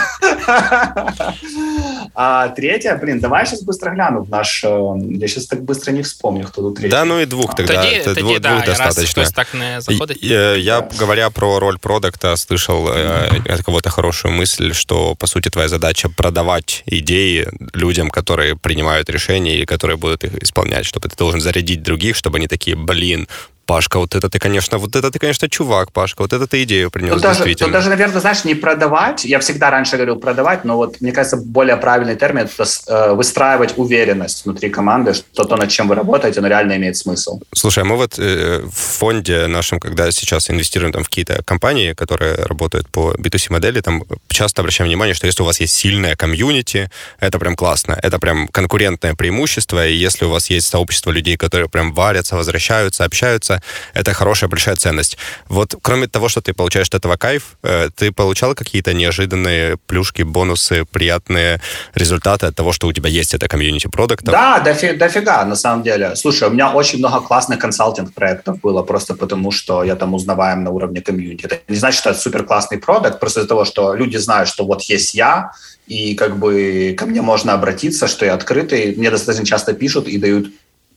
А 2.14 2.48
третья, 2.48 2.96
блин, 2.96 3.20
давай 3.20 3.46
сейчас 3.46 3.62
быстро 3.62 3.90
гляну 3.90 4.22
в 4.22 4.30
наш... 4.30 4.64
Э, 4.64 4.94
я 5.10 5.28
сейчас 5.28 5.46
так 5.46 5.62
быстро 5.62 5.92
не 5.92 6.02
вспомню, 6.02 6.46
кто 6.46 6.62
тут 6.62 6.76
третий. 6.76 6.90
Да, 6.90 7.04
ну 7.04 7.20
и 7.20 7.26
двух 7.26 7.54
тогда. 7.54 7.74
Тоді, 7.74 8.00
тоді, 8.04 8.20
двух, 8.20 8.40
да, 8.40 8.50
двух 8.50 8.66
достаточно. 8.66 9.22
Раз 9.22 9.32
так 9.32 9.54
не 9.54 9.80
заходить. 9.80 10.18
Э, 10.24 10.58
я, 10.58 10.88
говоря 10.98 11.30
про 11.30 11.60
роль 11.60 11.78
продукта, 11.78 12.36
слышал 12.36 12.88
э, 12.88 13.40
от 13.48 13.62
кого-то 13.62 13.90
хорошую 13.90 14.34
мысль, 14.34 14.72
что, 14.72 15.14
по 15.14 15.26
сути, 15.26 15.48
твоя 15.48 15.68
задача 15.68 16.08
продавать 16.08 16.82
идеи 16.86 17.46
людям, 17.74 18.10
которые 18.10 18.56
принимают 18.56 19.10
решения 19.10 19.60
и 19.60 19.64
которые 19.64 19.96
будут 19.96 20.24
их 20.24 20.42
исполнять, 20.42 20.86
чтобы 20.86 21.08
ты 21.08 21.16
должен 21.16 21.40
зарядить 21.40 21.82
других, 21.82 22.07
чтобы 22.16 22.38
они 22.38 22.48
такие, 22.48 22.76
блин, 22.76 23.28
Пашка, 23.68 23.98
вот 23.98 24.14
это 24.14 24.30
ты, 24.30 24.38
конечно, 24.38 24.78
вот 24.78 24.96
это 24.96 25.10
ты, 25.10 25.18
конечно, 25.18 25.46
чувак, 25.46 25.92
Пашка, 25.92 26.22
вот 26.22 26.32
это 26.32 26.46
ты 26.46 26.62
идею 26.62 26.90
принес, 26.90 27.12
тут 27.12 27.22
даже, 27.22 27.54
тут 27.54 27.70
даже, 27.70 27.90
наверное, 27.90 28.20
знаешь, 28.20 28.44
не 28.44 28.54
продавать, 28.54 29.26
я 29.26 29.38
всегда 29.38 29.70
раньше 29.70 29.96
говорил 29.96 30.16
продавать, 30.16 30.64
но 30.64 30.76
вот, 30.76 31.02
мне 31.02 31.12
кажется, 31.12 31.36
более 31.36 31.76
правильный 31.76 32.16
термин– 32.16 32.48
это 32.56 32.64
э, 32.86 33.12
выстраивать 33.12 33.74
уверенность 33.76 34.46
внутри 34.46 34.70
команды, 34.70 35.12
что 35.12 35.44
то, 35.44 35.56
над 35.56 35.68
чем 35.68 35.88
вы 35.88 35.96
работаете, 35.96 36.40
оно 36.40 36.48
реально 36.48 36.76
имеет 36.76 36.96
смысл. 36.96 37.40
Слушай, 37.54 37.82
а 37.82 37.84
мы 37.84 37.96
вот 37.96 38.18
э, 38.18 38.62
в 38.64 38.98
фонде 38.98 39.46
нашем, 39.48 39.80
когда 39.80 40.10
сейчас 40.12 40.48
инвестируем 40.48 40.92
там 40.92 41.04
в 41.04 41.08
какие-то 41.08 41.42
компании, 41.44 41.92
которые 41.92 42.36
работают 42.36 42.88
по 42.88 43.12
B2C 43.18 43.52
модели, 43.52 43.82
там 43.82 44.02
часто 44.28 44.62
обращаем 44.62 44.88
внимание, 44.88 45.14
что 45.14 45.26
если 45.26 45.42
у 45.42 45.46
вас 45.46 45.60
есть 45.60 45.74
сильная 45.74 46.16
комьюнити, 46.16 46.90
это 47.20 47.38
прям 47.38 47.54
классно, 47.54 47.98
это 48.02 48.18
прям 48.18 48.48
конкурентное 48.48 49.14
преимущество, 49.14 49.86
и 49.86 49.92
если 49.92 50.24
у 50.24 50.30
вас 50.30 50.48
есть 50.48 50.68
сообщество 50.68 51.10
людей, 51.10 51.36
которые 51.36 51.68
прям 51.68 51.92
варятся, 51.92 52.34
возвращаются, 52.34 53.04
общаются, 53.04 53.57
это, 53.94 54.12
хорошая 54.12 54.48
большая 54.48 54.76
ценность. 54.76 55.18
Вот 55.48 55.74
кроме 55.82 56.06
того, 56.08 56.28
что 56.28 56.40
ты 56.40 56.52
получаешь 56.52 56.88
от 56.88 56.94
этого 56.94 57.16
кайф, 57.16 57.56
э, 57.62 57.90
ты 57.94 58.12
получал 58.12 58.54
какие-то 58.54 58.94
неожиданные 58.94 59.76
плюшки, 59.86 60.22
бонусы, 60.22 60.84
приятные 60.84 61.60
результаты 61.94 62.46
от 62.46 62.54
того, 62.54 62.72
что 62.72 62.86
у 62.86 62.92
тебя 62.92 63.08
есть 63.08 63.34
это 63.34 63.48
комьюнити 63.48 63.88
продукта? 63.88 64.30
Да, 64.30 64.60
дофи, 64.60 64.92
дофига, 64.92 65.44
на 65.44 65.56
самом 65.56 65.82
деле. 65.82 66.16
Слушай, 66.16 66.48
у 66.48 66.52
меня 66.52 66.70
очень 66.70 66.98
много 66.98 67.20
классных 67.20 67.58
консалтинг-проектов 67.58 68.60
было, 68.60 68.82
просто 68.82 69.14
потому 69.14 69.50
что 69.50 69.84
я 69.84 69.96
там 69.96 70.14
узнаваем 70.14 70.64
на 70.64 70.70
уровне 70.70 71.00
комьюнити. 71.00 71.46
Это 71.46 71.60
не 71.68 71.76
значит, 71.76 72.00
что 72.00 72.10
это 72.10 72.20
супер 72.20 72.44
классный 72.44 72.78
продукт, 72.78 73.20
просто 73.20 73.40
из-за 73.40 73.48
того, 73.48 73.64
что 73.64 73.94
люди 73.94 74.16
знают, 74.16 74.48
что 74.48 74.64
вот 74.64 74.82
есть 74.82 75.14
я, 75.14 75.52
и 75.86 76.14
как 76.14 76.38
бы 76.38 76.94
ко 76.98 77.06
мне 77.06 77.22
можно 77.22 77.54
обратиться, 77.54 78.08
что 78.08 78.26
я 78.26 78.34
открытый. 78.34 78.94
Мне 78.96 79.10
достаточно 79.10 79.46
часто 79.46 79.72
пишут 79.72 80.06
и 80.06 80.18
дают 80.18 80.48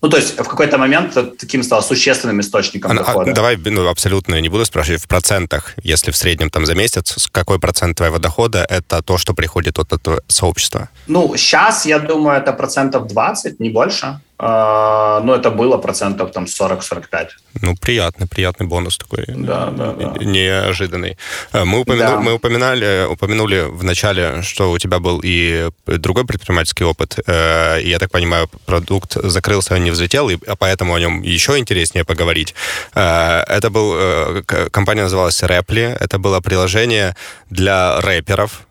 ну, 0.02 0.10
то 0.10 0.18
есть 0.18 0.40
в 0.40 0.44
какой-то 0.44 0.78
момент 0.78 1.14
таким 1.38 1.64
стал 1.64 1.84
существенным 1.84 2.40
источником 2.42 2.92
а, 2.92 2.96
дохода. 2.96 3.32
А, 3.32 3.34
давай, 3.34 3.58
ну, 3.58 3.88
абсолютно 3.88 4.42
не 4.42 4.50
буду 4.50 4.66
спрашивать 4.66 5.02
в 5.02 5.08
процентах. 5.08 5.76
Если 5.84 6.12
в 6.12 6.18
среднем 6.18 6.50
там 6.50 6.66
за 6.66 6.74
месяц, 6.74 7.28
какой 7.32 7.60
процент 7.60 7.98
твоего 7.98 8.18
дохода 8.18 8.66
это 8.68 9.04
то, 9.04 9.18
что 9.18 9.34
приходит 9.34 9.78
от 9.78 9.94
этого 9.94 10.24
сообщества? 10.28 10.90
Ну, 11.08 11.36
сейчас, 11.38 11.86
я 11.86 12.00
думаю, 12.00 12.42
это 12.42 12.52
процентов 12.54 13.08
20, 13.08 13.60
не 13.60 13.70
больше. 13.70 14.20
А, 14.44 15.22
ну, 15.24 15.34
это 15.34 15.52
было 15.52 15.78
процентов 15.78 16.32
там 16.32 16.46
40-45. 16.46 17.28
Ну, 17.62 17.76
приятный, 17.76 18.28
приятный 18.28 18.66
бонус 18.66 18.98
такой. 18.98 19.26
Да, 19.28 19.68
да, 19.68 19.94
да. 19.94 20.14
Неожиданный. 20.24 21.16
Э, 21.54 21.64
мы, 21.64 21.82
упомяну, 21.82 22.16
да. 22.16 22.20
мы 22.22 22.34
упоминали, 22.34 23.06
упомянули 23.08 23.68
в 23.70 23.84
начале, 23.84 24.42
что 24.42 24.72
у 24.72 24.80
тебя 24.80 24.98
был 24.98 25.22
и 25.24 25.70
другой 25.86 26.26
предпринимательский 26.26 26.84
опыт. 26.84 27.20
Э, 27.28 27.80
и, 27.82 27.90
я 27.90 28.00
так 28.00 28.10
понимаю, 28.10 28.50
продукт 28.66 29.14
закрылся, 29.14 29.78
не 29.78 29.92
взлетел, 29.92 30.28
и 30.30 30.38
а 30.48 30.56
поэтому 30.56 30.96
о 30.96 31.00
нем 31.00 31.22
еще 31.22 31.60
интереснее 31.60 32.04
поговорить. 32.04 32.56
Э, 32.96 33.44
это 33.48 33.70
был... 33.70 34.44
Компания 34.72 35.04
называлась 35.04 35.44
Reply. 35.44 35.96
Это 36.00 36.18
было 36.18 36.40
приложение 36.40 37.16
для 37.52 38.02
рэперов, 38.02 38.66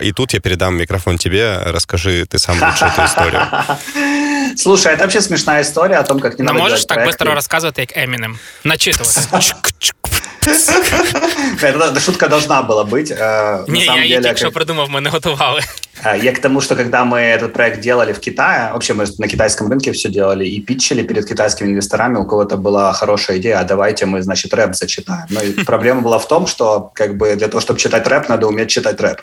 и 0.00 0.12
тут 0.12 0.32
я 0.32 0.40
передам 0.40 0.76
микрофон 0.76 1.18
тебе. 1.18 1.58
Расскажи 1.66 2.24
ты 2.26 2.38
сам 2.38 2.56
лучше 2.62 2.86
эту 2.86 3.04
историю. 3.04 3.42
Слушай, 4.56 4.94
это 4.94 5.04
вообще 5.04 5.20
смешная 5.20 5.62
история 5.62 5.96
о 5.96 6.02
том, 6.02 6.18
как 6.18 6.38
не 6.38 6.44
Но 6.44 6.52
надо 6.52 6.62
можешь 6.62 6.84
так 6.84 6.96
проекты. 6.96 7.18
быстро 7.24 7.34
рассказывать, 7.34 7.76
как 7.76 7.96
Эминем? 7.96 8.38
Начитывать. 8.64 9.16
Эта 11.61 11.99
шутка 11.99 12.27
должна 12.27 12.61
была 12.61 12.83
быть. 12.83 13.11
Э, 13.11 13.63
не, 13.67 13.79
я 13.79 14.03
її 14.03 14.21
тільки 14.21 14.37
що 14.37 14.51
придумав, 14.51 14.89
ми 14.89 15.01
не 15.01 15.09
готували. 15.09 15.61
Я 16.21 16.33
к 16.33 16.41
тому, 16.41 16.61
что 16.61 16.75
когда 16.75 17.03
мы 17.03 17.19
этот 17.19 17.53
проект 17.53 17.79
делали 17.79 18.11
в 18.11 18.19
Китае, 18.19 18.69
вообще 18.73 18.93
мы 18.93 19.05
на 19.17 19.27
китайском 19.27 19.71
рынке 19.71 19.91
все 19.91 20.09
делали 20.09 20.45
и 20.45 20.61
питчили 20.61 21.01
перед 21.03 21.25
китайскими 21.25 21.69
инвесторами, 21.69 22.17
у 22.17 22.25
кого-то 22.25 22.57
была 22.57 22.93
хорошая 22.93 23.37
идея, 23.37 23.59
а 23.59 23.63
давайте 23.63 24.05
мы, 24.05 24.21
значит, 24.21 24.53
рэп 24.53 24.75
зачитаем. 24.75 25.25
Но 25.29 25.39
проблема 25.65 26.01
была 26.01 26.19
в 26.19 26.27
том, 26.27 26.45
что 26.47 26.91
как 26.93 27.17
бы 27.17 27.35
для 27.35 27.47
того, 27.47 27.59
чтобы 27.61 27.79
читать 27.79 28.07
рэп, 28.07 28.29
надо 28.29 28.45
уметь 28.47 28.69
читать 28.69 29.01
рэп, 29.01 29.21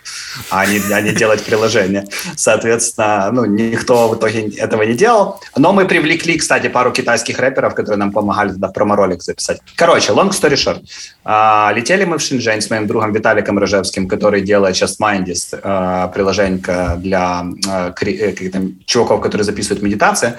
а 0.50 0.66
не, 0.66 0.80
а 0.92 1.00
не 1.00 1.12
делать 1.12 1.44
приложение. 1.44 2.04
Соответственно, 2.36 3.30
ну, 3.32 3.44
никто 3.44 4.08
в 4.08 4.16
итоге 4.16 4.48
этого 4.56 4.82
не 4.82 4.94
делал. 4.94 5.40
Но 5.56 5.72
мы 5.72 5.84
привлекли, 5.84 6.36
кстати, 6.38 6.68
пару 6.68 6.90
китайских 6.90 7.38
рэперов, 7.38 7.74
которые 7.74 7.98
нам 7.98 8.12
помогали 8.12 8.52
туда 8.52 8.68
промо-ролик 8.68 9.22
записать. 9.22 9.60
Короче, 9.76 10.12
long 10.12 10.30
story 10.30 10.56
short. 10.56 10.82
А, 11.23 11.73
летели 11.75 12.05
мы 12.05 12.17
в 12.17 12.21
Шэньчжэнь 12.21 12.61
с 12.61 12.69
моим 12.69 12.87
другом 12.87 13.11
Виталиком 13.11 13.59
Рожевским, 13.59 14.07
который 14.07 14.41
делает 14.41 14.75
сейчас 14.75 14.99
Mindist, 14.99 15.59
а, 15.61 16.07
приложение 16.07 16.61
для 16.97 17.45
а, 17.67 17.93
э, 18.01 18.49
там, 18.49 18.75
чуваков, 18.85 19.21
которые 19.21 19.43
записывают 19.43 19.83
медитации. 19.83 20.33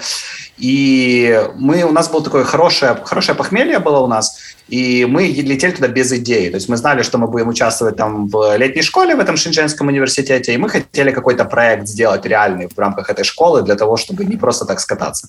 И 0.57 1.41
мы, 1.55 1.83
у 1.83 1.91
нас 1.91 2.09
было 2.09 2.23
такое 2.23 2.43
хорошее, 2.43 2.97
хорошее 3.05 3.37
похмелье 3.37 3.79
было 3.79 3.99
у 3.99 4.07
нас, 4.07 4.39
и 4.69 5.05
мы 5.05 5.23
летели 5.23 5.71
туда 5.71 5.87
без 5.87 6.11
идеи. 6.13 6.49
То 6.49 6.55
есть 6.55 6.69
мы 6.69 6.77
знали, 6.77 7.03
что 7.03 7.17
мы 7.17 7.27
будем 7.27 7.47
участвовать 7.47 7.95
там 7.95 8.27
в 8.27 8.57
летней 8.57 8.81
школе 8.81 9.15
в 9.15 9.19
этом 9.19 9.37
Шэньчжэнском 9.37 9.87
университете, 9.87 10.53
и 10.53 10.57
мы 10.57 10.69
хотели 10.69 11.11
какой-то 11.11 11.45
проект 11.45 11.87
сделать 11.87 12.25
реальный 12.25 12.67
в 12.67 12.79
рамках 12.79 13.09
этой 13.09 13.23
школы 13.23 13.63
для 13.63 13.75
того, 13.75 13.97
чтобы 13.97 14.25
не 14.25 14.37
просто 14.37 14.65
так 14.65 14.79
скататься. 14.79 15.27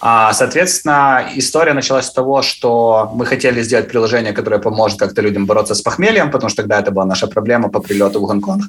А, 0.00 0.32
соответственно, 0.32 1.24
история 1.36 1.72
началась 1.74 2.06
с 2.06 2.12
того, 2.12 2.42
что 2.42 3.10
мы 3.14 3.26
хотели 3.26 3.62
сделать 3.62 3.88
приложение, 3.88 4.32
которое 4.32 4.58
поможет 4.58 4.98
как-то 4.98 5.22
людям 5.22 5.46
бороться 5.46 5.74
с 5.74 5.82
похмельем, 5.82 6.30
потому 6.30 6.50
что 6.50 6.62
тогда 6.62 6.80
это 6.80 6.90
была 6.90 7.04
наша 7.04 7.26
проблема 7.26 7.68
по 7.68 7.80
прилету 7.80 8.20
в 8.20 8.26
Гонконг. 8.26 8.64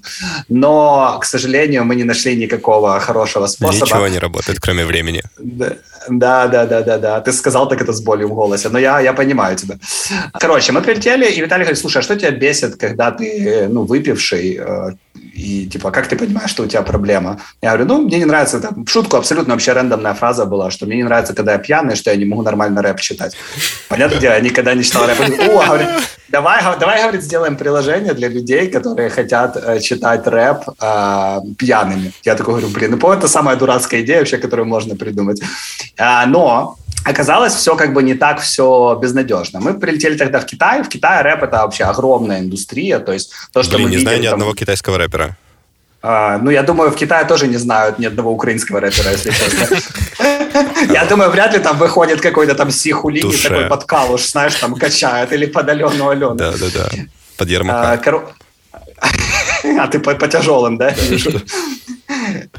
Но, 0.50 1.18
к 1.22 1.26
сожалению, 1.26 1.84
мы 1.86 1.96
не 1.96 2.04
нашли 2.04 2.36
никакого 2.36 3.00
хорошего 3.00 3.48
способа. 3.48 3.86
Ничего 3.86 4.08
не 4.08 4.20
работает, 4.20 4.60
кроме 4.60 4.86
времени. 4.86 5.24
Да. 5.38 5.72
Да, 6.10 6.48
да, 6.48 6.66
да, 6.66 6.82
да, 6.82 6.98
да. 6.98 7.20
Ты 7.22 7.34
сказал 7.34 7.68
так 7.68 7.82
это 7.82 7.92
с 7.92 8.02
болью 8.02 8.28
в 8.28 8.34
голосе, 8.34 8.70
но 8.70 8.80
я, 8.80 9.00
я 9.00 9.14
понимаю 9.14 9.56
тебя. 9.58 9.78
Короче, 10.40 10.72
мы 10.72 10.82
прилетели, 10.82 11.26
и 11.26 11.42
Виталий 11.42 11.64
говорит, 11.64 11.80
слушай, 11.80 12.00
а 12.00 12.02
что 12.02 12.16
тебя 12.16 12.32
бесит, 12.32 12.76
когда 12.76 13.12
ты, 13.12 13.68
ну, 13.70 13.84
выпивший, 13.84 14.60
э, 14.60 14.92
и, 15.38 15.68
типа, 15.68 15.92
как 15.92 16.08
ты 16.08 16.16
понимаешь, 16.16 16.50
что 16.50 16.64
у 16.64 16.68
тебя 16.68 16.82
проблема? 16.82 17.40
Я 17.62 17.70
говорю, 17.70 17.86
ну, 17.86 18.02
мне 18.02 18.18
не 18.18 18.26
нравится, 18.26 18.60
там, 18.60 18.86
в 18.86 18.90
шутку 18.90 19.18
абсолютно 19.18 19.54
вообще 19.54 19.74
рандомная 19.74 20.14
фраза 20.14 20.46
была, 20.46 20.72
что 20.72 20.86
мне 20.86 20.98
не 20.98 21.04
нравится, 21.04 21.34
когда 21.34 21.54
я 21.54 21.58
пьяный, 21.60 21.96
что 21.96 22.10
я 22.12 22.18
не 22.18 22.26
могу 22.26 22.42
нормально 22.42 22.82
рэп 22.82 23.00
читать. 23.00 23.38
Понятное 23.88 24.20
дело, 24.20 24.34
я 24.34 24.40
никогда 24.40 24.74
не 24.74 24.84
читал 24.84 25.06
рэп. 25.08 25.20
О, 25.20 25.66
говорит, 25.66 25.88
давай, 26.30 26.62
давай, 26.80 27.02
говорит, 27.02 27.24
сделаем 27.24 27.56
приложение 27.56 28.14
для 28.14 28.30
людей, 28.30 28.68
которые 28.68 29.10
хотят 29.10 29.58
э, 29.58 29.80
читать 29.80 30.26
рэп 30.28 30.70
э, 30.82 31.40
пьяными. 31.58 32.12
Я 32.24 32.36
такой 32.36 32.56
говорю, 32.56 32.70
блин, 32.70 33.00
ну, 33.00 33.12
это 33.12 33.28
самая 33.28 33.56
дурацкая 33.58 34.02
идея 34.02 34.20
вообще, 34.20 34.38
которую 34.38 34.68
можно 34.68 34.96
придумать. 34.96 35.42
А, 35.98 36.26
но 36.26 36.78
оказалось 37.10 37.54
все 37.54 37.76
как 37.76 37.94
бы 37.94 38.04
не 38.04 38.14
так 38.14 38.40
все 38.42 38.98
безнадежно. 39.02 39.60
Мы 39.60 39.74
прилетели 39.74 40.18
тогда 40.18 40.40
в 40.40 40.46
Китай. 40.46 40.84
В 40.84 40.90
Китае 40.90 41.22
рэп 41.22 41.44
это 41.44 41.58
вообще 41.58 41.86
огромная 41.86 42.40
индустрия. 42.40 43.00
То 43.00 43.14
есть 43.14 43.32
то, 43.54 43.64
что 43.64 43.78
Блин, 43.78 43.90
мы 43.90 43.96
не 43.96 44.02
знаю 44.02 44.20
ни 44.20 44.26
там... 44.26 44.34
одного 44.34 44.54
китайского 44.54 44.98
рэпера. 44.98 45.38
А, 46.02 46.38
ну, 46.38 46.52
я 46.52 46.64
думаю, 46.64 46.92
в 46.92 46.96
Китае 46.96 47.26
тоже 47.26 47.48
не 47.48 47.58
знают 47.58 48.00
ни 48.00 48.06
одного 48.06 48.32
украинского 48.32 48.80
рэпера, 48.80 49.12
если 49.12 49.32
честно. 49.32 49.78
Я 50.94 51.06
думаю, 51.06 51.32
вряд 51.32 51.54
ли 51.54 51.60
там 51.60 51.78
выходит 51.78 52.22
какой-то 52.22 52.54
там 52.56 52.72
Сихулини, 52.72 53.36
такой 53.36 53.66
под 53.66 53.84
калуш, 53.86 54.28
знаешь, 54.28 54.56
там 54.56 54.76
качает, 54.76 55.34
или 55.34 55.48
под 55.48 55.70
Алену 55.70 56.10
Алену. 56.10 56.36
Да-да-да, 56.36 56.90
под 57.36 57.50
Ермака. 57.50 58.00
А, 59.00 59.08
а 59.84 59.88
ты 59.88 60.00
по 60.00 60.28
тяжелым, 60.28 60.78
да? 60.78 60.96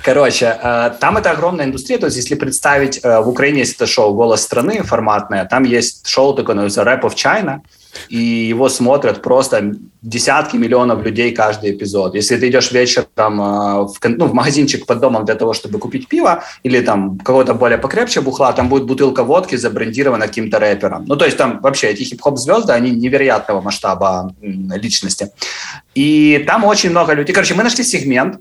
Короче, 0.04 0.58
э, 0.62 0.90
там 1.00 1.16
это 1.16 1.30
огромная 1.30 1.64
индустрия. 1.64 1.98
То 1.98 2.06
есть, 2.06 2.16
если 2.16 2.34
представить, 2.34 3.00
э, 3.02 3.20
в 3.20 3.28
Украине 3.28 3.60
есть 3.60 3.76
это 3.76 3.86
шоу 3.86 4.14
«Голос 4.14 4.42
страны» 4.42 4.82
форматное, 4.82 5.44
там 5.44 5.64
есть 5.64 6.06
шоу 6.06 6.34
такое, 6.34 6.54
называется 6.54 6.82
«Rap 6.82 7.02
of 7.02 7.14
China», 7.14 7.60
и 8.08 8.18
его 8.18 8.68
смотрят 8.68 9.22
просто 9.22 9.72
десятки 10.02 10.56
миллионов 10.56 11.02
людей 11.02 11.32
каждый 11.32 11.72
эпизод. 11.72 12.14
Если 12.14 12.36
ты 12.36 12.48
идешь 12.48 12.70
вечером 12.70 13.06
э, 13.16 13.86
в, 13.86 13.98
ну, 14.04 14.26
в 14.26 14.34
магазинчик 14.34 14.86
под 14.86 15.00
домом 15.00 15.24
для 15.24 15.34
того, 15.34 15.54
чтобы 15.54 15.78
купить 15.78 16.08
пиво 16.08 16.44
или 16.62 16.80
там 16.80 17.18
какого-то 17.18 17.54
более 17.54 17.78
покрепче 17.78 18.20
бухла, 18.20 18.52
там 18.52 18.68
будет 18.68 18.84
бутылка 18.84 19.24
водки 19.24 19.56
забрендирована 19.56 20.26
каким-то 20.26 20.58
рэпером. 20.58 21.04
Ну, 21.06 21.16
то 21.16 21.24
есть 21.24 21.36
там 21.36 21.60
вообще 21.60 21.88
эти 21.88 22.02
хип-хоп-звезды, 22.02 22.72
они 22.72 22.90
невероятного 22.90 23.60
масштаба 23.60 24.34
личности. 24.40 25.30
И 25.94 26.44
там 26.46 26.64
очень 26.64 26.90
много 26.90 27.14
людей. 27.14 27.34
Короче, 27.34 27.54
мы 27.54 27.62
нашли 27.62 27.84
сегмент, 27.84 28.40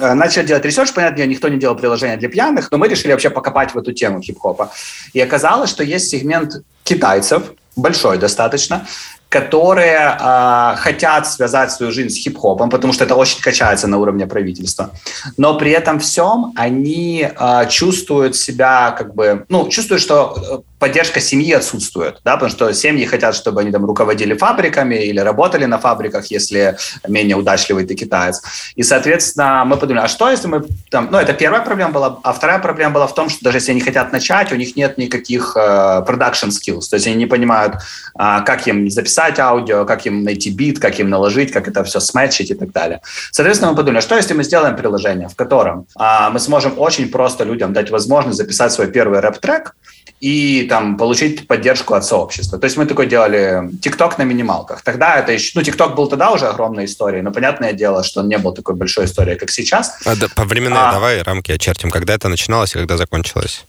начали 0.00 0.46
делать 0.46 0.64
research, 0.64 0.92
понятно, 0.92 1.22
никто 1.26 1.48
не 1.48 1.58
делал 1.58 1.76
приложения 1.76 2.16
для 2.16 2.28
пьяных, 2.28 2.70
но 2.70 2.78
мы 2.78 2.88
решили 2.88 3.12
вообще 3.12 3.30
покопать 3.30 3.74
в 3.74 3.78
эту 3.78 3.92
тему 3.92 4.20
хип-хопа. 4.20 4.70
И 5.12 5.20
оказалось, 5.20 5.70
что 5.70 5.82
есть 5.82 6.08
сегмент 6.10 6.62
китайцев, 6.84 7.52
большой 7.76 8.18
достаточно, 8.18 8.86
которые 9.28 10.16
э, 10.18 10.76
хотят 10.76 11.26
связать 11.26 11.72
свою 11.72 11.92
жизнь 11.92 12.10
с 12.10 12.16
хип-хопом, 12.16 12.70
потому 12.70 12.92
что 12.92 13.04
это 13.04 13.16
очень 13.16 13.40
качается 13.42 13.88
на 13.88 13.98
уровне 13.98 14.26
правительства. 14.26 14.90
Но 15.36 15.58
при 15.58 15.72
этом 15.72 15.98
всем 15.98 16.52
они 16.56 17.28
э, 17.28 17.68
чувствуют 17.68 18.36
себя 18.36 18.94
как 18.96 19.14
бы, 19.14 19.44
ну, 19.48 19.68
чувствуют, 19.68 20.02
что 20.02 20.36
э, 20.36 20.58
поддержка 20.78 21.20
семьи 21.20 21.52
отсутствует, 21.52 22.20
да, 22.24 22.34
потому 22.34 22.50
что 22.50 22.72
семьи 22.72 23.04
хотят, 23.06 23.34
чтобы 23.34 23.60
они 23.60 23.70
там 23.70 23.84
руководили 23.84 24.34
фабриками 24.34 24.96
или 24.96 25.20
работали 25.20 25.64
на 25.64 25.78
фабриках, 25.78 26.26
если 26.26 26.76
менее 27.08 27.36
удачливый 27.36 27.86
ты 27.86 27.94
китаец. 27.94 28.42
И, 28.74 28.82
соответственно, 28.82 29.64
мы 29.64 29.76
подумали, 29.76 30.04
а 30.04 30.08
что 30.08 30.30
если 30.30 30.48
мы 30.48 30.64
там, 30.90 31.08
ну, 31.10 31.18
это 31.18 31.32
первая 31.32 31.62
проблема 31.62 31.92
была, 31.92 32.18
а 32.22 32.32
вторая 32.32 32.58
проблема 32.58 32.94
была 32.94 33.06
в 33.06 33.14
том, 33.14 33.28
что 33.28 33.44
даже 33.44 33.58
если 33.58 33.72
они 33.72 33.80
хотят 33.80 34.12
начать, 34.12 34.52
у 34.52 34.56
них 34.56 34.76
нет 34.76 34.98
никаких 34.98 35.56
э, 35.56 36.04
production 36.06 36.50
skills, 36.50 36.88
то 36.90 36.96
есть 36.96 37.06
они 37.06 37.16
не 37.16 37.26
понимают, 37.26 37.76
э, 38.18 38.40
как 38.44 38.66
им 38.66 38.90
записать 38.90 39.38
аудио, 39.38 39.84
как 39.86 40.06
им 40.06 40.24
найти 40.24 40.50
бит, 40.50 40.78
как 40.78 41.00
им 41.00 41.08
наложить, 41.08 41.52
как 41.52 41.68
это 41.68 41.84
все 41.84 42.00
сметчить 42.00 42.50
и 42.50 42.54
так 42.54 42.72
далее. 42.72 43.00
Соответственно, 43.30 43.70
мы 43.70 43.76
подумали, 43.76 43.98
а 43.98 44.02
что 44.02 44.16
если 44.16 44.34
мы 44.34 44.44
сделаем 44.44 44.76
приложение, 44.76 45.28
в 45.28 45.36
котором 45.36 45.86
э, 45.98 46.30
мы 46.30 46.38
сможем 46.38 46.78
очень 46.78 47.08
просто 47.10 47.44
людям 47.44 47.72
дать 47.72 47.90
возможность 47.90 48.36
записать 48.36 48.72
свой 48.72 48.88
первый 48.88 49.20
рэп-трек, 49.20 49.74
и 50.21 50.67
там 50.69 50.97
получить 50.97 51.47
поддержку 51.47 51.93
от 51.95 52.05
сообщества. 52.05 52.59
То 52.59 52.65
есть 52.65 52.77
мы 52.77 52.85
такой 52.85 53.07
делали 53.07 53.69
ТикТок 53.81 54.19
на 54.19 54.23
минималках. 54.23 54.81
Тогда 54.83 55.15
это 55.15 55.31
еще... 55.31 55.51
Ну, 55.55 55.63
ТикТок 55.63 55.95
был 55.95 56.07
тогда 56.07 56.29
уже 56.29 56.47
огромной 56.47 56.85
историей, 56.85 57.23
но 57.23 57.31
понятное 57.31 57.73
дело, 57.73 58.03
что 58.03 58.19
он 58.19 58.27
не 58.27 58.37
был 58.37 58.53
такой 58.53 58.75
большой 58.75 59.05
историей, 59.05 59.37
как 59.37 59.49
сейчас. 59.49 59.97
А, 60.05 60.15
да, 60.15 60.27
по 60.35 60.43
временной 60.43 60.79
а, 60.79 60.91
давай 60.91 61.23
рамки 61.23 61.51
очертим. 61.51 61.89
Когда 61.89 62.13
это 62.13 62.29
начиналось 62.29 62.75
и 62.75 62.77
когда 62.77 62.97
закончилось? 62.97 63.65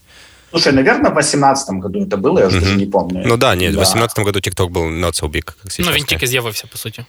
Слушай, 0.51 0.73
наверное, 0.73 1.09
в 1.09 1.15
2018 1.15 1.69
году 1.69 2.05
это 2.05 2.17
было, 2.17 2.39
я 2.39 2.47
уже 2.47 2.59
даже 2.59 2.75
не 2.75 2.85
помню. 2.85 3.23
Ну 3.25 3.37
да, 3.37 3.55
нет, 3.55 3.71
в 3.71 3.77
2018 3.77 4.19
году 4.19 4.39
TikTok 4.39 4.69
был 4.69 4.89
not 4.89 5.13
so 5.13 5.27
big, 5.27 5.45
как 5.45 5.71
сейчас. 5.71 5.87
Ну, 5.87 5.91
він 5.91 6.03
тільки 6.05 6.27
з'явився, 6.27 6.67
по 6.71 6.77
суті. 6.77 7.05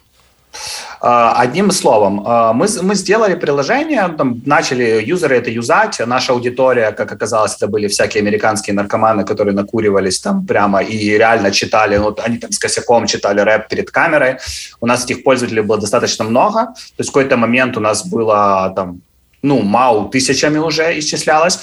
А, 1.01 1.41
одним 1.41 1.71
словом, 1.71 2.23
а, 2.25 2.53
мы, 2.53 2.67
мы 2.81 2.95
сделали 2.95 3.35
приложение, 3.35 4.07
там, 4.17 4.41
начали 4.45 5.01
юзеры 5.05 5.37
это 5.37 5.49
юзать, 5.49 5.99
наша 6.05 6.33
аудитория, 6.33 6.91
как 6.91 7.11
оказалось, 7.11 7.55
это 7.55 7.67
были 7.67 7.87
всякие 7.87 8.21
американские 8.21 8.73
наркоманы, 8.73 9.23
которые 9.23 9.55
накуривались 9.55 10.19
там 10.19 10.45
прямо 10.45 10.81
и 10.81 11.17
реально 11.17 11.51
читали, 11.51 11.97
вот 11.97 12.19
они 12.19 12.37
там 12.37 12.51
с 12.51 12.59
косяком 12.59 13.07
читали 13.07 13.39
рэп 13.39 13.69
перед 13.69 13.91
камерой. 13.91 14.37
У 14.81 14.87
нас 14.87 15.05
этих 15.05 15.23
пользователей 15.23 15.61
было 15.61 15.77
достаточно 15.77 16.25
много, 16.25 16.65
то 16.65 16.99
есть 16.99 17.09
в 17.09 17.13
какой-то 17.13 17.37
момент 17.37 17.77
у 17.77 17.79
нас 17.79 18.05
было 18.05 18.73
там 18.75 19.01
ну, 19.41 19.61
МАУ 19.61 20.09
тысячами 20.09 20.57
уже 20.57 20.99
исчислялось, 20.99 21.59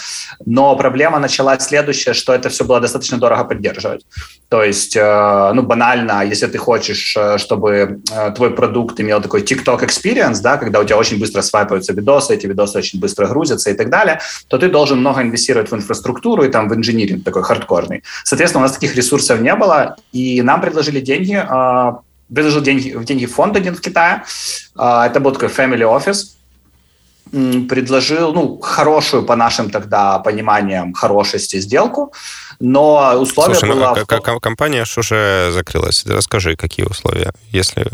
но 0.47 0.77
проблема 0.77 1.19
началась 1.19 1.63
следующая, 1.63 2.15
что 2.15 2.33
это 2.33 2.49
все 2.49 2.65
было 2.65 2.81
достаточно 2.81 3.19
дорого 3.19 3.45
поддерживать. 3.45 4.07
То 4.49 4.63
есть, 4.63 4.97
э, 4.97 5.53
ну, 5.55 5.63
банально, 5.63 6.25
если 6.25 6.47
ты 6.47 6.59
хочешь, 6.59 7.17
э, 7.17 7.39
чтобы 7.39 8.01
э, 8.13 8.31
твой 8.31 8.51
продукт 8.51 9.01
имел 9.01 9.21
такой 9.21 9.43
TikTok 9.43 9.81
experience, 9.85 10.41
да, 10.41 10.57
когда 10.57 10.81
у 10.81 10.85
тебя 10.85 10.97
очень 10.97 11.19
быстро 11.19 11.43
свайпаются 11.43 11.93
видосы, 11.93 12.35
эти 12.35 12.47
видосы 12.47 12.79
очень 12.79 13.01
быстро 13.01 13.27
грузятся 13.27 13.71
и 13.71 13.75
так 13.75 13.91
далее, 13.91 14.21
то 14.49 14.59
ты 14.59 14.69
должен 14.69 15.01
много 15.01 15.21
инвестировать 15.23 15.71
в 15.71 15.75
инфраструктуру 15.75 16.45
и 16.45 16.49
там 16.49 16.69
в 16.69 16.75
инжиниринг 16.75 17.25
такой 17.25 17.43
хардкорный. 17.43 18.03
Соответственно, 18.25 18.65
у 18.65 18.69
нас 18.69 18.73
таких 18.73 18.97
ресурсов 18.97 19.41
не 19.41 19.55
было, 19.55 19.97
и 20.13 20.43
нам 20.43 20.61
предложили 20.61 21.01
деньги, 21.01 21.45
предложил 22.33 22.63
деньги, 22.63 22.97
деньги 23.05 23.27
фонд 23.27 23.57
один 23.57 23.75
в 23.75 23.81
Китае. 23.81 24.23
Это 24.75 25.21
был 25.21 25.33
такой 25.33 25.49
family 25.49 25.83
office, 25.83 26.36
предложил, 27.31 28.33
ну, 28.33 28.59
хорошую 28.59 29.25
по 29.25 29.37
нашим 29.37 29.71
тогда 29.71 30.19
пониманиям 30.19 30.93
хорошести 30.93 31.61
сделку, 31.61 32.13
но 32.61 33.15
условия 33.21 33.55
Слушай, 33.55 33.75
было... 33.75 33.95
Ну, 33.97 34.17
а, 34.37 34.41
компания 34.41 34.85
ж 34.85 34.99
уже 34.99 35.51
закрылась. 35.53 36.05
Расскажи, 36.07 36.57
какие 36.57 36.87
условия, 36.87 37.33
если 37.53 37.87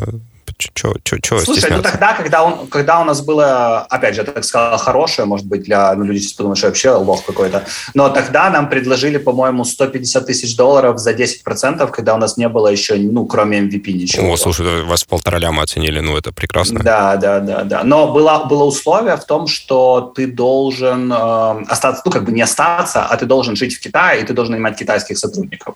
Чего, 0.58 1.40
Слушай, 1.40 1.70
ну 1.70 1.82
тогда, 1.82 2.14
когда, 2.14 2.44
он, 2.44 2.66
когда 2.66 3.00
у 3.00 3.04
нас 3.04 3.20
было, 3.20 3.80
опять 3.82 4.14
же, 4.14 4.22
я 4.22 4.26
так 4.26 4.44
сказал, 4.44 4.78
хорошее, 4.78 5.26
может 5.26 5.46
быть, 5.46 5.62
для 5.62 5.94
ну, 5.94 6.04
люди 6.04 6.20
сейчас 6.20 6.32
подумают, 6.34 6.58
что 6.58 6.68
вообще 6.68 6.90
лох 6.90 7.24
какой-то, 7.24 7.64
но 7.94 8.08
тогда 8.08 8.50
нам 8.50 8.68
предложили, 8.68 9.18
по-моему, 9.18 9.64
150 9.64 10.26
тысяч 10.26 10.56
долларов 10.56 10.98
за 10.98 11.12
10%, 11.12 11.90
когда 11.90 12.14
у 12.14 12.18
нас 12.18 12.36
не 12.36 12.48
было 12.48 12.68
еще, 12.68 12.96
ну, 12.96 13.26
кроме 13.26 13.60
MVP 13.60 13.92
ничего. 13.92 14.32
О, 14.32 14.36
слушай, 14.36 14.82
вас 14.84 15.04
полтора 15.04 15.38
ляма 15.38 15.62
оценили, 15.62 16.00
ну, 16.00 16.16
это 16.16 16.32
прекрасно. 16.32 16.80
Да, 16.82 17.16
да, 17.16 17.40
да, 17.40 17.64
да. 17.64 17.84
Но 17.84 18.12
было, 18.12 18.44
было 18.44 18.64
условие 18.64 19.16
в 19.16 19.24
том, 19.24 19.46
что 19.46 20.12
ты 20.14 20.26
должен 20.26 21.12
э, 21.12 21.64
остаться, 21.68 22.02
ну, 22.04 22.10
как 22.10 22.24
бы 22.24 22.32
не 22.32 22.42
остаться, 22.42 23.04
а 23.04 23.16
ты 23.16 23.26
должен 23.26 23.56
жить 23.56 23.74
в 23.74 23.80
Китае, 23.80 24.22
и 24.22 24.24
ты 24.24 24.32
должен 24.32 24.52
нанимать 24.52 24.76
китайских 24.76 25.18
сотрудников. 25.18 25.74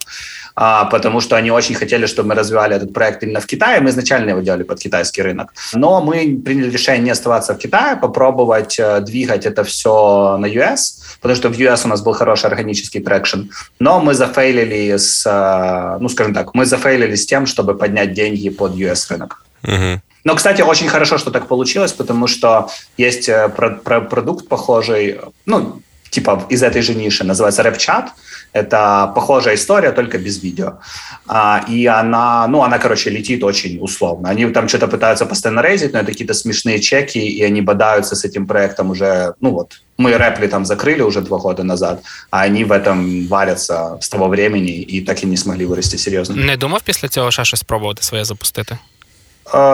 А, 0.54 0.86
потому 0.86 1.20
что 1.20 1.36
они 1.36 1.50
очень 1.50 1.74
хотели, 1.74 2.06
чтобы 2.06 2.30
мы 2.30 2.34
развивали 2.34 2.76
этот 2.76 2.92
проект 2.92 3.22
именно 3.22 3.40
в 3.40 3.46
Китае. 3.46 3.80
Мы 3.80 3.90
изначально 3.90 4.30
его 4.30 4.40
делали 4.40 4.62
под 4.76 4.82
китайский 4.82 5.22
рынок. 5.22 5.52
Но 5.74 6.00
мы 6.02 6.40
приняли 6.44 6.70
решение 6.70 7.04
не 7.04 7.10
оставаться 7.10 7.52
в 7.54 7.58
Китае, 7.58 7.96
попробовать 7.96 8.78
э, 8.78 9.00
двигать 9.00 9.46
это 9.46 9.62
все 9.62 10.36
на 10.38 10.46
US, 10.46 11.02
потому 11.20 11.36
что 11.36 11.48
в 11.48 11.58
US 11.58 11.84
у 11.84 11.88
нас 11.88 12.02
был 12.02 12.12
хороший 12.12 12.50
органический 12.50 13.00
traction. 13.00 13.38
Но 13.80 14.00
мы 14.00 14.14
зафейлили 14.14 14.96
с, 14.96 15.26
э, 15.26 15.98
ну, 16.00 16.08
скажем 16.08 16.34
так, 16.34 16.54
мы 16.54 16.66
зафейлили 16.66 17.14
с 17.14 17.26
тем, 17.26 17.46
чтобы 17.46 17.74
поднять 17.74 18.12
деньги 18.12 18.50
под 18.50 18.74
US 18.74 19.10
рынок. 19.10 19.44
Но, 20.24 20.34
кстати, 20.34 20.62
очень 20.62 20.88
хорошо, 20.88 21.18
что 21.18 21.30
так 21.30 21.46
получилось, 21.46 21.92
потому 21.92 22.28
что 22.28 22.68
есть 22.98 23.28
э, 23.28 23.48
про, 23.48 23.70
про 23.70 24.00
продукт 24.00 24.48
похожий, 24.48 25.20
ну, 25.46 25.80
типа 26.10 26.46
из 26.50 26.62
этой 26.62 26.82
же 26.82 26.94
ниши, 26.94 27.24
называется 27.24 27.62
RapChat. 27.62 28.08
Это 28.52 29.12
похожая 29.14 29.54
история, 29.54 29.92
только 29.92 30.18
без 30.18 30.42
видео. 30.42 30.72
А, 31.26 31.64
и 31.68 31.86
она, 31.86 32.46
ну, 32.48 32.62
она, 32.62 32.78
короче, 32.78 33.10
летит 33.10 33.44
очень 33.44 33.78
условно. 33.80 34.30
Они 34.30 34.46
там 34.46 34.68
что-то 34.68 34.88
пытаются 34.88 35.26
постоянно 35.26 35.62
рейзить, 35.62 35.92
но 35.92 35.98
это 35.98 36.12
какие-то 36.12 36.34
смешные 36.34 36.78
чеки, 36.78 37.18
и 37.18 37.42
они 37.42 37.60
бодаются 37.62 38.14
с 38.14 38.24
этим 38.24 38.46
проектом 38.46 38.90
уже, 38.90 39.34
ну 39.40 39.50
вот, 39.50 39.80
мы 39.98 40.18
рэпли 40.18 40.46
там 40.48 40.64
закрыли 40.64 41.02
уже 41.02 41.20
два 41.20 41.38
года 41.38 41.62
назад, 41.64 42.02
а 42.30 42.42
они 42.42 42.64
в 42.64 42.72
этом 42.72 43.26
варятся 43.26 43.98
с 44.00 44.08
того 44.08 44.28
времени 44.28 44.82
и 44.82 45.00
так 45.00 45.22
и 45.22 45.26
не 45.26 45.36
смогли 45.36 45.66
вырасти 45.66 45.96
серьезно. 45.96 46.36
Не 46.36 46.56
думав 46.56 46.82
після 46.82 47.08
цього 47.08 47.30
ще 47.30 47.44
щось 47.44 47.60
спробувати 47.60 48.02
своє 48.02 48.24
запустити? 48.24 48.78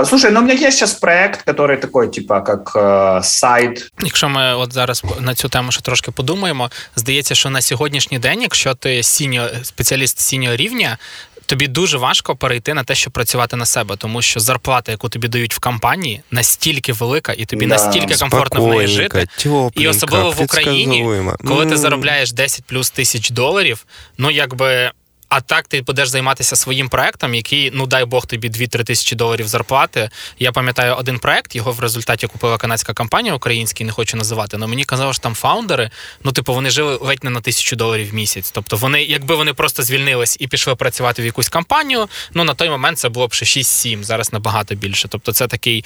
Слушай, 0.04 0.30
ну 0.30 0.40
у 0.40 0.42
меня 0.42 0.54
есть 0.54 0.78
сейчас 0.78 0.92
проект, 0.92 1.48
который 1.48 1.76
такой, 1.76 2.10
типа, 2.10 2.40
как 2.40 2.72
э, 2.74 3.22
сайт. 3.22 3.92
Якщо 4.00 4.28
ми 4.28 4.54
от 4.54 4.72
зараз 4.72 5.02
на 5.20 5.34
цю 5.34 5.48
тему 5.48 5.72
ще 5.72 5.82
трошки 5.82 6.10
подумаємо, 6.10 6.70
здається, 6.96 7.34
що 7.34 7.50
на 7.50 7.62
сьогоднішній 7.62 8.18
день, 8.18 8.42
якщо 8.42 8.74
ти 8.74 9.02
сіньо, 9.02 9.48
спеціаліст 9.62 10.20
сіньо 10.20 10.56
рівня, 10.56 10.98
тобі 11.46 11.68
дуже 11.68 11.98
важко 11.98 12.36
перейти 12.36 12.74
на 12.74 12.84
те, 12.84 12.94
щоб 12.94 13.12
працювати 13.12 13.56
на 13.56 13.66
себе, 13.66 13.96
тому 13.96 14.22
що 14.22 14.40
зарплата, 14.40 14.92
яку 14.92 15.08
тобі 15.08 15.28
дають 15.28 15.54
в 15.54 15.58
компанії, 15.58 16.22
настільки 16.30 16.92
велика, 16.92 17.32
і 17.32 17.44
тобі 17.44 17.66
да. 17.66 17.74
настільки 17.74 18.14
комфортно 18.14 18.64
в 18.64 18.68
неї 18.68 18.86
жити. 18.86 19.26
І 19.74 19.88
особливо 19.88 20.30
в 20.30 20.42
Україні, 20.42 21.22
коли 21.48 21.66
ти 21.66 21.76
заробляєш 21.76 22.32
10 22.32 22.64
плюс 22.64 22.90
тисяч 22.90 23.30
доларів, 23.30 23.86
ну 24.18 24.30
якби. 24.30 24.90
А 25.34 25.40
так 25.40 25.68
ти 25.68 25.82
будеш 25.82 26.08
займатися 26.08 26.56
своїм 26.56 26.88
проектом, 26.88 27.34
який, 27.34 27.70
ну 27.74 27.86
дай 27.86 28.04
Бог, 28.04 28.26
тобі 28.26 28.50
2-3 28.50 28.84
тисячі 28.84 29.16
доларів 29.16 29.48
зарплати. 29.48 30.10
Я 30.38 30.52
пам'ятаю 30.52 30.94
один 30.94 31.18
проект, 31.18 31.56
його 31.56 31.72
в 31.72 31.80
результаті 31.80 32.26
купила 32.26 32.58
канадська 32.58 32.94
компанія 32.94 33.34
українська, 33.34 33.84
не 33.84 33.92
хочу 33.92 34.16
називати. 34.16 34.56
але 34.56 34.66
мені 34.66 34.84
казали, 34.84 35.12
що 35.12 35.22
там 35.22 35.34
фаундери, 35.34 35.90
ну 36.24 36.32
типу, 36.32 36.54
вони 36.54 36.70
жили 36.70 36.98
ледь 37.00 37.24
не 37.24 37.30
на 37.30 37.40
тисячу 37.40 37.76
доларів 37.76 38.10
в 38.10 38.14
місяць. 38.14 38.50
Тобто 38.50 38.76
вони, 38.76 39.02
якби 39.02 39.34
вони 39.34 39.54
просто 39.54 39.82
звільнились 39.82 40.36
і 40.40 40.46
пішли 40.46 40.74
працювати 40.74 41.22
в 41.22 41.24
якусь 41.24 41.48
компанію, 41.48 42.08
ну 42.34 42.44
на 42.44 42.54
той 42.54 42.70
момент 42.70 42.98
це 42.98 43.08
було 43.08 43.28
б 43.28 43.34
ще 43.34 43.60
6-7, 43.60 44.02
зараз 44.02 44.32
набагато 44.32 44.74
більше. 44.74 45.08
Тобто, 45.08 45.32
це 45.32 45.46
такий 45.46 45.84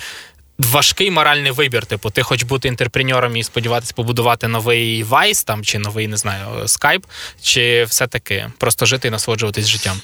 важкий 0.60 1.12
моральний 1.12 1.52
вибір. 1.52 1.86
Типу, 1.86 2.10
ти 2.10 2.24
хочеш 2.24 2.44
бути 2.44 2.68
інтерпренером 2.68 3.38
і 3.38 3.44
сподіватися 3.44 3.94
побудувати 3.96 4.48
новий 4.48 5.04
Vice 5.04 5.46
там, 5.46 5.64
чи 5.64 5.80
новий, 5.80 6.08
не 6.08 6.18
знаю, 6.18 6.46
Skype, 6.64 7.04
чи 7.42 7.84
все-таки 7.84 8.48
просто 8.58 8.86
жити 8.86 9.08
і 9.08 9.12
насолоджуватись 9.12 9.68
життям. 9.68 10.02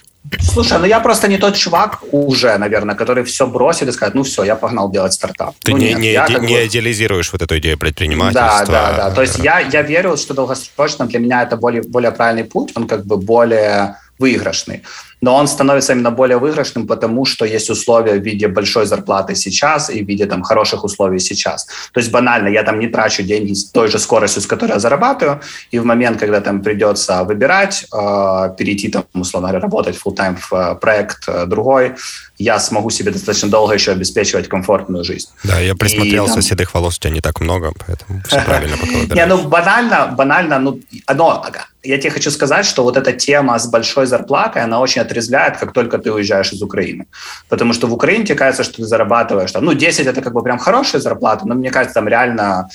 Слушай, 0.53 0.79
ну 0.79 0.85
я 0.85 0.99
просто 0.99 1.27
не 1.27 1.37
тот 1.37 1.55
чувак 1.55 2.03
уже, 2.11 2.57
наверное, 2.57 2.95
который 2.95 3.23
все 3.23 3.45
бросит 3.45 3.87
и 3.87 3.91
скажет, 3.91 4.15
ну 4.15 4.21
все, 4.23 4.43
я 4.43 4.55
погнал 4.55 4.91
делать 4.91 5.13
стартап. 5.13 5.55
Ты 5.63 5.71
ну, 5.71 5.77
не, 5.77 5.85
нет, 5.85 5.99
не, 5.99 6.11
я, 6.11 6.27
не 6.27 6.55
бы... 6.55 6.65
идеализируешь 6.65 7.31
вот 7.31 7.41
эту 7.41 7.57
идею 7.57 7.77
предпринимательства. 7.77 8.65
Да, 8.65 8.91
да, 8.91 8.97
да. 8.97 9.11
То 9.11 9.21
есть 9.21 9.39
я, 9.39 9.59
я 9.59 9.83
верю, 9.83 10.17
что 10.17 10.33
долгосрочно 10.33 11.05
для 11.05 11.19
меня 11.19 11.43
это 11.43 11.55
более, 11.55 11.81
более 11.81 12.11
правильный 12.11 12.43
путь, 12.43 12.71
он 12.75 12.87
как 12.87 13.05
бы 13.05 13.17
более 13.17 13.95
выигрышный 14.19 14.81
Но 15.22 15.36
он 15.36 15.46
становится 15.46 15.92
именно 15.92 16.10
более 16.10 16.36
выигрышным, 16.36 16.86
потому 16.86 17.24
что 17.24 17.46
есть 17.46 17.70
условия 17.70 18.18
в 18.18 18.24
виде 18.24 18.48
большой 18.48 18.86
зарплаты 18.86 19.34
сейчас 19.36 19.88
и 19.88 20.02
в 20.02 20.08
виде 20.08 20.26
там 20.26 20.42
хороших 20.42 20.84
условий 20.84 21.20
сейчас. 21.20 21.66
То 21.92 22.00
есть 22.00 22.10
банально, 22.10 22.48
я 22.48 22.64
там 22.64 22.80
не 22.80 22.88
трачу 22.88 23.22
деньги 23.22 23.54
с 23.54 23.70
той 23.70 23.88
же 23.88 23.98
скоростью, 23.98 24.42
с 24.42 24.46
которой 24.46 24.72
я 24.72 24.78
зарабатываю, 24.78 25.40
и 25.70 25.78
в 25.78 25.84
момент, 25.84 26.18
когда 26.18 26.40
там 26.40 26.60
придется 26.60 27.22
выбирать, 27.22 27.86
э, 27.92 28.54
перейти 28.58 28.88
там, 28.88 29.04
условно 29.14 29.48
говоря, 29.48 29.62
работать 29.62 29.96
full 29.96 30.16
time 30.16 30.36
в 30.36 30.52
э, 30.52 30.74
проект 30.74 31.28
э, 31.28 31.46
другой, 31.46 31.94
я 32.38 32.58
смогу 32.58 32.90
себе 32.90 33.12
достаточно 33.12 33.48
долго 33.48 33.74
еще 33.74 33.92
обеспечивать 33.92 34.48
комфортную 34.48 35.04
жизнь. 35.04 35.28
Да, 35.44 35.60
я 35.60 35.74
присмотрелся, 35.76 36.32
и, 36.32 36.34
там... 36.34 36.42
седых 36.42 36.74
волос 36.74 36.96
у 36.96 37.00
тебя 37.00 37.14
не 37.14 37.20
так 37.20 37.40
много, 37.40 37.72
поэтому 37.86 38.22
все 38.26 38.40
правильно 38.40 38.76
пока 38.76 39.14
Не, 39.14 39.26
ну 39.26 39.48
банально, 39.48 40.12
банально, 40.16 40.58
ну, 40.58 40.80
одно, 41.06 41.44
я 41.84 41.98
тебе 41.98 42.10
хочу 42.10 42.30
сказать, 42.30 42.64
что 42.66 42.82
вот 42.82 42.96
эта 42.96 43.12
тема 43.12 43.58
с 43.58 43.66
большой 43.66 44.06
зарплатой, 44.06 44.62
она 44.62 44.80
очень 44.80 45.02
отрезвляет, 45.12 45.56
как 45.56 45.72
только 45.72 45.98
ты 45.98 46.10
уезжаешь 46.10 46.52
из 46.52 46.62
Украины. 46.62 47.06
Потому 47.48 47.72
что 47.72 47.86
в 47.86 47.92
Украине 47.92 48.24
тебе 48.24 48.38
кажется, 48.38 48.64
что 48.64 48.76
ты 48.76 48.84
зарабатываешь, 48.84 49.52
там, 49.52 49.64
ну, 49.64 49.74
10 49.74 50.06
это 50.06 50.22
как 50.22 50.32
бы 50.32 50.42
прям 50.42 50.58
хорошая 50.58 51.00
зарплата, 51.00 51.46
но 51.46 51.54
мне 51.54 51.70
кажется, 51.70 51.94
там 51.94 52.08
реально 52.08 52.68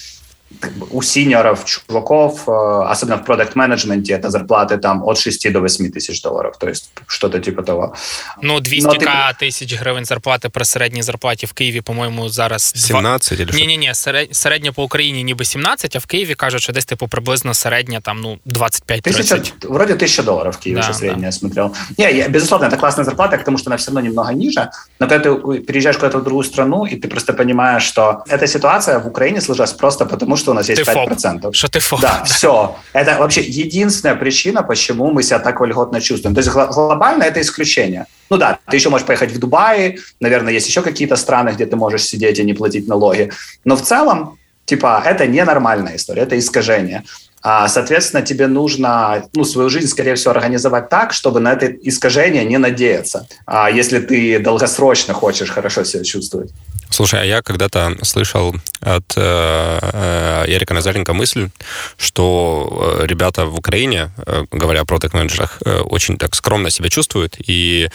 как 0.60 0.72
бы 0.72 0.86
у 0.90 1.02
синьоров, 1.02 1.64
чуваков, 1.64 2.48
э, 2.48 2.92
особенно 2.92 3.16
в 3.16 3.24
продукт-менеджменте, 3.24 4.12
это 4.12 4.30
зарплаты 4.30 4.78
там 4.78 5.02
от 5.02 5.18
6 5.18 5.52
до 5.52 5.60
8 5.60 5.90
тысяч 5.90 6.22
долларов, 6.22 6.56
то 6.58 6.68
есть 6.68 6.90
что-то 7.06 7.40
типа 7.40 7.62
того. 7.62 7.94
Ну, 8.42 8.60
200 8.60 8.98
ты... 8.98 9.38
тисяч 9.38 9.74
гривень 9.74 10.04
зарплати 10.04 10.48
при 10.48 10.64
середній 10.64 11.02
зарплаті 11.02 11.46
в 11.46 11.52
Києві, 11.52 11.80
по-моєму, 11.80 12.28
зараз... 12.28 12.72
17 12.76 13.40
или 13.40 13.50
Ні, 13.54 13.66
ні, 13.66 13.76
ні, 13.76 13.94
середня 14.32 14.72
по 14.72 14.82
Україні 14.82 15.24
ніби 15.24 15.44
17, 15.44 15.96
а 15.96 15.98
в 15.98 16.06
Києві 16.06 16.34
кажуть, 16.34 16.62
що 16.62 16.72
десь 16.72 16.84
типу 16.84 17.08
приблизно 17.08 17.54
середня 17.54 18.00
там, 18.00 18.20
ну, 18.20 18.38
25-30. 18.46 19.02
Тысяча, 19.02 19.52
вроде 19.68 19.92
1000 19.92 20.22
долларов 20.22 20.54
в 20.54 20.58
Киеве 20.58 20.80
да, 20.80 20.82
сейчас 20.82 20.98
средняя, 20.98 21.30
да. 21.30 21.32
смотрел. 21.32 21.74
Не, 21.98 22.12
я, 22.12 22.28
безусловно, 22.28 22.66
это 22.66 22.76
классная 22.76 23.04
зарплата, 23.04 23.38
потому 23.38 23.58
что 23.58 23.70
она 23.70 23.76
все 23.76 23.90
равно 23.90 24.00
немного 24.00 24.32
ниже, 24.32 24.70
но 25.00 25.08
когда 25.08 25.30
ты 25.30 25.58
переезжаешь 25.58 25.96
куда-то 25.96 26.18
в 26.18 26.24
другую 26.24 26.44
страну, 26.44 26.86
и 26.86 26.96
ты 26.96 27.08
просто 27.08 27.32
понимаешь, 27.32 27.82
что 27.82 28.22
эта 28.28 28.46
ситуация 28.46 28.98
в 28.98 29.06
Украине 29.06 29.40
сложилась 29.40 29.72
просто 29.72 30.06
потому, 30.06 30.35
что 30.37 30.51
у 30.51 30.53
нас 30.53 30.69
есть 30.69 30.83
ты 30.83 30.91
5%. 30.91 31.41
Фоп. 31.41 31.55
Что 31.55 31.67
ты 31.67 31.79
фоп. 31.79 32.01
Да, 32.01 32.23
все. 32.23 32.75
Это 32.93 33.17
вообще 33.17 33.41
единственная 33.41 34.15
причина, 34.15 34.63
почему 34.63 35.11
мы 35.11 35.23
себя 35.23 35.39
так 35.39 35.59
вольготно 35.59 35.99
чувствуем. 36.01 36.35
То 36.35 36.39
есть 36.41 36.51
глобально 36.51 37.23
это 37.23 37.41
исключение. 37.41 38.05
Ну 38.29 38.37
да, 38.37 38.59
ты 38.69 38.77
еще 38.77 38.89
можешь 38.89 39.07
поехать 39.07 39.31
в 39.31 39.39
Дубай, 39.39 39.99
наверное, 40.19 40.53
есть 40.53 40.67
еще 40.67 40.81
какие-то 40.81 41.15
страны, 41.15 41.51
где 41.51 41.65
ты 41.65 41.75
можешь 41.75 42.03
сидеть 42.03 42.39
и 42.39 42.43
не 42.43 42.53
платить 42.53 42.87
налоги. 42.87 43.31
Но 43.65 43.75
в 43.75 43.81
целом 43.81 44.37
Типа, 44.67 45.01
это 45.05 45.25
ненормальная 45.25 45.95
история, 45.95 46.23
это 46.23 46.37
искажение. 46.37 47.03
А, 47.41 47.69
соответственно, 47.69 48.21
тебе 48.21 48.47
нужно 48.47 49.23
ну, 49.33 49.45
свою 49.45 49.69
жизнь, 49.69 49.87
скорее 49.87 50.15
всего, 50.15 50.31
организовать 50.31 50.89
так, 50.89 51.13
чтобы 51.13 51.39
на 51.39 51.53
это 51.53 51.67
искажение 51.67 52.43
не 52.43 52.57
надеяться, 52.57 53.27
а, 53.45 53.71
если 53.71 53.99
ты 53.99 54.39
долгосрочно 54.39 55.13
хочешь 55.13 55.49
хорошо 55.49 55.85
себя 55.85 56.03
чувствовать. 56.03 56.51
Слушай, 56.89 57.21
а 57.21 57.25
я 57.25 57.41
когда-то 57.41 57.95
слышал 58.01 58.55
от 58.79 59.13
э, 59.17 59.79
э, 59.81 60.45
Эрика 60.47 60.73
Назаренко 60.73 61.13
мысль, 61.13 61.49
что 61.97 62.99
э, 63.01 63.05
ребята 63.07 63.45
в 63.45 63.55
Украине, 63.55 64.11
э, 64.25 64.45
говоря 64.51 64.81
о 64.81 64.85
продакт-менеджерах, 64.85 65.59
очень 65.85 66.17
так 66.17 66.35
скромно 66.35 66.69
себя 66.69 66.89
чувствуют 66.89 67.35
и 67.39 67.89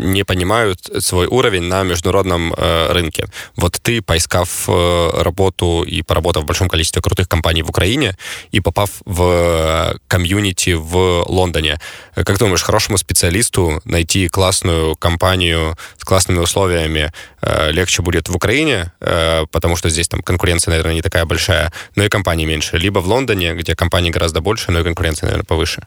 не 0.00 0.24
понимают 0.24 0.90
свой 1.00 1.26
уровень 1.26 1.62
на 1.62 1.82
международном 1.82 2.54
э, 2.56 2.92
рынке. 2.92 3.26
Вот 3.56 3.78
ты, 3.82 4.00
поискав 4.02 4.68
работу 4.68 5.82
и 5.82 6.02
поработав 6.02 6.44
в 6.44 6.46
большом 6.46 6.68
количестве 6.68 7.02
крутых 7.02 7.28
компаний 7.28 7.62
в 7.62 7.68
Украине 7.68 8.16
и 8.52 8.60
попав 8.60 8.90
в 9.04 9.94
комьюнити 10.08 10.74
в 10.74 11.24
Лондоне, 11.28 11.78
как 12.14 12.38
думаешь, 12.38 12.62
хорошему 12.62 12.98
специалисту 12.98 13.80
найти 13.84 14.28
классную 14.28 14.96
компанию 14.96 15.76
с 15.98 16.04
классными 16.04 16.38
условиями 16.38 17.12
э, 17.42 17.70
легче 17.72 18.02
будет 18.02 18.29
в 18.30 18.36
Украине, 18.36 18.92
э, 19.00 19.46
потому 19.50 19.76
что 19.76 19.90
здесь 19.90 20.08
там 20.08 20.22
конкуренция, 20.22 20.72
наверное, 20.72 20.94
не 20.94 21.02
такая 21.02 21.24
большая, 21.24 21.72
но 21.96 22.04
и 22.04 22.08
компаний 22.08 22.46
меньше. 22.46 22.78
Либо 22.78 23.00
в 23.00 23.06
Лондоне, 23.06 23.54
где 23.54 23.74
компаний 23.74 24.10
гораздо 24.10 24.40
больше, 24.40 24.72
но 24.72 24.80
и 24.80 24.84
конкуренция, 24.84 25.26
наверное, 25.26 25.44
повыше. 25.44 25.82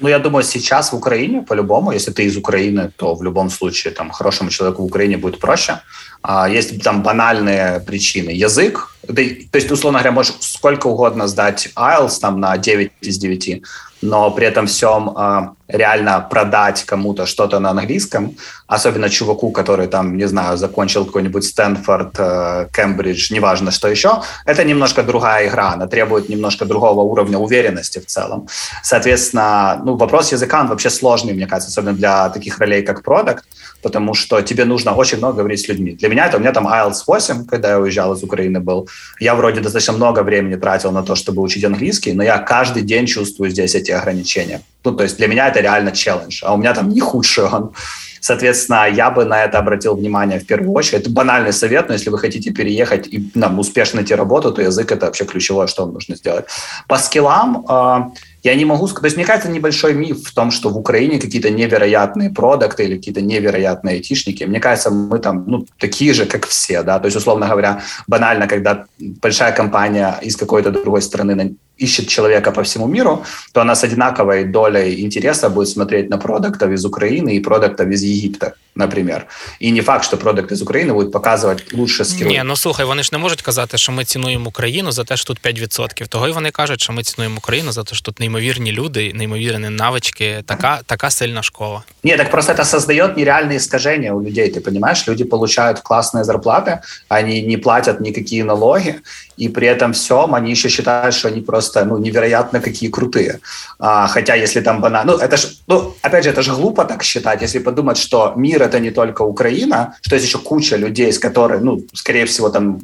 Ну, 0.00 0.08
я 0.08 0.18
думаю, 0.18 0.44
сейчас 0.44 0.92
в 0.92 0.96
Украине, 0.96 1.42
по-любому, 1.42 1.92
если 1.92 2.12
ты 2.12 2.24
из 2.24 2.36
Украины, 2.36 2.90
то 2.96 3.14
в 3.14 3.22
любом 3.22 3.50
случае 3.50 3.92
там 3.92 4.10
хорошему 4.10 4.50
человеку 4.50 4.82
в 4.82 4.86
Украине 4.86 5.16
будет 5.16 5.38
проще. 5.38 5.80
А 6.22 6.48
есть 6.48 6.82
там 6.82 7.02
банальные 7.02 7.80
причины. 7.80 8.30
Язык, 8.30 8.96
то 9.06 9.58
есть, 9.58 9.70
условно 9.70 9.98
говоря, 9.98 10.12
можешь 10.12 10.34
сколько 10.40 10.88
угодно 10.88 11.28
сдать 11.28 11.68
IELTS 11.76 12.20
там 12.20 12.40
на 12.40 12.56
9 12.56 12.90
из 13.02 13.18
9, 13.18 13.62
но 14.04 14.30
при 14.30 14.46
этом 14.46 14.66
всем 14.66 15.16
э, 15.16 15.48
реально 15.68 16.26
продать 16.30 16.84
кому-то 16.84 17.26
что-то 17.26 17.58
на 17.58 17.70
английском, 17.70 18.36
особенно 18.66 19.08
чуваку, 19.08 19.50
который 19.50 19.86
там, 19.86 20.16
не 20.16 20.28
знаю, 20.28 20.56
закончил 20.56 21.04
какой-нибудь 21.06 21.44
Стэнфорд, 21.44 22.14
э, 22.18 22.68
Кембридж, 22.72 23.32
неважно 23.32 23.70
что 23.70 23.88
еще, 23.88 24.22
это 24.44 24.64
немножко 24.64 25.02
другая 25.02 25.48
игра, 25.48 25.72
она 25.72 25.86
требует 25.86 26.28
немножко 26.28 26.64
другого 26.66 27.00
уровня 27.00 27.38
уверенности 27.38 27.98
в 27.98 28.06
целом. 28.06 28.46
Соответственно, 28.82 29.80
ну, 29.84 29.96
вопрос 29.96 30.32
языка, 30.32 30.60
он 30.60 30.68
вообще 30.68 30.90
сложный, 30.90 31.32
мне 31.32 31.46
кажется, 31.46 31.70
особенно 31.70 31.96
для 31.96 32.28
таких 32.28 32.58
ролей, 32.58 32.82
как 32.82 33.02
продукт, 33.02 33.44
потому 33.82 34.14
что 34.14 34.42
тебе 34.42 34.64
нужно 34.64 34.94
очень 34.94 35.18
много 35.18 35.38
говорить 35.38 35.60
с 35.60 35.68
людьми. 35.68 35.92
Для 35.92 36.08
меня 36.08 36.26
это, 36.26 36.36
у 36.36 36.40
меня 36.40 36.52
там 36.52 36.66
IELTS 36.66 37.04
8, 37.06 37.46
когда 37.46 37.70
я 37.70 37.78
уезжал 37.78 38.12
из 38.12 38.22
Украины 38.22 38.60
был, 38.60 38.88
я 39.20 39.34
вроде 39.34 39.60
достаточно 39.60 39.94
много 39.94 40.22
времени 40.22 40.56
тратил 40.56 40.92
на 40.92 41.02
то, 41.02 41.14
чтобы 41.14 41.42
учить 41.42 41.64
английский, 41.64 42.12
но 42.12 42.22
я 42.22 42.38
каждый 42.38 42.82
день 42.82 43.06
чувствую 43.06 43.50
здесь 43.50 43.74
эти 43.74 43.93
ограничения. 43.96 44.62
Ну, 44.84 44.92
то 44.92 45.02
есть 45.04 45.16
для 45.16 45.28
меня 45.28 45.48
это 45.48 45.60
реально 45.60 45.92
челлендж, 45.92 46.42
а 46.44 46.54
у 46.54 46.56
меня 46.56 46.74
там 46.74 46.88
не 46.88 47.00
худший 47.00 47.44
он. 47.44 47.72
Соответственно, 48.20 48.88
я 48.88 49.10
бы 49.10 49.26
на 49.26 49.44
это 49.44 49.58
обратил 49.58 49.94
внимание 49.96 50.38
в 50.38 50.46
первую 50.46 50.72
очередь. 50.72 51.02
Это 51.02 51.10
банальный 51.10 51.52
совет, 51.52 51.88
но 51.88 51.94
если 51.94 52.08
вы 52.08 52.18
хотите 52.18 52.52
переехать 52.52 53.06
и 53.06 53.30
нам 53.34 53.58
успешно 53.58 53.96
найти 53.98 54.14
работу, 54.14 54.50
то 54.50 54.62
язык– 54.62 54.92
это 54.92 55.06
вообще 55.06 55.26
ключевое, 55.26 55.66
что 55.66 55.84
вам 55.84 55.92
нужно 55.92 56.16
сделать. 56.16 56.46
По 56.88 56.96
скиллам 56.96 57.66
э, 57.68 58.16
я 58.43 58.55
не 58.55 58.65
могу 58.65 58.87
сказать, 58.87 59.01
то 59.01 59.05
есть 59.07 59.17
мне 59.17 59.25
кажется, 59.25 59.49
небольшой 59.49 59.93
миф 59.93 60.23
в 60.23 60.33
том, 60.33 60.51
что 60.51 60.69
в 60.69 60.77
Украине 60.77 61.19
какие-то 61.19 61.49
невероятные 61.49 62.29
продукты 62.29 62.85
или 62.85 62.95
какие-то 62.95 63.21
невероятные 63.21 63.95
айтишники. 63.95 64.45
Мне 64.45 64.59
кажется, 64.59 64.91
мы 64.91 65.19
там 65.19 65.43
ну, 65.47 65.65
такие 65.77 66.13
же, 66.13 66.25
как 66.25 66.47
все, 66.47 66.83
да, 66.83 66.99
то 66.99 67.07
есть, 67.07 67.17
условно 67.17 67.47
говоря, 67.47 67.81
банально, 68.07 68.47
когда 68.47 68.85
большая 68.99 69.51
компания 69.51 70.17
из 70.21 70.35
какой-то 70.37 70.71
другой 70.71 71.01
страны 71.01 71.55
ищет 71.79 72.07
человека 72.07 72.51
по 72.51 72.61
всему 72.61 72.87
миру, 72.87 73.23
то 73.53 73.61
она 73.61 73.75
с 73.75 73.83
одинаковой 73.83 74.43
долей 74.43 75.01
интереса 75.01 75.49
будет 75.49 75.69
смотреть 75.69 76.09
на 76.09 76.17
продуктов 76.17 76.71
из 76.71 76.85
Украины 76.85 77.35
и 77.35 77.39
продуктов 77.39 77.87
из 77.87 78.03
Египта, 78.03 78.53
например. 78.75 79.27
І 79.59 79.71
не 79.71 79.81
факт, 79.81 80.05
що 80.05 80.17
продукт 80.17 80.51
із 80.51 80.61
України 80.61 80.93
будуть 80.93 81.11
показувати 81.11 81.63
лучше 81.73 82.05
скіли. 82.05 82.29
Ні, 82.29 82.41
ну 82.45 82.55
слухай, 82.55 82.85
вони 82.85 83.03
ж 83.03 83.09
не 83.11 83.17
можуть 83.17 83.41
казати, 83.41 83.77
що 83.77 83.91
ми 83.91 84.05
цінуємо 84.05 84.49
Україну 84.49 84.91
за 84.91 85.03
те, 85.03 85.17
що 85.17 85.33
тут 85.33 85.41
5%. 85.41 86.07
Того 86.07 86.27
й 86.27 86.31
вони 86.31 86.51
кажуть, 86.51 86.81
що 86.81 86.93
ми 86.93 87.03
цінуємо 87.03 87.37
Україну 87.37 87.71
за 87.71 87.83
те, 87.83 87.95
що 87.95 88.05
тут 88.05 88.19
неймовірні 88.33 88.71
люди, 88.71 89.11
неймовірні 89.15 89.69
навички, 89.69 90.43
така, 90.45 90.79
така 90.85 91.09
сильна 91.09 91.43
школа. 91.43 91.83
Ні, 92.03 92.17
так 92.17 92.31
просто 92.31 92.53
это 92.53 92.65
создает 92.65 93.17
нереальные 93.17 93.57
искажения 93.57 94.13
у 94.13 94.21
людей, 94.21 94.49
ты 94.49 94.61
понимаешь? 94.61 95.07
Люди 95.07 95.23
получают 95.23 95.79
классные 95.79 96.23
зарплаты, 96.23 96.79
они 97.09 97.41
не 97.41 97.57
платят 97.57 97.99
никакие 97.99 98.43
налоги, 98.43 98.95
и 99.37 99.49
при 99.49 99.67
этом 99.67 99.91
всем 99.91 100.35
они 100.35 100.51
еще 100.51 100.69
считают, 100.69 101.15
что 101.15 101.27
они 101.27 101.41
просто 101.41 101.85
ну, 101.85 101.97
невероятно 101.97 102.59
какие 102.59 102.89
крутые. 102.89 103.39
А, 103.79 104.07
хотя 104.07 104.35
если 104.35 104.61
там 104.61 104.81
банально... 104.81 105.11
Ну, 105.11 105.17
это 105.17 105.37
ж, 105.37 105.47
ну, 105.67 105.95
опять 106.01 106.23
же, 106.23 106.29
это 106.29 106.41
же 106.41 106.53
глупо 106.53 106.85
так 106.85 107.03
считать, 107.03 107.41
если 107.41 107.59
подумать, 107.59 107.97
что 107.97 108.33
мир — 108.35 108.63
это 108.63 108.79
не 108.79 108.91
только 108.91 109.23
Украина, 109.23 109.93
что 110.01 110.15
есть 110.15 110.27
еще 110.27 110.37
куча 110.37 110.77
людей, 110.77 111.11
с 111.11 111.19
которыми, 111.19 111.63
ну, 111.63 111.83
скорее 111.93 112.25
всего, 112.25 112.49
там, 112.49 112.79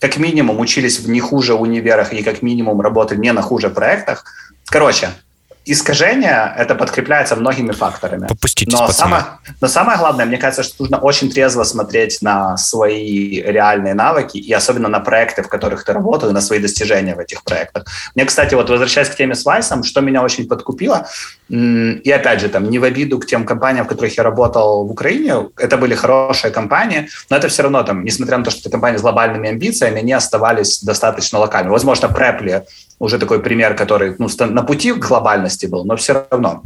как 0.00 0.18
минимум 0.18 0.60
учились 0.60 1.00
в 1.00 1.08
не 1.08 1.20
хуже 1.20 1.54
универах 1.54 2.12
и 2.12 2.22
как 2.22 2.42
минимум 2.42 2.80
работали 2.80 3.20
не 3.20 3.32
на 3.32 3.42
хуже 3.42 3.70
проектах. 3.70 4.24
Короче, 4.71 5.09
искажение 5.65 6.53
это 6.57 6.75
подкрепляется 6.75 7.35
многими 7.35 7.73
факторами. 7.73 8.27
Попуститесь, 8.27 8.73
но 8.73 8.87
самое, 8.87 9.25
но 9.59 9.67
самое 9.67 9.97
главное, 9.97 10.25
мне 10.25 10.37
кажется, 10.37 10.63
что 10.63 10.83
нужно 10.83 10.97
очень 10.97 11.29
трезво 11.29 11.65
смотреть 11.65 12.21
на 12.21 12.55
свои 12.55 13.41
реальные 13.41 13.93
навыки 13.93 14.37
и 14.37 14.53
особенно 14.53 14.87
на 14.87 15.01
проекты, 15.01 15.43
в 15.43 15.49
которых 15.49 15.83
ты 15.83 15.91
работал, 15.91 16.29
и 16.29 16.33
на 16.33 16.39
свои 16.39 16.59
достижения 16.59 17.15
в 17.15 17.19
этих 17.19 17.43
проектах. 17.43 17.83
Мне, 18.15 18.23
кстати, 18.23 18.55
вот 18.55 18.69
возвращаясь 18.69 19.09
к 19.09 19.15
теме 19.17 19.35
с 19.35 19.43
Вайсом, 19.43 19.83
что 19.83 19.99
меня 19.99 20.23
очень 20.23 20.47
подкупило, 20.47 21.05
и 21.49 22.11
опять 22.15 22.39
же, 22.39 22.47
там, 22.47 22.69
не 22.69 22.79
в 22.79 22.85
обиду 22.85 23.19
к 23.19 23.25
тем 23.25 23.45
компаниям, 23.45 23.85
в 23.85 23.89
которых 23.89 24.17
я 24.17 24.23
работал 24.23 24.87
в 24.87 24.91
Украине, 24.91 25.49
это 25.57 25.75
были 25.75 25.95
хорошие 25.95 26.51
компании, 26.51 27.09
но 27.29 27.35
это 27.35 27.49
все 27.49 27.63
равно, 27.63 27.83
там, 27.83 28.05
несмотря 28.05 28.37
на 28.37 28.45
то, 28.45 28.51
что 28.51 28.61
это 28.61 28.69
компании 28.69 28.97
с 28.97 29.01
глобальными 29.01 29.49
амбициями, 29.49 29.99
они 29.99 30.13
оставались 30.13 30.81
достаточно 30.81 31.39
локальными. 31.39 31.73
Возможно, 31.73 32.07
Preply 32.07 32.63
уже 33.01 33.17
такой 33.17 33.39
пример, 33.39 33.75
который 33.75 34.15
ну, 34.19 34.29
на 34.39 34.61
пути 34.61 34.93
к 34.93 35.07
глобальности 35.07 35.65
был, 35.65 35.85
но 35.85 35.95
все 35.95 36.13
равно 36.29 36.61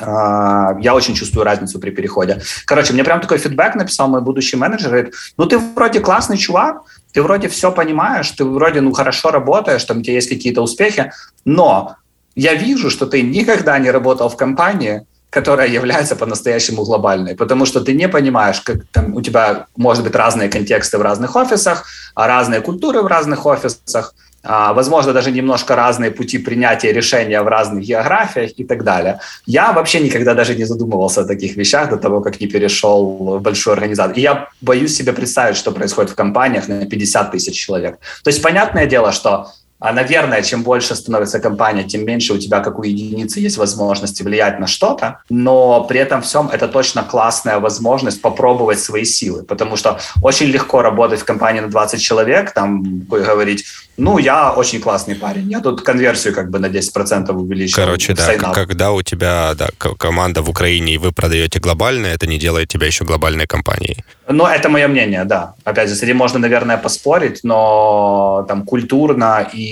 а, 0.00 0.74
я 0.80 0.94
очень 0.94 1.14
чувствую 1.14 1.44
разницу 1.44 1.78
при 1.78 1.90
переходе. 1.90 2.40
Короче, 2.64 2.94
мне 2.94 3.04
прям 3.04 3.20
такой 3.20 3.36
фидбэк 3.36 3.74
написал 3.74 4.08
мой 4.08 4.22
будущий 4.22 4.56
менеджер, 4.56 4.88
говорит, 4.88 5.14
ну 5.36 5.44
ты 5.44 5.58
вроде 5.58 6.00
классный 6.00 6.38
чувак, 6.38 6.80
ты 7.12 7.22
вроде 7.22 7.48
все 7.48 7.70
понимаешь, 7.70 8.30
ты 8.30 8.44
вроде 8.44 8.80
ну 8.80 8.92
хорошо 8.92 9.30
работаешь, 9.30 9.84
там 9.84 9.98
у 9.98 10.02
тебя 10.02 10.14
есть 10.14 10.30
какие-то 10.30 10.62
успехи, 10.62 11.12
но 11.44 11.96
я 12.34 12.54
вижу, 12.54 12.88
что 12.88 13.04
ты 13.04 13.20
никогда 13.20 13.78
не 13.78 13.90
работал 13.90 14.30
в 14.30 14.36
компании, 14.36 15.02
которая 15.30 15.68
является 15.68 16.16
по-настоящему 16.16 16.84
глобальной, 16.84 17.34
потому 17.34 17.66
что 17.66 17.80
ты 17.80 17.92
не 17.92 18.08
понимаешь, 18.08 18.60
как 18.60 18.78
там 18.92 19.14
у 19.14 19.20
тебя 19.20 19.66
может 19.76 20.04
быть 20.04 20.14
разные 20.14 20.48
контексты 20.48 20.98
в 20.98 21.02
разных 21.02 21.36
офисах, 21.36 21.84
а 22.14 22.26
разные 22.26 22.60
культуры 22.60 23.02
в 23.02 23.06
разных 23.06 23.44
офисах, 23.46 24.14
а, 24.42 24.72
возможно, 24.72 25.12
даже 25.12 25.30
немножко 25.30 25.76
разные 25.76 26.10
пути 26.10 26.38
принятия 26.38 26.92
решения 26.92 27.42
в 27.42 27.48
разных 27.48 27.84
географиях 27.84 28.52
и 28.56 28.64
так 28.64 28.84
далее. 28.84 29.20
Я 29.46 29.72
вообще 29.72 30.00
никогда 30.00 30.34
даже 30.34 30.54
не 30.54 30.64
задумывался 30.64 31.20
о 31.20 31.24
таких 31.24 31.56
вещах 31.56 31.90
до 31.90 31.96
того, 31.96 32.20
как 32.20 32.40
не 32.40 32.46
перешел 32.46 33.38
в 33.38 33.42
большую 33.42 33.74
организацию. 33.74 34.16
И 34.16 34.20
я 34.20 34.48
боюсь 34.60 34.96
себе 34.96 35.12
представить, 35.12 35.56
что 35.56 35.72
происходит 35.72 36.12
в 36.12 36.14
компаниях 36.14 36.68
на 36.68 36.86
50 36.86 37.32
тысяч 37.32 37.56
человек. 37.56 37.98
То 38.22 38.30
есть 38.30 38.42
понятное 38.42 38.86
дело, 38.86 39.12
что 39.12 39.48
а, 39.80 39.92
наверное, 39.92 40.42
чем 40.42 40.62
больше 40.62 40.96
становится 40.96 41.38
компания, 41.38 41.84
тем 41.84 42.04
меньше 42.04 42.34
у 42.34 42.38
тебя, 42.38 42.60
как 42.60 42.78
у 42.78 42.82
единицы, 42.82 43.40
есть 43.40 43.58
возможности 43.58 44.22
влиять 44.24 44.58
на 44.58 44.66
что-то, 44.66 45.20
но 45.30 45.84
при 45.84 46.00
этом 46.00 46.20
всем 46.22 46.48
это 46.48 46.66
точно 46.66 47.02
классная 47.02 47.60
возможность 47.60 48.20
попробовать 48.20 48.80
свои 48.80 49.04
силы, 49.04 49.44
потому 49.44 49.76
что 49.76 50.00
очень 50.22 50.46
легко 50.46 50.82
работать 50.82 51.20
в 51.20 51.24
компании 51.24 51.60
на 51.60 51.68
20 51.68 52.00
человек, 52.00 52.52
там 52.52 53.00
говорить, 53.08 53.64
ну, 53.96 54.18
я 54.18 54.52
очень 54.52 54.80
классный 54.80 55.14
парень, 55.14 55.50
я 55.50 55.60
тут 55.60 55.82
конверсию 55.82 56.34
как 56.34 56.50
бы 56.50 56.58
на 56.58 56.66
10% 56.66 57.32
увеличил. 57.32 57.76
Короче, 57.76 58.14
да, 58.14 58.52
когда 58.54 58.92
у 58.92 59.02
тебя 59.02 59.54
да, 59.54 59.68
команда 59.78 60.42
в 60.42 60.50
Украине, 60.50 60.94
и 60.94 60.98
вы 60.98 61.12
продаете 61.12 61.60
глобально, 61.60 62.06
это 62.06 62.26
не 62.26 62.38
делает 62.38 62.68
тебя 62.68 62.86
еще 62.86 63.04
глобальной 63.04 63.46
компанией. 63.46 64.04
Ну, 64.28 64.44
это 64.46 64.68
мое 64.68 64.88
мнение, 64.88 65.24
да. 65.24 65.54
Опять 65.64 65.88
же, 65.88 65.94
с 65.94 66.02
этим 66.02 66.16
можно, 66.16 66.38
наверное, 66.38 66.76
поспорить, 66.76 67.40
но 67.42 68.44
там 68.48 68.64
культурно 68.64 69.48
и 69.52 69.67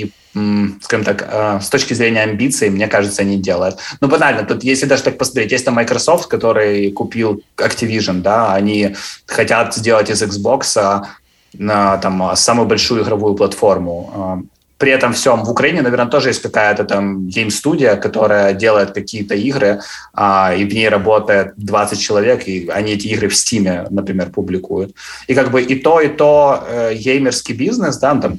скажем 0.82 1.04
так, 1.04 1.28
э, 1.30 1.60
с 1.60 1.68
точки 1.68 1.94
зрения 1.94 2.22
амбиций, 2.22 2.70
мне 2.70 2.88
кажется, 2.88 3.24
не 3.24 3.38
делают. 3.38 3.78
Ну, 4.00 4.08
банально, 4.08 4.44
тут, 4.44 4.64
если 4.64 4.86
даже 4.86 5.02
так 5.02 5.18
посмотреть, 5.18 5.52
есть 5.52 5.64
там 5.64 5.74
Microsoft, 5.74 6.26
который 6.26 6.90
купил 6.92 7.42
Activision, 7.56 8.20
да, 8.20 8.54
они 8.54 8.96
хотят 9.26 9.74
сделать 9.74 10.10
из 10.10 10.22
Xbox 10.22 11.02
на, 11.54 11.96
там, 11.98 12.36
самую 12.36 12.68
большую 12.68 13.02
игровую 13.02 13.34
платформу. 13.34 14.46
При 14.78 14.92
этом 14.92 15.12
всем 15.12 15.42
в 15.42 15.50
Украине, 15.50 15.82
наверное, 15.82 16.10
тоже 16.10 16.28
есть 16.28 16.42
какая-то 16.42 16.84
там 16.84 17.28
гейм-студия, 17.28 17.96
которая 17.96 18.52
делает 18.52 18.90
какие-то 18.90 19.34
игры, 19.34 19.80
а, 20.12 20.54
и 20.54 20.64
в 20.64 20.74
ней 20.74 20.90
работает 20.90 21.54
20 21.56 21.98
человек, 21.98 22.46
и 22.46 22.68
они 22.68 22.92
эти 22.92 23.06
игры 23.08 23.28
в 23.28 23.34
Стиме, 23.34 23.86
например, 23.90 24.30
публикуют. 24.30 24.94
И 25.28 25.34
как 25.34 25.50
бы 25.50 25.62
и 25.62 25.76
то, 25.76 26.00
и 26.00 26.08
то 26.08 26.62
э, 26.68 26.94
геймерский 26.94 27.54
бизнес, 27.54 27.96
да, 27.96 28.14
ну, 28.14 28.20
там 28.20 28.38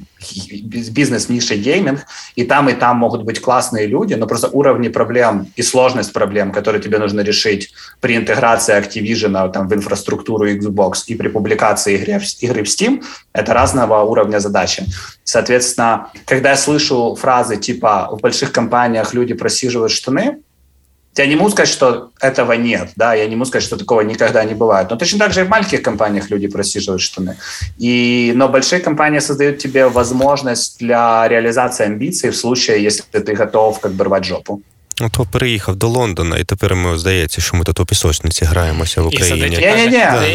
бизнес 0.62 1.28
нише 1.28 1.56
гейминг, 1.56 2.00
и 2.36 2.44
там, 2.44 2.68
и 2.68 2.74
там 2.74 2.96
могут 2.96 3.22
быть 3.22 3.40
классные 3.40 3.86
люди, 3.86 4.14
но 4.14 4.26
просто 4.26 4.48
уровни 4.48 4.88
проблем 4.88 5.46
и 5.56 5.62
сложность 5.62 6.12
проблем, 6.12 6.52
которые 6.52 6.82
тебе 6.82 6.98
нужно 6.98 7.20
решить 7.20 7.72
при 8.00 8.16
интеграции 8.16 8.76
Activision 8.78 9.50
там, 9.52 9.68
в 9.68 9.74
инфраструктуру 9.74 10.48
Xbox 10.48 11.04
и 11.06 11.14
при 11.14 11.28
публикации 11.28 11.94
игры, 11.94 12.20
игры 12.40 12.64
в 12.64 12.66
Steam, 12.66 13.02
это 13.32 13.54
разного 13.54 14.02
уровня 14.02 14.40
задачи. 14.40 14.84
Соответственно, 15.24 16.10
когда 16.24 16.50
я 16.50 16.56
слышу 16.56 17.14
фразы 17.14 17.56
типа 17.56 18.08
«в 18.12 18.20
больших 18.20 18.52
компаниях 18.52 19.14
люди 19.14 19.34
просиживают 19.34 19.92
штаны», 19.92 20.38
я 21.22 21.28
не 21.28 21.36
могу 21.36 21.50
сказать, 21.50 21.68
что 21.68 22.10
этого 22.20 22.52
нет, 22.52 22.90
да, 22.96 23.14
я 23.14 23.26
не 23.26 23.36
могу 23.36 23.46
сказать, 23.46 23.66
что 23.66 23.76
такого 23.76 24.02
никогда 24.02 24.44
не 24.44 24.54
бывает. 24.54 24.90
Но 24.90 24.96
точно 24.96 25.18
так 25.18 25.32
же 25.32 25.40
и 25.40 25.44
в 25.44 25.48
маленьких 25.48 25.82
компаниях 25.82 26.30
люди 26.30 26.48
просиживают 26.48 27.02
штаны. 27.02 27.36
И, 27.78 28.32
но 28.34 28.48
большие 28.48 28.80
компании 28.80 29.20
создают 29.20 29.58
тебе 29.58 29.86
возможность 29.88 30.78
для 30.78 31.26
реализации 31.28 31.84
амбиций 31.84 32.30
в 32.30 32.36
случае, 32.36 32.82
если 32.82 33.02
ты 33.02 33.34
готов 33.34 33.80
как 33.80 33.92
бы 33.92 34.04
рвать 34.04 34.24
жопу. 34.24 34.62
Ото 35.00 35.26
переїхав 35.32 35.76
до 35.76 35.88
Лондона, 35.88 36.38
і 36.38 36.44
тепер 36.44 36.74
ми 36.74 36.98
здається, 36.98 37.40
що 37.40 37.56
ми 37.56 37.64
тут 37.64 37.80
у 37.80 37.86
пісочниці 37.86 38.44
граємося 38.44 39.02
в 39.02 39.06
Україні. 39.06 39.56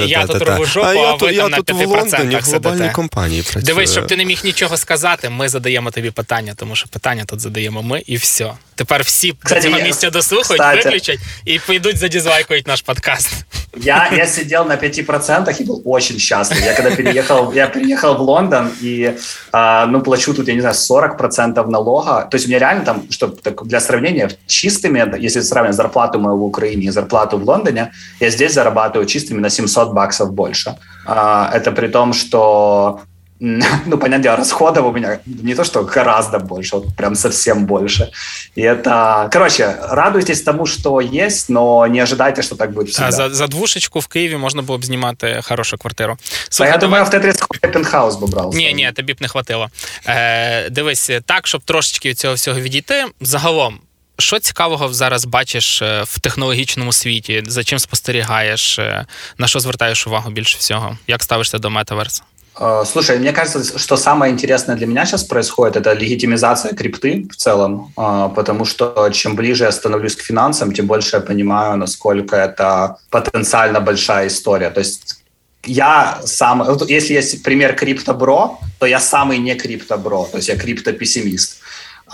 Я 0.08 0.28
тут 0.28 0.42
рву 0.42 0.66
жопу, 0.66 1.00
а 1.00 1.16
ви 1.16 1.34
там 1.34 1.52
на 1.52 1.58
5% 1.58 1.86
в 1.86 1.90
Лондоні 1.90 2.36
в 2.36 2.44
глобальній 2.44 2.92
компанії 2.92 3.42
працюю. 3.42 3.66
Дивись, 3.66 3.92
щоб 3.92 4.08
ти 4.08 4.16
не 4.16 4.26
міг 4.26 4.42
нічого 4.44 4.78
сказати, 4.78 5.30
ми 5.30 5.50
задаємо 5.50 5.92
тобі 5.92 6.12
питання, 6.12 6.54
тому 6.56 6.76
що 6.76 6.88
питання 6.88 7.26
тут 7.26 7.40
задаємо 7.40 7.84
ми, 7.84 8.04
і 8.06 8.16
все. 8.16 8.52
Тепер 8.76 9.02
всі 9.02 9.34
Кстати, 9.44 9.62
цього 9.62 9.82
місця 9.82 10.10
дослухають, 10.10 10.62
Кстати. 10.62 10.78
виключать 10.78 11.20
і 11.46 11.60
пойдуть 11.60 11.98
задизлайкають 11.98 12.68
наш 12.68 12.82
подкаст. 12.82 13.46
Я, 13.76 14.12
я 14.18 14.28
сидел 14.28 14.66
на 14.66 14.76
5% 14.76 15.62
и 15.62 15.64
был 15.64 15.82
очень 15.86 16.20
счастлив. 16.20 16.62
Я 16.64 16.76
когда 16.76 16.96
переехал, 16.96 17.54
я 17.54 17.68
переехал 17.68 18.16
в 18.16 18.22
Лондон 18.22 18.70
и, 18.84 19.14
а, 19.52 19.88
ну, 19.88 20.02
плачу 20.02 20.34
тут, 20.34 20.48
я 20.48 20.54
не 20.54 20.62
знаю, 20.62 20.76
40% 20.76 21.68
налога. 21.70 22.28
То 22.30 22.38
есть 22.38 22.46
у 22.46 22.50
меня 22.50 22.60
реально 22.60 22.86
там, 22.86 23.04
чтобы 23.10 23.42
так, 23.42 23.66
для 23.66 23.80
сравнения, 23.80 24.30
чистыми, 24.53 25.25
если 25.27 25.43
сравнивать 25.43 25.77
зарплату 25.77 26.19
мою 26.19 26.37
в 26.37 26.43
Украине 26.43 26.87
и 26.87 26.91
зарплату 26.91 27.39
в 27.39 27.45
Лондоне, 27.45 27.93
я 28.21 28.31
здесь 28.31 28.55
зарабатываю 28.55 29.07
чистыми 29.07 29.41
на 29.41 29.51
700 29.51 29.93
баксов 29.93 30.33
больше. 30.33 30.77
А, 31.07 31.51
это 31.55 31.73
при 31.73 31.89
том, 31.89 32.13
что 32.13 33.01
ну, 33.41 33.99
понятно, 33.99 34.37
расходов 34.37 34.87
у 34.87 34.93
меня 34.93 35.21
не 35.27 35.55
то, 35.55 35.65
что 35.65 35.85
гораздо 35.85 36.39
больше, 36.39 36.77
вот 36.77 36.97
прям 36.97 37.15
совсем 37.15 37.67
больше. 37.67 38.11
И 38.57 38.63
это, 38.63 39.29
короче, 39.33 39.77
радуйтесь 39.83 40.43
тому, 40.43 40.67
что 40.67 41.01
есть, 41.01 41.49
но 41.49 41.87
не 41.87 42.01
ожидайте, 42.01 42.43
что 42.43 42.57
так 42.57 42.73
будет 42.73 42.89
всегда. 42.89 43.09
А 43.09 43.13
за, 43.13 43.31
за 43.31 43.47
двушечку 43.47 44.01
в 44.01 44.07
Києві 44.07 44.37
можна 44.37 44.63
було 44.63 44.79
б 44.79 44.85
знімати 44.85 45.41
хорошу 45.43 45.79
квартиру. 45.79 46.17
Слухай, 46.49 46.73
я 46.73 46.79
думаю, 46.79 47.05
в 47.05 47.11
Тетріс 47.11 47.37
пентхаус 47.73 48.17
би 48.17 48.27
брав. 48.27 48.55
Ні, 48.55 48.75
ні, 48.75 48.93
тобі 48.95 49.15
б 49.15 49.17
не 49.21 49.29
хватило. 49.29 49.69
Е, 50.07 50.71
Дивись, 50.71 51.11
так, 51.27 51.47
щоб 51.47 51.63
трошечки 51.65 52.09
від 52.09 52.19
цього 52.19 52.35
всього 52.35 52.61
відійти, 52.61 53.05
загалом, 53.21 53.81
що 54.19 54.39
цікавого 54.39 54.93
зараз 54.93 55.25
бачиш 55.25 55.83
е, 55.83 56.03
в 56.03 56.19
технологічному 56.19 56.93
світі? 56.93 57.43
За 57.47 57.65
чим 57.65 57.79
спостерігаєш? 57.79 58.79
Е, 58.79 59.07
на 59.39 59.47
що 59.47 59.61
звертаєш 59.61 60.07
увагу 60.07 60.31
більше 60.31 60.57
всього? 60.59 60.99
Як 61.07 61.23
ставишся 61.23 61.59
до 61.59 61.71
метаверсу? 61.71 62.23
Э, 62.61 62.85
слушай, 62.85 63.19
мне 63.19 63.33
кажется, 63.33 63.79
что 63.79 63.97
самое 63.97 64.33
интересное 64.33 64.77
для 64.77 64.87
меня 64.87 65.07
сейчас 65.07 65.25
происходит, 65.25 65.77
это 65.77 65.93
легитимизация 65.93 66.75
крипты 66.75 67.29
в 67.31 67.37
целом, 67.37 67.93
э, 67.97 68.31
потому 68.35 68.65
что 68.65 69.11
чем 69.11 69.37
ближе 69.37 69.65
я 69.65 69.73
становлюсь 69.73 70.17
к 70.17 70.23
финансам, 70.23 70.73
тем 70.73 70.87
больше 70.87 71.17
я 71.17 71.21
понимаю, 71.21 71.77
насколько 71.77 72.37
это 72.37 72.97
потенциально 73.11 73.81
большая 73.81 74.27
история. 74.27 74.71
То 74.71 74.81
есть 74.81 75.23
я 75.65 76.19
сам, 76.25 76.65
если 76.89 77.15
есть 77.15 77.43
пример 77.43 77.77
криптобро, 77.77 78.59
то 78.79 78.87
я 78.87 78.99
самый 78.99 79.39
не 79.39 79.55
криптобро, 79.55 80.25
то 80.25 80.39
есть 80.39 80.49
я 80.49 80.57
криптопессимист. 80.57 81.61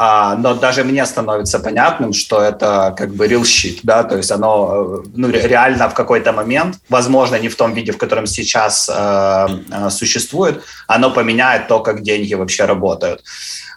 А, 0.01 0.35
но 0.35 0.53
даже 0.53 0.85
мне 0.85 1.05
становится 1.05 1.59
понятным, 1.59 2.13
что 2.13 2.41
это 2.41 2.93
как 2.97 3.13
бы 3.13 3.27
real 3.27 3.41
shit, 3.41 3.81
да, 3.83 4.03
то 4.03 4.15
есть 4.15 4.31
оно 4.31 5.01
э, 5.03 5.09
ну, 5.13 5.29
реально 5.29 5.89
в 5.89 5.93
какой-то 5.93 6.31
момент, 6.31 6.77
возможно, 6.87 7.35
не 7.35 7.49
в 7.49 7.55
том 7.57 7.73
виде, 7.73 7.91
в 7.91 7.97
котором 7.97 8.25
сейчас 8.25 8.89
э, 8.89 9.47
э 9.71 9.89
существует, 9.89 10.63
оно 10.87 11.11
поменяет 11.11 11.67
то, 11.67 11.81
как 11.81 12.01
деньги 12.01 12.33
вообще 12.33 12.63
работают. 12.65 13.23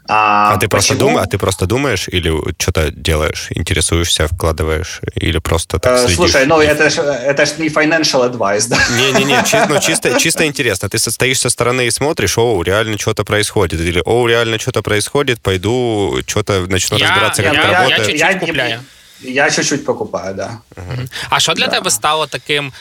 А, 0.08 0.54
а 0.54 0.58
ты 0.58 0.68
просто 0.68 0.94
думаешь, 0.94 1.26
а 1.26 1.30
ты 1.30 1.38
просто 1.38 1.66
думаешь 1.66 2.08
или 2.08 2.32
что-то 2.58 2.90
делаешь, 2.90 3.48
интересуешься, 3.50 4.26
вкладываешь 4.26 5.00
или 5.14 5.38
просто 5.38 5.78
так 5.78 5.98
следишь? 5.98 6.16
Слушай, 6.16 6.46
ну 6.46 6.60
это 6.60 6.90
ж, 6.90 6.98
это 6.98 7.46
ж 7.46 7.58
не 7.58 7.68
financial 7.68 8.30
advice, 8.30 8.68
да? 8.68 8.78
Не-не-не, 8.96 9.42
чисто, 9.44 9.66
ну, 9.68 9.80
чисто, 9.80 10.20
чисто 10.20 10.44
интересно. 10.46 10.88
Ты 10.88 10.98
стоишь 10.98 11.40
со 11.40 11.50
стороны 11.50 11.86
и 11.86 11.90
смотришь, 11.90 12.36
о, 12.38 12.62
реально 12.62 12.98
что-то 12.98 13.24
происходит, 13.24 13.80
или 13.80 14.02
о, 14.04 14.26
реально 14.26 14.58
что-то 14.58 14.82
происходит, 14.82 15.40
пойду 15.40 16.18
что-то 16.26 16.66
начну 16.66 16.98
я, 16.98 17.08
разбираться, 17.08 17.42
как 17.42 17.54
я, 17.54 17.60
это 17.60 17.68
я, 17.68 17.78
работает. 17.78 18.18
Я, 18.18 18.30
я, 18.30 18.38
я, 18.40 18.66
я, 18.66 18.80
я 19.22 19.50
чуть-чуть 19.50 19.84
покупаю, 19.84 20.34
да. 20.34 20.58
Угу. 20.76 21.08
А 21.30 21.40
що 21.40 21.52
для 21.52 21.66
да. 21.66 21.76
тебе 21.76 21.90
стало 21.90 22.26
таким 22.26 22.72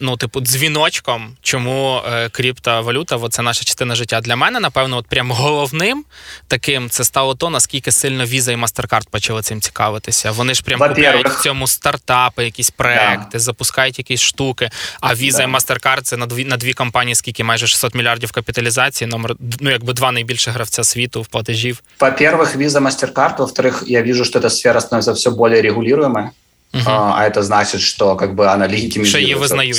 ну, 0.00 0.16
типу, 0.16 0.40
дзвіночком, 0.40 1.36
чому 1.42 2.00
е, 2.12 2.28
криптовалюта 2.28 3.28
це 3.28 3.42
наша 3.42 3.64
частина 3.64 3.94
життя. 3.94 4.20
Для 4.20 4.36
мене, 4.36 4.60
напевно, 4.60 4.96
от 4.96 5.06
прям 5.06 5.30
головним 5.30 6.04
таким 6.48 6.90
це 6.90 7.04
стало 7.04 7.34
то, 7.34 7.50
наскільки 7.50 7.92
сильно 7.92 8.24
Visa 8.24 8.52
і 8.52 8.56
MasterCard 8.56 9.08
почали 9.10 9.42
цим 9.42 9.60
цікавитися. 9.60 10.30
Вони 10.30 10.54
ж 10.54 10.62
прям 10.62 10.80
купляють 10.80 11.28
в 11.28 11.42
цьому 11.42 11.66
стартапи, 11.66 12.44
якісь 12.44 12.70
проекти, 12.70 13.28
да. 13.32 13.38
запускають 13.38 13.98
якісь 13.98 14.20
штуки. 14.20 14.70
А 15.00 15.14
Visa 15.14 15.36
да. 15.36 15.42
і 15.42 15.46
MasterCard 15.46 16.00
це 16.02 16.16
на 16.16 16.26
дві 16.26 16.44
на 16.44 16.56
дві 16.56 16.72
компанії, 16.72 17.14
скільки 17.14 17.44
майже 17.44 17.66
600 17.66 17.94
мільярдів 17.94 18.32
капіталізації, 18.32 19.08
номер 19.08 19.34
ну 19.60 19.70
якби 19.70 19.92
два 19.92 20.12
найбільших 20.12 20.54
гравця 20.54 20.84
світу 20.84 21.22
в 21.22 21.26
платежів. 21.26 21.82
По-первых, 21.98 22.56
Visa, 22.56 22.80
MasterCard, 22.80 23.38
во-вторых, 23.38 23.84
я 23.86 24.02
вижу, 24.02 24.24
что 24.24 24.38
эта 24.38 24.50
сфера 24.50 24.80
становится 24.80 25.12
все 25.12 25.30
более 25.30 25.62
регулируемой. 25.62 26.24
Uh-huh. 26.73 26.83
А 26.85 27.25
это 27.27 27.43
значит, 27.43 27.81
что 27.81 28.15
как 28.15 28.33
бы 28.33 28.47
она 28.47 28.65
легитимизируется. 28.67 29.09
Что 29.09 29.19
ее 29.19 29.35
вызнают. 29.35 29.77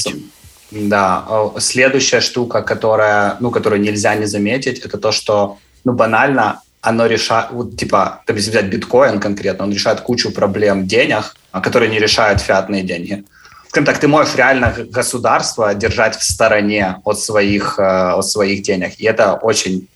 Да. 0.71 1.25
Следующая 1.59 2.21
штука, 2.21 2.63
которая, 2.63 3.37
ну, 3.41 3.51
которую 3.51 3.81
нельзя 3.81 4.15
не 4.15 4.27
заметить, 4.27 4.79
это 4.79 4.99
то, 4.99 5.13
что, 5.13 5.59
ну, 5.85 5.93
банально, 5.93 6.61
оно 6.81 7.07
решает, 7.07 7.51
вот, 7.53 7.77
типа, 7.77 8.23
если 8.29 8.51
взять 8.51 8.67
биткоин 8.67 9.21
конкретно, 9.21 9.65
он 9.65 9.73
решает 9.73 10.01
кучу 10.01 10.33
проблем 10.33 10.87
денег, 10.87 11.37
а 11.51 11.61
которые 11.61 11.91
не 11.91 11.99
решают 11.99 12.41
фиатные 12.41 12.83
деньги. 12.83 13.25
Скажем 13.69 13.87
так, 13.87 13.99
ты 13.99 14.09
можешь 14.09 14.35
реально 14.35 14.75
государство 14.91 15.75
держать 15.75 16.17
в 16.17 16.23
стороне 16.23 16.97
от 17.05 17.19
своих, 17.19 17.79
э, 17.79 18.13
от 18.19 18.27
своих 18.27 18.63
денег. 18.63 18.95
И 18.99 19.05
это 19.05 19.35
очень 19.35 19.89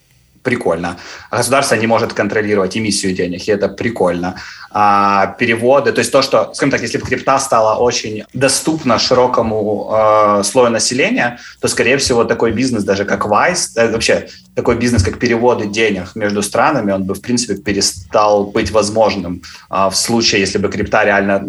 прикольно. 0.47 0.97
Государство 1.30 1.76
не 1.76 1.86
может 1.86 2.12
контролировать 2.12 2.76
эмиссию 2.76 3.14
денег, 3.14 3.49
и 3.49 3.53
это 3.53 3.68
прикольно. 3.68 4.34
А 4.70 5.26
переводы, 5.38 5.92
то 5.92 6.01
есть 6.01 6.12
то, 6.12 6.22
что, 6.22 6.55
скажем 6.55 6.70
так, 6.70 6.82
если 6.82 6.99
бы 6.99 7.07
крипта 7.07 7.38
стала 7.38 7.74
очень 7.80 8.24
доступна 8.34 8.99
широкому 8.99 9.90
э, 9.90 10.44
слою 10.44 10.70
населения, 10.70 11.38
то, 11.61 11.68
скорее 11.68 11.97
всего, 11.97 12.24
такой 12.24 12.53
бизнес, 12.53 12.84
даже 12.84 13.05
как 13.05 13.26
Vice, 13.26 13.70
э, 13.76 13.90
вообще 13.90 14.28
такой 14.55 14.76
бизнес, 14.76 15.03
как 15.03 15.18
переводы 15.18 15.66
денег 15.66 16.14
между 16.14 16.42
странами, 16.42 16.92
он 16.92 17.05
бы, 17.05 17.14
в 17.14 17.20
принципе, 17.20 17.55
перестал 17.55 18.44
быть 18.44 18.70
возможным 18.70 19.42
э, 19.70 19.88
в 19.90 19.94
случае, 19.94 20.40
если 20.42 20.59
бы 20.59 20.68
крипта 20.68 21.05
реально 21.05 21.42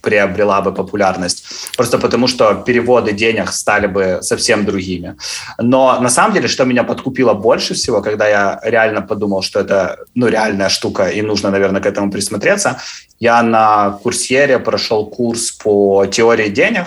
приобрела 0.00 0.60
бы 0.60 0.72
популярность. 0.72 1.44
Просто 1.76 1.98
потому, 1.98 2.28
что 2.28 2.54
переводы 2.54 3.12
денег 3.12 3.52
стали 3.52 3.86
бы 3.86 4.18
совсем 4.22 4.64
другими. 4.64 5.16
Но 5.58 6.00
на 6.00 6.08
самом 6.08 6.34
деле, 6.34 6.48
что 6.48 6.64
меня 6.64 6.84
подкупило 6.84 7.34
больше 7.34 7.74
всего, 7.74 8.02
когда 8.02 8.28
я 8.28 8.60
реально 8.64 9.02
подумал, 9.02 9.42
что 9.42 9.60
это 9.60 9.96
ну, 10.14 10.28
реальная 10.28 10.68
штука, 10.68 11.08
и 11.08 11.22
нужно, 11.22 11.50
наверное, 11.50 11.80
к 11.80 11.86
этому 11.86 12.10
присмотреться, 12.10 12.80
я 13.20 13.42
на 13.42 13.98
курсере 14.02 14.58
прошел 14.58 15.06
курс 15.06 15.52
по 15.52 16.06
теории 16.06 16.48
денег, 16.48 16.86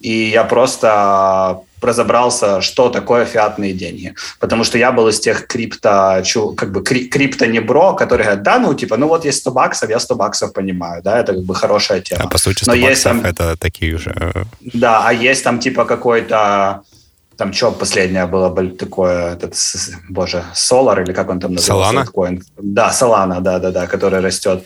и 0.00 0.30
я 0.30 0.44
просто 0.44 1.60
разобрался, 1.82 2.60
что 2.60 2.88
такое 2.88 3.24
фиатные 3.24 3.72
деньги. 3.72 4.14
Потому 4.40 4.64
что 4.64 4.78
я 4.78 4.92
был 4.92 5.08
из 5.08 5.20
тех 5.20 5.46
крипто, 5.46 6.22
как 6.56 6.72
бы 6.72 6.82
крипто 6.82 7.46
не 7.46 7.60
бро, 7.60 7.94
которые 7.94 8.24
говорят, 8.24 8.42
да, 8.42 8.58
ну, 8.58 8.74
типа, 8.74 8.96
ну 8.96 9.08
вот 9.08 9.24
есть 9.24 9.38
100 9.38 9.50
баксов, 9.50 9.90
я 9.90 9.98
100 9.98 10.14
баксов 10.14 10.52
понимаю, 10.52 11.02
да, 11.02 11.18
это 11.18 11.32
как 11.34 11.42
бы 11.42 11.54
хорошая 11.54 12.00
тема. 12.00 12.24
А 12.24 12.28
по 12.28 12.38
сути 12.38 12.64
100 12.64 12.72
Но 12.72 12.80
баксов 12.80 12.90
есть 12.90 13.04
там, 13.04 13.20
это 13.24 13.56
такие 13.56 13.98
же... 13.98 14.12
Э, 14.16 14.44
да, 14.60 15.02
а 15.06 15.12
есть 15.12 15.44
там 15.44 15.58
типа 15.58 15.84
какой-то 15.84 16.82
там 17.38 17.52
что 17.52 17.70
последнее 17.70 18.26
было 18.26 18.50
такое, 18.70 19.34
этот, 19.34 19.54
боже, 20.08 20.42
Solar 20.54 21.02
или 21.02 21.12
как 21.12 21.30
он 21.30 21.38
там 21.38 21.54
назывался? 21.54 22.04
Solana? 22.12 22.42
Да, 22.56 22.90
Solana, 22.90 23.40
да-да-да, 23.40 23.86
который 23.86 24.20
растет. 24.20 24.64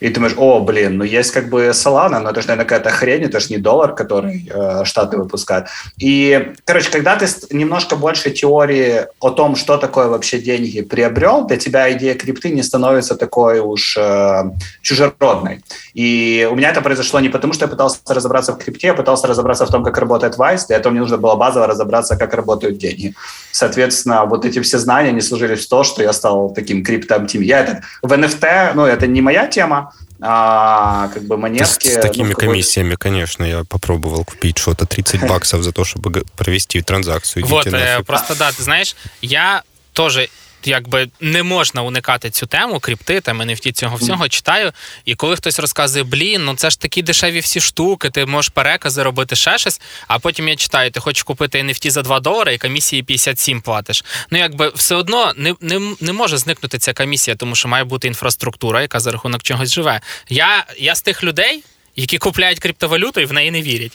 И 0.00 0.08
ты 0.08 0.14
думаешь, 0.14 0.34
о, 0.36 0.60
блин, 0.60 0.98
ну 0.98 1.04
есть 1.04 1.30
как 1.30 1.48
бы 1.48 1.68
Solana, 1.68 2.20
но 2.20 2.30
это 2.30 2.40
же, 2.40 2.48
наверное, 2.48 2.64
какая-то 2.64 2.90
хрень, 2.90 3.24
это 3.24 3.40
же 3.40 3.48
не 3.50 3.58
доллар, 3.58 3.94
который 3.94 4.48
э, 4.50 4.84
Штаты 4.84 5.16
выпускают. 5.16 5.68
И, 5.98 6.52
короче, 6.64 6.90
когда 6.90 7.16
ты 7.16 7.26
немножко 7.50 7.96
больше 7.96 8.30
теории 8.30 9.06
о 9.20 9.30
том, 9.30 9.56
что 9.56 9.76
такое 9.76 10.08
вообще 10.08 10.38
деньги, 10.38 10.82
приобрел, 10.82 11.46
для 11.46 11.56
тебя 11.56 11.92
идея 11.92 12.14
крипты 12.14 12.50
не 12.50 12.62
становится 12.62 13.14
такой 13.14 13.60
уж 13.60 13.96
э, 13.96 14.44
чужеродной. 14.82 15.62
И 15.94 16.48
у 16.50 16.54
меня 16.54 16.70
это 16.70 16.80
произошло 16.80 17.20
не 17.20 17.28
потому, 17.28 17.52
что 17.52 17.64
я 17.64 17.68
пытался 17.68 18.00
разобраться 18.08 18.52
в 18.52 18.58
крипте, 18.58 18.88
я 18.88 18.94
пытался 18.94 19.26
разобраться 19.26 19.64
в 19.66 19.70
том, 19.70 19.84
как 19.84 19.96
работает 19.98 20.36
Vice, 20.36 20.66
для 20.68 20.76
этого 20.76 20.92
мне 20.92 21.00
нужно 21.00 21.18
было 21.18 21.34
базово 21.34 21.66
разобраться, 21.66 22.16
как 22.16 22.34
работают 22.34 22.78
деньги. 22.78 23.14
Соответственно, 23.52 24.24
вот 24.24 24.44
эти 24.44 24.60
все 24.60 24.78
знания, 24.78 25.12
не 25.12 25.20
сложились 25.20 25.64
в 25.64 25.68
то, 25.68 25.84
что 25.84 26.02
я 26.02 26.12
стал 26.12 26.52
таким 26.52 26.84
криптом 26.84 27.26
тим. 27.26 27.42
Я 27.42 27.60
этот, 27.60 27.84
в 28.02 28.12
NFT, 28.12 28.72
ну, 28.74 28.84
это 28.84 29.06
не 29.06 29.22
моя 29.22 29.46
тема, 29.46 29.93
а, 30.26 31.08
как 31.12 31.24
бы 31.24 31.36
монетки. 31.36 31.88
С, 31.88 31.94
с 31.94 32.00
такими 32.00 32.28
ну, 32.28 32.34
комиссиями, 32.34 32.94
конечно, 32.94 33.44
я 33.44 33.64
попробовал 33.64 34.24
купить 34.24 34.56
что-то 34.56 34.86
30 34.86 35.20
баксов 35.28 35.62
за 35.62 35.72
то, 35.72 35.84
чтобы 35.84 36.24
провести 36.36 36.80
транзакцию. 36.80 37.44
Вот, 37.46 37.66
э, 37.66 38.02
просто 38.04 38.34
да, 38.34 38.50
ты 38.50 38.62
знаешь, 38.62 38.96
я 39.20 39.62
тоже 39.92 40.30
якби 40.66 41.08
не 41.20 41.42
можна 41.42 41.82
уникати 41.82 42.30
цю 42.30 42.46
тему, 42.46 42.80
крипти, 42.80 43.20
там 43.20 43.42
NFT, 43.42 43.72
цього 43.72 43.96
всього 43.96 44.28
читаю. 44.28 44.72
І 45.04 45.14
коли 45.14 45.36
хтось 45.36 45.58
розказує, 45.58 46.04
блін, 46.04 46.44
ну 46.44 46.54
це 46.54 46.70
ж 46.70 46.80
такі 46.80 47.02
дешеві 47.02 47.40
всі 47.40 47.60
штуки, 47.60 48.10
ти 48.10 48.26
можеш 48.26 48.48
перекази 48.48 49.02
робити 49.02 49.36
ще 49.36 49.58
щось, 49.58 49.80
а 50.08 50.18
потім 50.18 50.48
я 50.48 50.56
читаю, 50.56 50.90
ти 50.90 51.00
хочеш 51.00 51.22
купити 51.22 51.62
NFT 51.62 51.90
за 51.90 52.02
2 52.02 52.20
долари 52.20 52.54
і 52.54 52.58
комісії 52.58 53.02
57 53.02 53.60
платиш. 53.60 54.04
Ну, 54.30 54.38
якби 54.38 54.72
все 54.74 54.94
одно 54.94 55.32
не 55.36 55.54
не, 55.60 55.80
не 56.00 56.12
може 56.12 56.38
зникнути 56.38 56.78
ця 56.78 56.92
комісія, 56.92 57.36
тому 57.36 57.54
що 57.54 57.68
має 57.68 57.84
бути 57.84 58.08
інфраструктура, 58.08 58.82
яка 58.82 59.00
за 59.00 59.12
рахунок 59.12 59.42
чогось 59.42 59.70
живе. 59.72 60.00
Я, 60.28 60.66
Я 60.78 60.94
з 60.94 61.02
тих 61.02 61.24
людей, 61.24 61.64
які 61.96 62.18
купляють 62.18 62.58
криптовалюту 62.58 63.20
і 63.20 63.24
в 63.24 63.32
неї 63.32 63.50
не 63.50 63.62
вірять. 63.62 63.92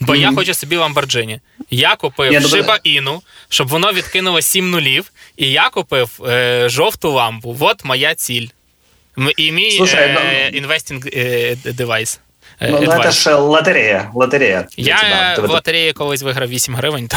Бо 0.00 0.12
mm-hmm. 0.12 0.16
я 0.16 0.32
хочу 0.32 0.54
собі 0.54 0.76
Ламборджині. 0.76 1.40
Я 1.70 1.96
купив 1.96 2.32
yeah, 2.32 2.42
Shiba 2.42 2.78
Іну, 2.82 3.22
щоб 3.48 3.68
воно 3.68 3.92
відкинуло 3.92 4.42
7 4.42 4.70
нулів, 4.70 5.12
і 5.36 5.50
я 5.50 5.70
купив 5.70 6.10
е, 6.28 6.68
жовту 6.68 7.10
лампу. 7.10 7.56
От 7.60 7.84
моя 7.84 8.14
ціль. 8.14 8.46
І 9.36 9.52
мій 9.52 9.70
Слушай, 9.70 10.08
е, 10.08 10.50
ну... 10.52 10.58
інвестинг 10.58 11.02
е, 11.06 11.56
девайс. 11.64 12.20
Е, 12.60 12.68
ну, 12.70 12.80
ну, 12.82 13.02
це 13.02 13.10
ж 13.10 13.34
лотерея. 13.34 14.10
лотерея 14.14 14.66
Я 14.76 15.36
в 15.38 15.50
лотереї 15.50 15.92
колись 15.92 16.22
виграв 16.22 16.48
8 16.48 16.74
гривень. 16.74 17.08
То... 17.08 17.16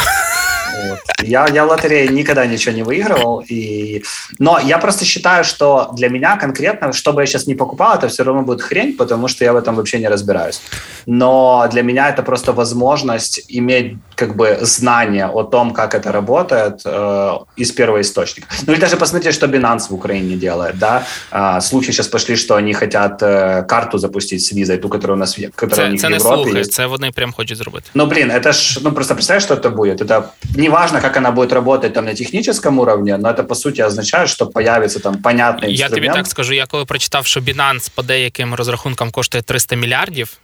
Вот. 0.87 0.99
Я, 1.23 1.47
я 1.47 1.65
в 1.65 1.69
лотерее 1.69 2.07
никогда 2.07 2.45
ничего 2.45 2.75
не 2.75 2.83
выигрывал. 2.83 3.43
И... 3.47 4.03
Но 4.39 4.59
я 4.59 4.77
просто 4.77 5.05
считаю, 5.05 5.43
что 5.43 5.89
для 5.93 6.09
меня 6.09 6.37
конкретно, 6.37 6.93
что 6.93 7.13
бы 7.13 7.21
я 7.21 7.25
сейчас 7.25 7.47
не 7.47 7.55
покупал, 7.55 7.95
это 7.95 8.07
все 8.07 8.23
равно 8.23 8.41
будет 8.41 8.61
хрень, 8.61 8.93
потому 8.93 9.27
что 9.27 9.45
я 9.45 9.53
в 9.53 9.55
этом 9.55 9.75
вообще 9.75 9.99
не 9.99 10.09
разбираюсь. 10.09 10.61
Но 11.05 11.67
для 11.71 11.83
меня 11.83 12.09
это 12.09 12.23
просто 12.23 12.53
возможность 12.53 13.45
иметь 13.47 13.97
как 14.15 14.35
бы 14.35 14.57
знание 14.61 15.25
о 15.25 15.43
том, 15.43 15.71
как 15.73 15.95
это 15.95 16.11
работает 16.11 16.81
э, 16.85 17.37
из 17.55 17.71
первого 17.71 18.01
источника. 18.01 18.47
Ну 18.67 18.73
или 18.73 18.79
даже 18.79 18.97
посмотрите, 18.97 19.31
что 19.31 19.47
Binance 19.47 19.89
в 19.89 19.93
Украине 19.93 20.35
делает. 20.35 20.77
Да? 20.77 21.03
Э, 21.31 21.61
слухи 21.61 21.91
сейчас 21.91 22.07
пошли, 22.07 22.35
что 22.35 22.55
они 22.55 22.73
хотят 22.73 23.23
э, 23.23 23.63
карту 23.67 23.97
запустить 23.97 24.41
с 24.41 24.51
визой, 24.51 24.77
ту, 24.77 24.89
которая 24.89 25.15
у 25.15 25.19
нас 25.19 25.39
которая 25.55 25.75
це, 25.75 25.87
у 25.87 25.91
них 25.91 26.01
це 26.01 26.07
в 26.07 26.11
Европе. 26.11 26.35
не 26.35 26.43
слухи, 26.43 26.59
есть. 26.59 26.71
це 26.71 26.85
вони 26.85 27.11
прям 27.11 27.33
хочуть 27.33 27.57
зробити. 27.57 27.85
Ну 27.93 28.05
блин, 28.05 28.31
это 28.31 28.51
ж, 28.51 28.79
ну 28.83 28.91
просто 28.91 29.15
представляешь, 29.15 29.43
что 29.43 29.55
это 29.55 29.69
будет? 29.69 30.01
Это 30.01 30.23
неважно, 30.61 31.01
как 31.01 31.17
она 31.17 31.31
будет 31.31 31.53
работать 31.53 31.93
там 31.93 32.05
на 32.05 32.13
техническом 32.13 32.79
уровне, 32.79 33.17
но 33.17 33.29
это 33.29 33.43
по 33.43 33.55
сути 33.55 33.81
означает, 33.81 34.29
что 34.29 34.47
появится 34.47 34.99
там 34.99 35.15
понятный 35.15 35.71
Я 35.71 35.89
тобі 35.89 36.07
так 36.07 36.27
скажу, 36.27 36.53
я 36.53 36.65
коли 36.65 36.85
прочитав, 36.85 37.25
що 37.25 37.39
Binance 37.39 37.91
по 37.95 38.03
деяким 38.03 38.53
розрахункам 38.53 39.11
коштує 39.11 39.41
300 39.41 39.75
мільярдів. 39.75 40.37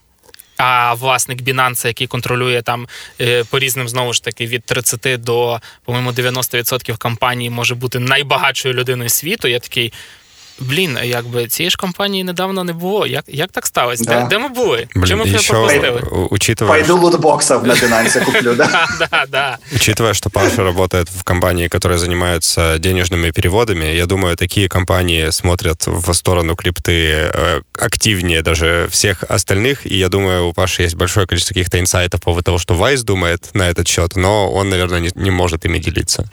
А 0.58 0.94
власник 0.94 1.42
Binance, 1.42 1.88
який 1.88 2.08
контролює 2.08 2.62
там 2.62 2.88
е, 3.22 3.44
по 3.44 3.60
різним 3.60 3.90
знову 3.90 4.14
ж 4.14 4.24
таки 4.24 4.46
від 4.46 4.64
30 4.64 5.22
до 5.22 5.60
по-моєму 5.86 6.12
90% 6.12 6.98
компаній, 6.98 7.50
може 7.50 7.76
бути 7.76 8.00
найбагатшою 8.00 8.74
людиною 8.74 9.10
світу. 9.10 9.48
Я 9.48 9.60
такий. 9.60 9.94
Блін, 10.59 10.99
якби 11.05 11.47
цієї 11.47 11.71
ж 11.71 11.77
компанії 11.77 12.25
недавно 12.25 12.65
не 12.65 12.73
було. 12.73 13.07
Як 13.07 13.25
як 13.29 13.53
так 13.53 13.67
сталося? 13.67 14.05
Да. 14.05 14.21
Де, 14.21 14.29
де 14.29 14.39
ми 14.39 14.49
були? 14.49 14.89
Блин, 14.95 15.07
Чому 15.07 15.25
ми 15.25 15.31
пропустили? 15.33 15.91
Учитывая... 16.31 16.69
Пойду 16.69 16.97
лутбоксов 16.97 17.67
на 17.67 17.75
Binance 17.75 18.25
куплю, 18.25 18.55
да? 18.55 18.89
да, 18.99 19.25
да. 19.29 19.59
Учитывая, 19.73 20.15
что 20.15 20.31
Паша 20.31 20.65
работает 20.65 21.09
в 21.09 21.23
компании, 21.23 21.69
которая 21.69 21.99
занимается 21.99 22.79
денежными 22.79 23.31
переводами, 23.31 23.85
я 23.85 24.07
думаю, 24.07 24.37
такие 24.37 24.69
компании 24.69 25.31
смотрят 25.31 25.87
в 25.87 26.15
сторону 26.15 26.55
крипты 26.55 27.31
э, 27.35 27.63
активнее 27.79 28.43
даже 28.43 28.89
всех 28.91 29.25
остальных, 29.29 29.87
и 29.87 29.97
я 29.97 30.09
думаю, 30.09 30.47
у 30.47 30.53
Паши 30.53 30.83
есть 30.83 30.97
большое 30.97 31.27
количество 31.27 31.55
каких-то 31.55 31.79
инсайтов 31.79 32.21
по 32.21 32.25
поводу 32.25 32.45
того, 32.45 32.59
что 32.59 32.75
Вайс 32.75 33.03
думает 33.03 33.51
на 33.55 33.69
этот 33.69 33.89
счет, 33.89 34.17
но 34.17 34.53
он, 34.53 34.69
наверное, 34.69 35.01
не, 35.01 35.11
не 35.15 35.31
может 35.31 35.65
ими 35.65 35.79
делиться. 35.79 36.25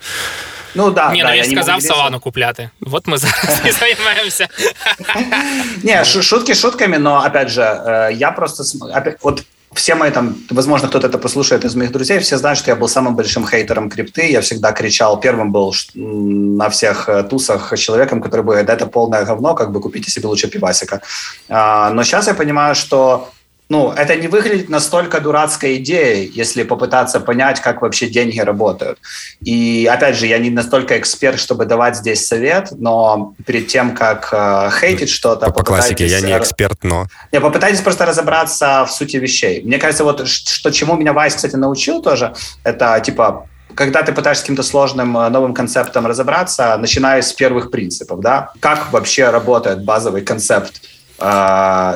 Ну 0.76 0.92
да, 0.92 1.12
Ні, 1.12 1.22
да, 1.22 1.30
ну 1.30 1.36
я, 1.36 1.44
я 1.44 1.52
сказав 1.52 1.82
Солану 1.82 2.20
купляти. 2.20 2.70
Вот 2.82 3.08
мы 3.08 3.18
зараз 3.18 3.62
і 3.66 3.72
займаємося. 3.72 4.48
Не, 5.84 6.06
шутки 6.06 6.56
шутками, 6.56 6.98
но 6.98 7.24
опять 7.28 7.50
же, 7.50 7.62
э, 7.62 8.14
я 8.14 8.32
просто... 8.32 8.64
Вот 9.22 9.44
все 9.74 9.96
мои 9.96 10.12
там, 10.12 10.36
возможно, 10.50 10.88
кто-то 10.88 11.08
это 11.08 11.18
послушает 11.18 11.66
из 11.66 11.76
моих 11.76 11.92
друзей, 11.92 12.20
все 12.20 12.38
знают, 12.38 12.60
что 12.60 12.72
я 12.72 12.76
был 12.76 12.88
самым 12.88 13.16
большим 13.16 13.48
хейтером 13.48 13.90
крипты. 13.90 14.32
Я 14.32 14.42
всегда 14.42 14.72
кричал, 14.72 15.20
первым 15.20 15.52
был 15.52 15.74
на 15.96 16.70
всех 16.70 17.10
э, 17.10 17.24
тусах 17.24 17.78
человеком, 17.78 18.22
который 18.22 18.42
говорит, 18.42 18.66
да 18.66 18.74
это 18.74 18.88
полное 18.88 19.26
говно, 19.26 19.54
как 19.56 19.72
бы 19.72 19.80
купите 19.80 20.12
себе 20.12 20.28
лучше 20.28 20.48
пивасика. 20.48 21.02
А, 21.50 21.92
но 21.92 22.04
сейчас 22.04 22.28
я 22.28 22.34
понимаю, 22.34 22.76
что 22.76 23.30
ну, 23.71 23.93
это 23.93 24.15
не 24.17 24.29
выглядит 24.29 24.69
настолько 24.69 25.21
дурацкой 25.21 25.77
идеей, 25.77 26.31
если 26.35 26.65
попытаться 26.65 27.19
понять, 27.19 27.61
как 27.61 27.81
вообще 27.81 28.09
деньги 28.09 28.39
работают. 28.39 28.99
И, 29.41 29.89
опять 29.91 30.17
же, 30.17 30.27
я 30.27 30.39
не 30.39 30.51
настолько 30.51 30.99
эксперт, 30.99 31.41
чтобы 31.41 31.65
давать 31.65 31.97
здесь 31.97 32.27
совет, 32.27 32.73
но 32.73 33.35
перед 33.47 33.69
тем, 33.69 33.95
как 33.95 34.29
э, 34.33 34.71
хейтить 34.79 35.09
что-то... 35.09 35.51
По, 35.51 35.65
классике, 35.65 36.07
я 36.07 36.21
не 36.21 36.33
э, 36.33 36.39
эксперт, 36.39 36.85
но... 36.85 37.07
Не, 37.33 37.41
попытайтесь 37.41 37.81
просто 37.81 38.05
разобраться 38.05 38.85
в 38.87 38.93
сути 38.93 39.17
вещей. 39.17 39.63
Мне 39.63 39.79
кажется, 39.79 40.05
вот 40.05 40.29
что 40.29 40.71
чему 40.71 40.97
меня 40.97 41.15
Вайс, 41.15 41.35
кстати, 41.35 41.57
научил 41.57 42.03
тоже, 42.03 42.35
это, 42.65 43.01
типа, 43.01 43.49
когда 43.75 44.03
ты 44.03 44.13
пытаешься 44.13 44.41
с 44.41 44.45
каким-то 44.45 44.63
сложным 44.63 45.17
э, 45.17 45.29
новым 45.31 45.55
концептом 45.55 46.07
разобраться, 46.07 46.77
начиная 46.77 47.23
с 47.23 47.33
первых 47.33 47.71
принципов, 47.71 48.21
да, 48.21 48.53
как 48.61 48.93
вообще 48.93 49.31
работает 49.31 49.85
базовый 49.85 50.21
концепт 50.21 50.83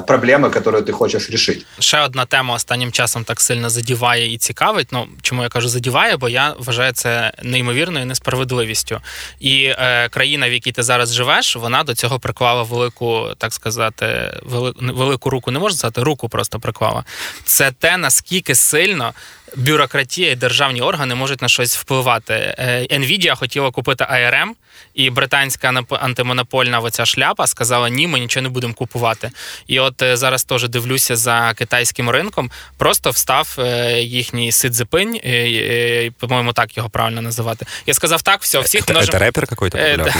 проблеми, 0.06 0.50
які 0.54 0.82
ти 0.82 0.92
хочеш 0.92 1.30
рішити. 1.30 1.64
Ще 1.78 2.00
одна 2.00 2.24
тема 2.24 2.54
останнім 2.54 2.92
часом 2.92 3.24
так 3.24 3.40
сильно 3.40 3.70
задіває 3.70 4.34
і 4.34 4.38
цікавить. 4.38 4.88
Ну 4.92 5.06
чому 5.22 5.42
я 5.42 5.48
кажу 5.48 5.68
задіває? 5.68 6.16
Бо 6.16 6.28
я 6.28 6.54
вважаю 6.58 6.92
це 6.92 7.32
неймовірною 7.42 8.06
несправедливістю. 8.06 9.00
І 9.40 9.64
е, 9.64 10.08
країна, 10.08 10.48
в 10.48 10.52
якій 10.52 10.72
ти 10.72 10.82
зараз 10.82 11.14
живеш, 11.14 11.56
вона 11.56 11.84
до 11.84 11.94
цього 11.94 12.18
приклала 12.18 12.62
велику, 12.62 13.28
так 13.38 13.52
сказати, 13.52 14.34
велику, 14.42 14.80
велику 14.80 15.30
руку. 15.30 15.50
Не 15.50 15.58
можна 15.58 15.78
сказати, 15.78 16.02
руку 16.02 16.28
просто 16.28 16.60
приклала. 16.60 17.04
Це 17.44 17.72
те 17.78 17.96
наскільки 17.96 18.54
сильно 18.54 19.14
бюрократія 19.55 20.31
і 20.31 20.35
державні 20.35 20.81
органи 20.81 21.15
можуть 21.15 21.41
на 21.41 21.47
щось 21.47 21.77
впливати. 21.77 22.33
Е, 22.33 22.87
Nvidia 22.91 23.35
хотіла 23.35 23.71
купити 23.71 24.03
ARM, 24.03 24.49
і 24.93 25.09
британська 25.09 25.83
антимонопольна 25.89 26.79
оця 26.79 27.05
шляпа 27.05 27.47
сказала: 27.47 27.89
ні, 27.89 28.07
ми 28.07 28.19
нічого 28.19 28.41
не 28.41 28.49
будемо 28.49 28.73
купувати. 28.73 29.31
І 29.67 29.79
от 29.79 30.01
е, 30.01 30.17
зараз 30.17 30.43
теж 30.43 30.69
дивлюся 30.69 31.15
за 31.15 31.53
китайським 31.57 32.09
ринком. 32.09 32.51
Просто 32.77 33.09
встав 33.09 33.55
е, 33.59 34.01
їхній 34.01 34.51
Сидзипинь, 34.51 35.19
по-моєму, 36.19 36.53
так 36.53 36.77
його 36.77 36.89
правильно 36.89 37.21
називати. 37.21 37.65
Я 37.85 37.93
сказав 37.93 38.21
так, 38.21 38.41
все, 38.41 38.59
всіх 38.59 38.81
это, 38.81 38.91
множим... 38.91 39.15
Это 39.15 39.31
рэпер 39.31 39.47
какой-то? 39.47 39.77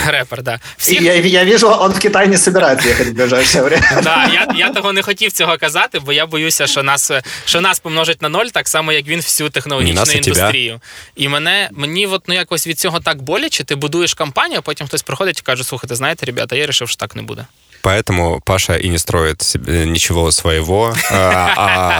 Репер, 0.07 0.43
да. 0.43 0.59
Всіх... 0.77 1.01
Я, 1.01 1.13
я 1.13 1.45
вижу, 1.45 1.67
он 1.67 1.91
в 1.91 1.99
Китай 1.99 2.27
не 2.27 2.37
собирается 2.37 2.89
ехать 2.89 3.07
в 3.07 3.13
ближайшее 3.13 3.63
время. 3.63 4.01
Да, 4.03 4.29
я, 4.33 4.47
я 4.55 4.69
того 4.69 4.93
не 4.93 5.01
хотів 5.01 5.31
цього 5.31 5.57
казати, 5.57 5.99
бо 5.99 6.13
я 6.13 6.25
боюся, 6.25 6.67
що 6.67 6.83
нас, 6.83 7.11
що 7.45 7.61
нас 7.61 7.79
помножить 7.79 8.21
на 8.21 8.29
ноль, 8.29 8.45
так 8.45 8.67
само, 8.67 8.91
як 8.91 9.07
він 9.07 9.16
він 9.17 9.19
всю 9.19 9.49
технологічну 9.49 9.99
нас, 9.99 10.15
індустрію. 10.15 10.81
І 11.15 11.27
мене 11.27 11.69
мені 11.71 12.07
от, 12.07 12.23
ну, 12.27 12.35
якось 12.35 12.67
від 12.67 12.79
цього 12.79 12.99
так 12.99 13.21
боляче. 13.21 13.63
Ти 13.63 13.75
будуєш 13.75 14.13
компанію, 14.13 14.59
а 14.59 14.61
потім 14.61 14.87
хтось 14.87 15.01
приходить 15.01 15.39
і 15.39 15.41
каже: 15.41 15.63
слухайте, 15.63 15.95
знаєте, 15.95 16.25
ребята, 16.25 16.55
я 16.55 16.61
вирішив, 16.61 16.89
що 16.89 16.97
так 16.97 17.15
не 17.15 17.21
буде. 17.21 17.45
Поэтому 17.83 18.39
Паша 18.45 18.77
и 18.77 18.87
не 18.87 18.97
строит 18.97 19.41
себе 19.41 19.85
ничего 19.85 20.31
своего, 20.31 20.95
а, 21.11 21.53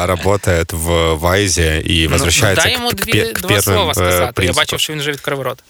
а 0.04 0.08
работает 0.08 0.72
в 0.72 1.16
Вайзе 1.16 1.82
и 1.82 2.08
ну, 2.08 2.14
возвращается 2.14 2.68
ну, 2.68 2.72
дай 2.72 2.80
ему 2.80 2.90
к, 2.90 2.96
дві, 2.96 3.34
к 3.34 3.42
два 3.42 3.50
первым 3.50 3.62
слова 3.62 3.94
сказати. 3.94 4.34
принципам. 4.34 4.46
Я 4.46 4.54
бачив, 4.54 4.80
що 4.80 4.94
він 4.94 5.00
вже 5.00 5.12
відкрив 5.12 5.42
рот. 5.42 5.64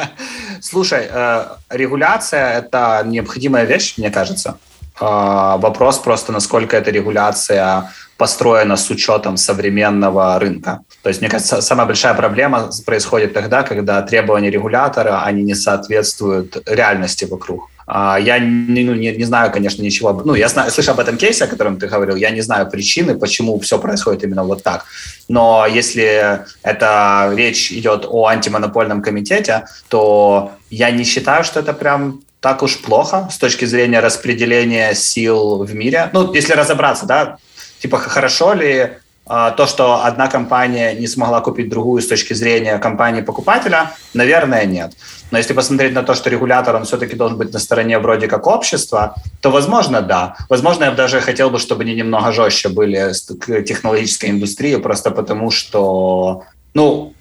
Слушай, 0.61 1.09
э, 1.13 1.45
регуляция – 1.69 2.61
это 2.61 3.03
необходимая 3.03 3.65
вещь, 3.65 3.97
мне 3.99 4.09
кажется. 4.09 4.53
Э, 4.99 5.59
вопрос 5.59 5.99
просто, 5.99 6.33
насколько 6.33 6.75
эта 6.75 6.91
регуляция 6.91 7.83
построена 8.16 8.76
с 8.76 8.90
учетом 8.90 9.36
современного 9.36 10.38
рынка. 10.38 10.80
То 11.02 11.08
есть, 11.08 11.20
мне 11.20 11.30
кажется, 11.30 11.60
самая 11.60 11.86
большая 11.86 12.14
проблема 12.14 12.70
происходит 12.86 13.34
тогда, 13.34 13.62
когда 13.62 14.02
требования 14.02 14.50
регулятора, 14.50 15.22
они 15.24 15.42
не 15.42 15.54
соответствуют 15.54 16.62
реальности 16.66 17.24
вокруг. 17.24 17.70
А, 17.86 18.18
я 18.18 18.38
не, 18.38 18.84
ну, 18.84 18.94
не, 18.94 19.12
не 19.12 19.24
знаю, 19.24 19.52
конечно, 19.52 19.82
ничего. 19.82 20.12
Ну, 20.24 20.34
я 20.34 20.48
знаю, 20.48 20.70
слышу 20.70 20.92
об 20.92 21.00
этом 21.00 21.16
кейсе, 21.16 21.44
о 21.44 21.48
котором 21.48 21.76
ты 21.76 21.86
говорил. 21.86 22.16
Я 22.16 22.30
не 22.30 22.40
знаю 22.40 22.70
причины, 22.70 23.18
почему 23.18 23.58
все 23.60 23.78
происходит 23.78 24.24
именно 24.24 24.44
вот 24.44 24.62
так. 24.62 24.84
Но 25.28 25.66
если 25.66 26.40
это 26.62 27.32
речь 27.36 27.72
идет 27.72 28.06
о 28.08 28.26
антимонопольном 28.26 29.02
комитете, 29.02 29.66
то 29.88 30.52
я 30.70 30.90
не 30.90 31.04
считаю, 31.04 31.44
что 31.44 31.60
это 31.60 31.74
прям 31.74 32.20
так 32.40 32.62
уж 32.62 32.78
плохо 32.82 33.28
с 33.32 33.38
точки 33.38 33.64
зрения 33.64 34.00
распределения 34.00 34.94
сил 34.94 35.64
в 35.64 35.74
мире. 35.74 36.10
Ну, 36.12 36.32
если 36.34 36.52
разобраться, 36.52 37.06
да, 37.06 37.38
типа 37.84 37.98
хорошо 37.98 38.54
ли 38.54 38.90
а, 39.26 39.50
то, 39.50 39.66
что 39.66 40.04
одна 40.06 40.28
компания 40.28 40.94
не 40.94 41.06
смогла 41.06 41.40
купить 41.40 41.68
другую 41.68 42.00
с 42.00 42.06
точки 42.06 42.32
зрения 42.34 42.78
компании-покупателя, 42.78 43.90
наверное, 44.14 44.64
нет. 44.64 44.92
Но 45.30 45.38
если 45.38 45.52
посмотреть 45.52 45.92
на 45.92 46.02
то, 46.02 46.14
что 46.14 46.30
регулятор, 46.30 46.76
он 46.76 46.84
все-таки 46.84 47.14
должен 47.14 47.36
быть 47.36 47.52
на 47.52 47.58
стороне 47.58 47.98
вроде 47.98 48.26
как 48.26 48.46
общества, 48.46 49.14
то, 49.42 49.50
возможно, 49.50 50.00
да. 50.00 50.34
Возможно, 50.48 50.84
я 50.84 50.90
бы 50.90 50.96
даже 50.96 51.20
хотел 51.20 51.50
бы, 51.50 51.58
чтобы 51.58 51.82
они 51.82 51.94
немного 51.94 52.32
жестче 52.32 52.70
были 52.70 53.12
к 53.38 53.62
технологической 53.62 54.30
индустрии, 54.30 54.76
просто 54.76 55.10
потому 55.10 55.50
что, 55.50 56.44
ну, 56.72 57.12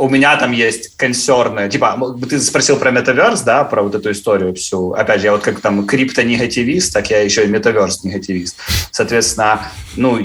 у 0.00 0.08
меня 0.08 0.36
там 0.36 0.52
есть 0.52 0.96
консерны. 0.96 1.68
Типа, 1.68 2.16
ты 2.28 2.40
спросил 2.40 2.78
про 2.78 2.90
метаверс, 2.90 3.42
да, 3.42 3.64
про 3.64 3.82
вот 3.82 3.94
эту 3.94 4.10
историю 4.10 4.54
всю. 4.54 4.92
Опять 4.92 5.20
же, 5.20 5.26
я 5.26 5.32
вот 5.32 5.42
как 5.42 5.60
там 5.60 5.86
крипто-негативист, 5.86 6.92
так 6.92 7.10
я 7.10 7.20
еще 7.20 7.44
и 7.44 7.48
метаверс-негативист. 7.48 8.56
Соответственно, 8.90 9.60
ну, 9.96 10.18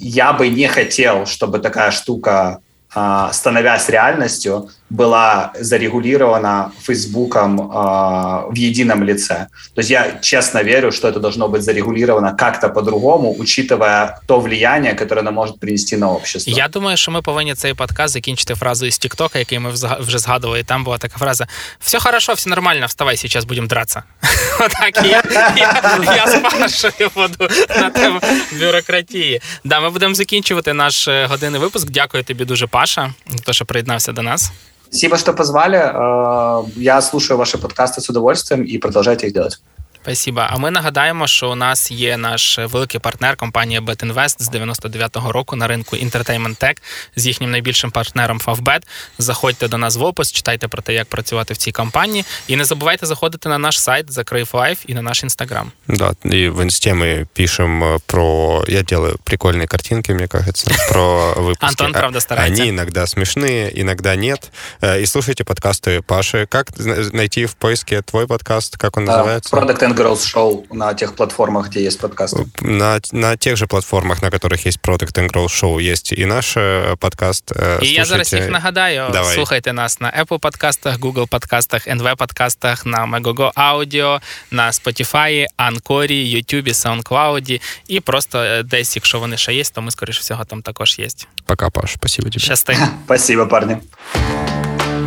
я 0.00 0.32
бы 0.32 0.48
не 0.48 0.66
хотел, 0.66 1.26
чтобы 1.26 1.58
такая 1.58 1.90
штука, 1.90 2.60
а, 2.94 3.30
становясь 3.32 3.88
реальностью, 3.90 4.70
была 4.89 5.51
зарегулирована 5.59 6.71
Фейсбуком 6.81 7.59
э, 7.59 8.51
в 8.51 8.55
едином 8.55 9.03
лице. 9.03 9.47
То 9.75 9.81
есть 9.81 9.89
я 9.89 10.19
честно 10.21 10.63
верю, 10.63 10.91
что 10.91 11.07
это 11.07 11.19
должно 11.19 11.47
быть 11.47 11.61
зарегулировано 11.61 12.35
как-то 12.35 12.69
по-другому, 12.69 13.35
учитывая 13.39 14.19
то 14.27 14.39
влияние, 14.39 14.93
которое 14.93 15.21
оно 15.21 15.31
може 15.31 15.53
принести 15.53 15.97
на 15.97 16.11
общество. 16.11 16.53
Я 16.55 16.67
думаю, 16.67 16.97
що 16.97 17.11
ми 17.11 17.21
повинні 17.21 17.55
цей 17.55 17.73
подкаст 17.73 18.13
закінчити 18.13 18.55
фразою 18.55 18.91
з 18.91 18.97
Тіктока, 18.97 19.39
який 19.39 19.59
ми 19.59 19.69
вже 19.99 20.19
згадували. 20.19 20.59
І 20.59 20.63
там 20.63 20.83
була 20.83 20.97
така 20.97 21.17
фраза: 21.17 21.47
все 21.79 21.99
хорошо, 21.99 22.33
все 22.33 22.49
нормально, 22.49 22.85
вставай, 22.85 23.17
сейчас 23.17 23.45
будемо 23.45 23.67
драться. 23.67 24.03
Отак 24.59 25.05
я, 25.05 25.23
я, 25.57 25.81
я 26.15 26.27
з 26.27 26.39
Пашою 26.39 27.09
буду 27.15 27.53
на 27.69 27.89
тему 27.89 28.19
бюрократії. 28.59 29.41
Да, 29.63 29.79
ми 29.79 29.89
будемо 29.89 30.15
закінчувати 30.15 30.73
наш 30.73 31.07
е, 31.07 31.25
годинний 31.25 31.61
випуск. 31.61 31.89
Дякую 31.89 32.23
тобі 32.23 32.45
дуже, 32.45 32.67
Паша, 32.67 33.13
за 33.29 33.37
те, 33.37 33.53
що 33.53 33.65
приєднався 33.65 34.11
до 34.11 34.21
нас. 34.21 34.51
Спасибо, 34.90 35.16
что 35.16 35.32
позвали. 35.32 35.78
Э, 35.78 36.64
я 36.76 37.00
слушаю 37.00 37.38
ваши 37.38 37.58
подкасты 37.58 38.00
с 38.00 38.08
удовольствием 38.08 38.62
и 38.62 38.78
продолжайте 38.78 39.26
их 39.26 39.34
делать. 39.34 39.60
Спасибо. 40.07 40.45
А 40.49 40.57
ми 40.57 40.71
нагадаємо, 40.71 41.27
що 41.27 41.51
у 41.51 41.55
нас 41.55 41.91
є 41.91 42.17
наш 42.17 42.59
великий 42.59 42.99
партнер 42.99 43.35
компанія 43.35 43.81
BetInvest 43.81 44.35
з 44.39 44.51
99-го 44.51 45.31
року 45.31 45.55
на 45.55 45.67
ринку 45.67 45.95
Entertainment 45.95 46.63
Tech 46.63 46.77
з 47.15 47.27
їхнім 47.27 47.51
найбільшим 47.51 47.91
партнером 47.91 48.39
Favbet. 48.39 48.81
Заходьте 49.17 49.67
до 49.67 49.77
нас 49.77 49.95
в 49.95 50.03
опис, 50.03 50.31
читайте 50.31 50.67
про 50.67 50.81
те, 50.81 50.93
як 50.93 51.07
працювати 51.07 51.53
в 51.53 51.57
цій 51.57 51.71
компанії. 51.71 52.25
І 52.47 52.55
не 52.55 52.65
забувайте 52.65 53.05
заходити 53.05 53.49
на 53.49 53.57
наш 53.57 53.79
сайт 53.79 54.11
Закрив 54.11 54.49
Лайф 54.53 54.79
і 54.87 54.93
на 54.93 55.01
наш 55.01 55.23
інстаграм. 55.23 55.71
Да, 55.87 56.13
и 56.25 56.49
в 56.49 56.61
инсте 56.61 56.93
мы 56.93 57.27
пишем 57.33 57.83
э, 57.83 57.99
про... 58.05 58.63
Я 58.67 58.81
делаю 58.81 59.17
прикольные 59.23 59.67
картинки, 59.67 60.13
мне 60.13 60.27
кажется, 60.27 60.71
про 60.89 61.33
выпуски. 61.33 61.65
Антон, 61.65 61.93
правда, 61.93 62.19
старается. 62.19 62.61
Они 62.61 62.69
иногда 62.71 63.07
смешные, 63.07 63.81
иногда 63.81 64.15
нет. 64.15 64.51
Э, 64.81 65.01
и 65.01 65.05
слушайте 65.05 65.43
подкасты 65.43 66.01
Паши. 66.01 66.45
Как 66.49 66.67
найти 67.13 67.45
в 67.45 67.55
поиске 67.55 68.01
твой 68.01 68.27
подкаст? 68.27 68.77
Как 68.77 68.97
он 68.97 69.05
называется? 69.05 69.55
Product 69.55 69.79
and 69.79 69.93
Girls 69.97 70.33
Show 70.33 70.65
на 70.71 70.93
тех 70.93 71.15
платформах, 71.15 71.69
где 71.69 71.83
есть 71.83 71.99
подкасты? 71.99 72.45
На, 72.61 72.99
на 73.11 73.37
тех 73.37 73.57
же 73.57 73.67
платформах, 73.67 74.21
на 74.21 74.29
которых 74.29 74.65
есть 74.65 74.79
Product 74.81 75.13
and 75.13 75.31
Growth 75.31 75.49
Show, 75.49 75.81
есть 75.81 76.13
и 76.13 76.25
наш 76.25 76.57
э, 76.57 76.95
подкаст. 76.97 77.51
Э, 77.51 77.81
і 77.81 77.87
я 77.87 78.05
зараз 78.05 78.33
їх 78.33 78.49
нагадаю. 78.49 79.09
Давай. 79.11 79.35
Слухайте 79.35 79.73
нас 79.73 79.99
на 79.99 80.11
Apple 80.11 80.39
подкастах, 80.39 80.99
Google 80.99 81.27
подкастах, 81.27 81.87
NV 81.87 82.15
подкастах, 82.15 82.85
на 82.85 82.97
Megogo 82.97 83.53
Audio, 83.53 84.21
на 84.51 84.71
Spotify, 84.71 85.45
Анкорі, 85.57 86.35
YouTube, 86.35 86.67
SoundCloud. 86.67 87.61
І 87.87 87.99
просто 87.99 88.39
е, 88.39 88.63
десь, 88.63 88.95
якщо 88.95 89.19
вони 89.19 89.37
ще 89.37 89.53
є, 89.53 89.63
то 89.63 89.81
ми, 89.81 89.91
скоріше 89.91 90.19
всього, 90.19 90.45
там 90.45 90.61
також 90.61 90.99
є. 90.99 91.07
Пока, 91.45 91.69
Паш. 91.69 91.91
Спасибо 91.91 92.29
тебе. 92.29 92.39
Щасти. 92.39 92.77
Спасибо, 93.05 93.47
парни. 93.47 93.77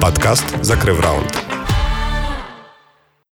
Подкаст 0.01 0.45
«Закрив 0.63 1.01
раунд». 1.01 1.60